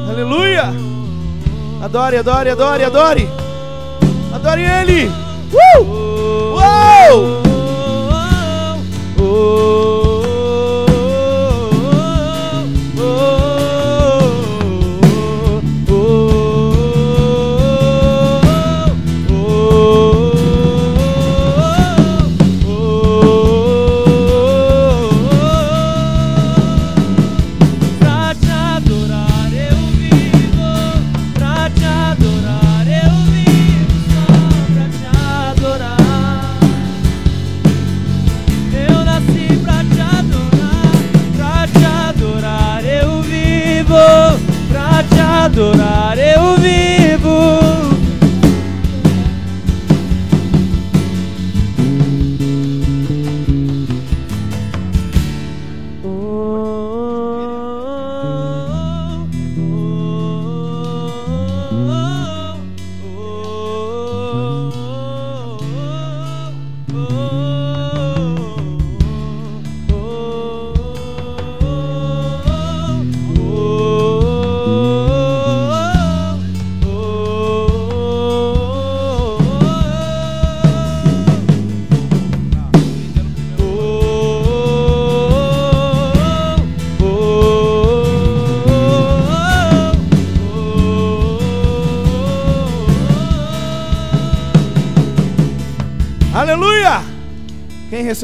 [0.08, 0.72] Aleluia!
[1.82, 3.28] Adore, adore, adore, adore.
[4.32, 5.10] Adore Ele.
[5.78, 5.84] Uh!
[9.18, 9.93] Uou!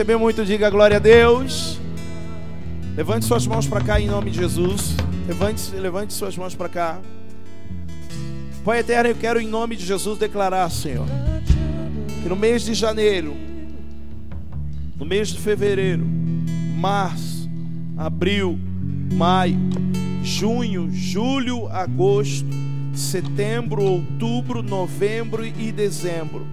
[0.00, 1.78] Quem recebeu muito, diga glória a Deus.
[2.96, 4.96] Levante suas mãos para cá em nome de Jesus.
[5.28, 6.98] Levante, levante suas mãos para cá.
[8.64, 11.04] Pai eterno, eu quero em nome de Jesus declarar, Senhor,
[12.22, 13.36] que no mês de janeiro,
[14.96, 16.06] no mês de fevereiro,
[16.78, 17.46] março,
[17.94, 18.58] abril,
[19.12, 19.58] maio,
[20.22, 22.48] junho, julho, agosto,
[22.94, 26.46] setembro, outubro, novembro e dezembro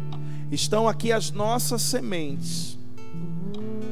[0.52, 2.77] estão aqui as nossas sementes.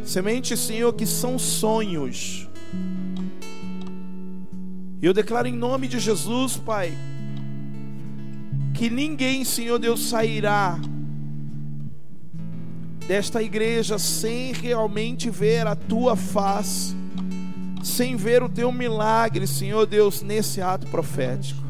[0.05, 2.47] Sementes, Senhor, que são sonhos.
[5.01, 6.95] E eu declaro em nome de Jesus, Pai,
[8.75, 10.79] que ninguém, Senhor Deus, sairá
[13.07, 16.95] desta igreja sem realmente ver a tua face,
[17.83, 21.63] sem ver o teu milagre, Senhor Deus, nesse ato profético.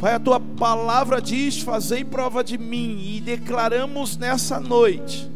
[0.00, 5.33] Pai, a tua palavra diz: Fazei prova de mim, e declaramos nessa noite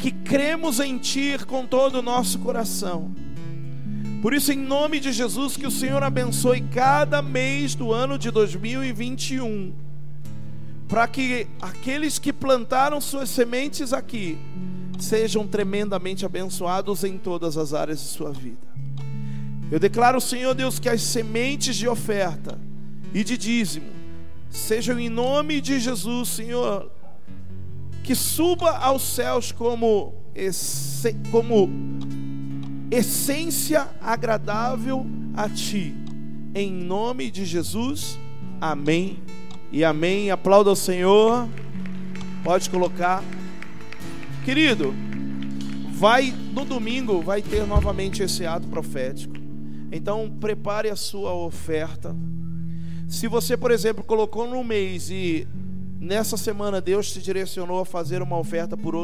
[0.00, 3.14] que cremos em Ti com todo o nosso coração.
[4.22, 8.30] Por isso, em nome de Jesus, que o Senhor abençoe cada mês do ano de
[8.30, 9.74] 2021,
[10.88, 14.38] para que aqueles que plantaram suas sementes aqui
[14.98, 18.68] sejam tremendamente abençoados em todas as áreas de sua vida.
[19.70, 22.58] Eu declaro, Senhor Deus, que as sementes de oferta
[23.12, 24.00] e de dízimo
[24.50, 26.90] sejam em nome de Jesus, Senhor,
[28.10, 31.70] que suba aos céus como, esse, como
[32.90, 35.06] essência agradável
[35.36, 35.94] a Ti.
[36.52, 38.18] Em nome de Jesus,
[38.60, 39.22] amém
[39.70, 40.28] e amém.
[40.28, 41.48] Aplauda o Senhor.
[42.42, 43.22] Pode colocar.
[44.44, 44.92] Querido,
[45.92, 49.34] vai no domingo vai ter novamente esse ato profético.
[49.92, 52.12] Então prepare a sua oferta.
[53.06, 55.46] Se você, por exemplo, colocou no mês e
[56.00, 58.98] nessa semana Deus te direcionou a fazer uma oferta por outro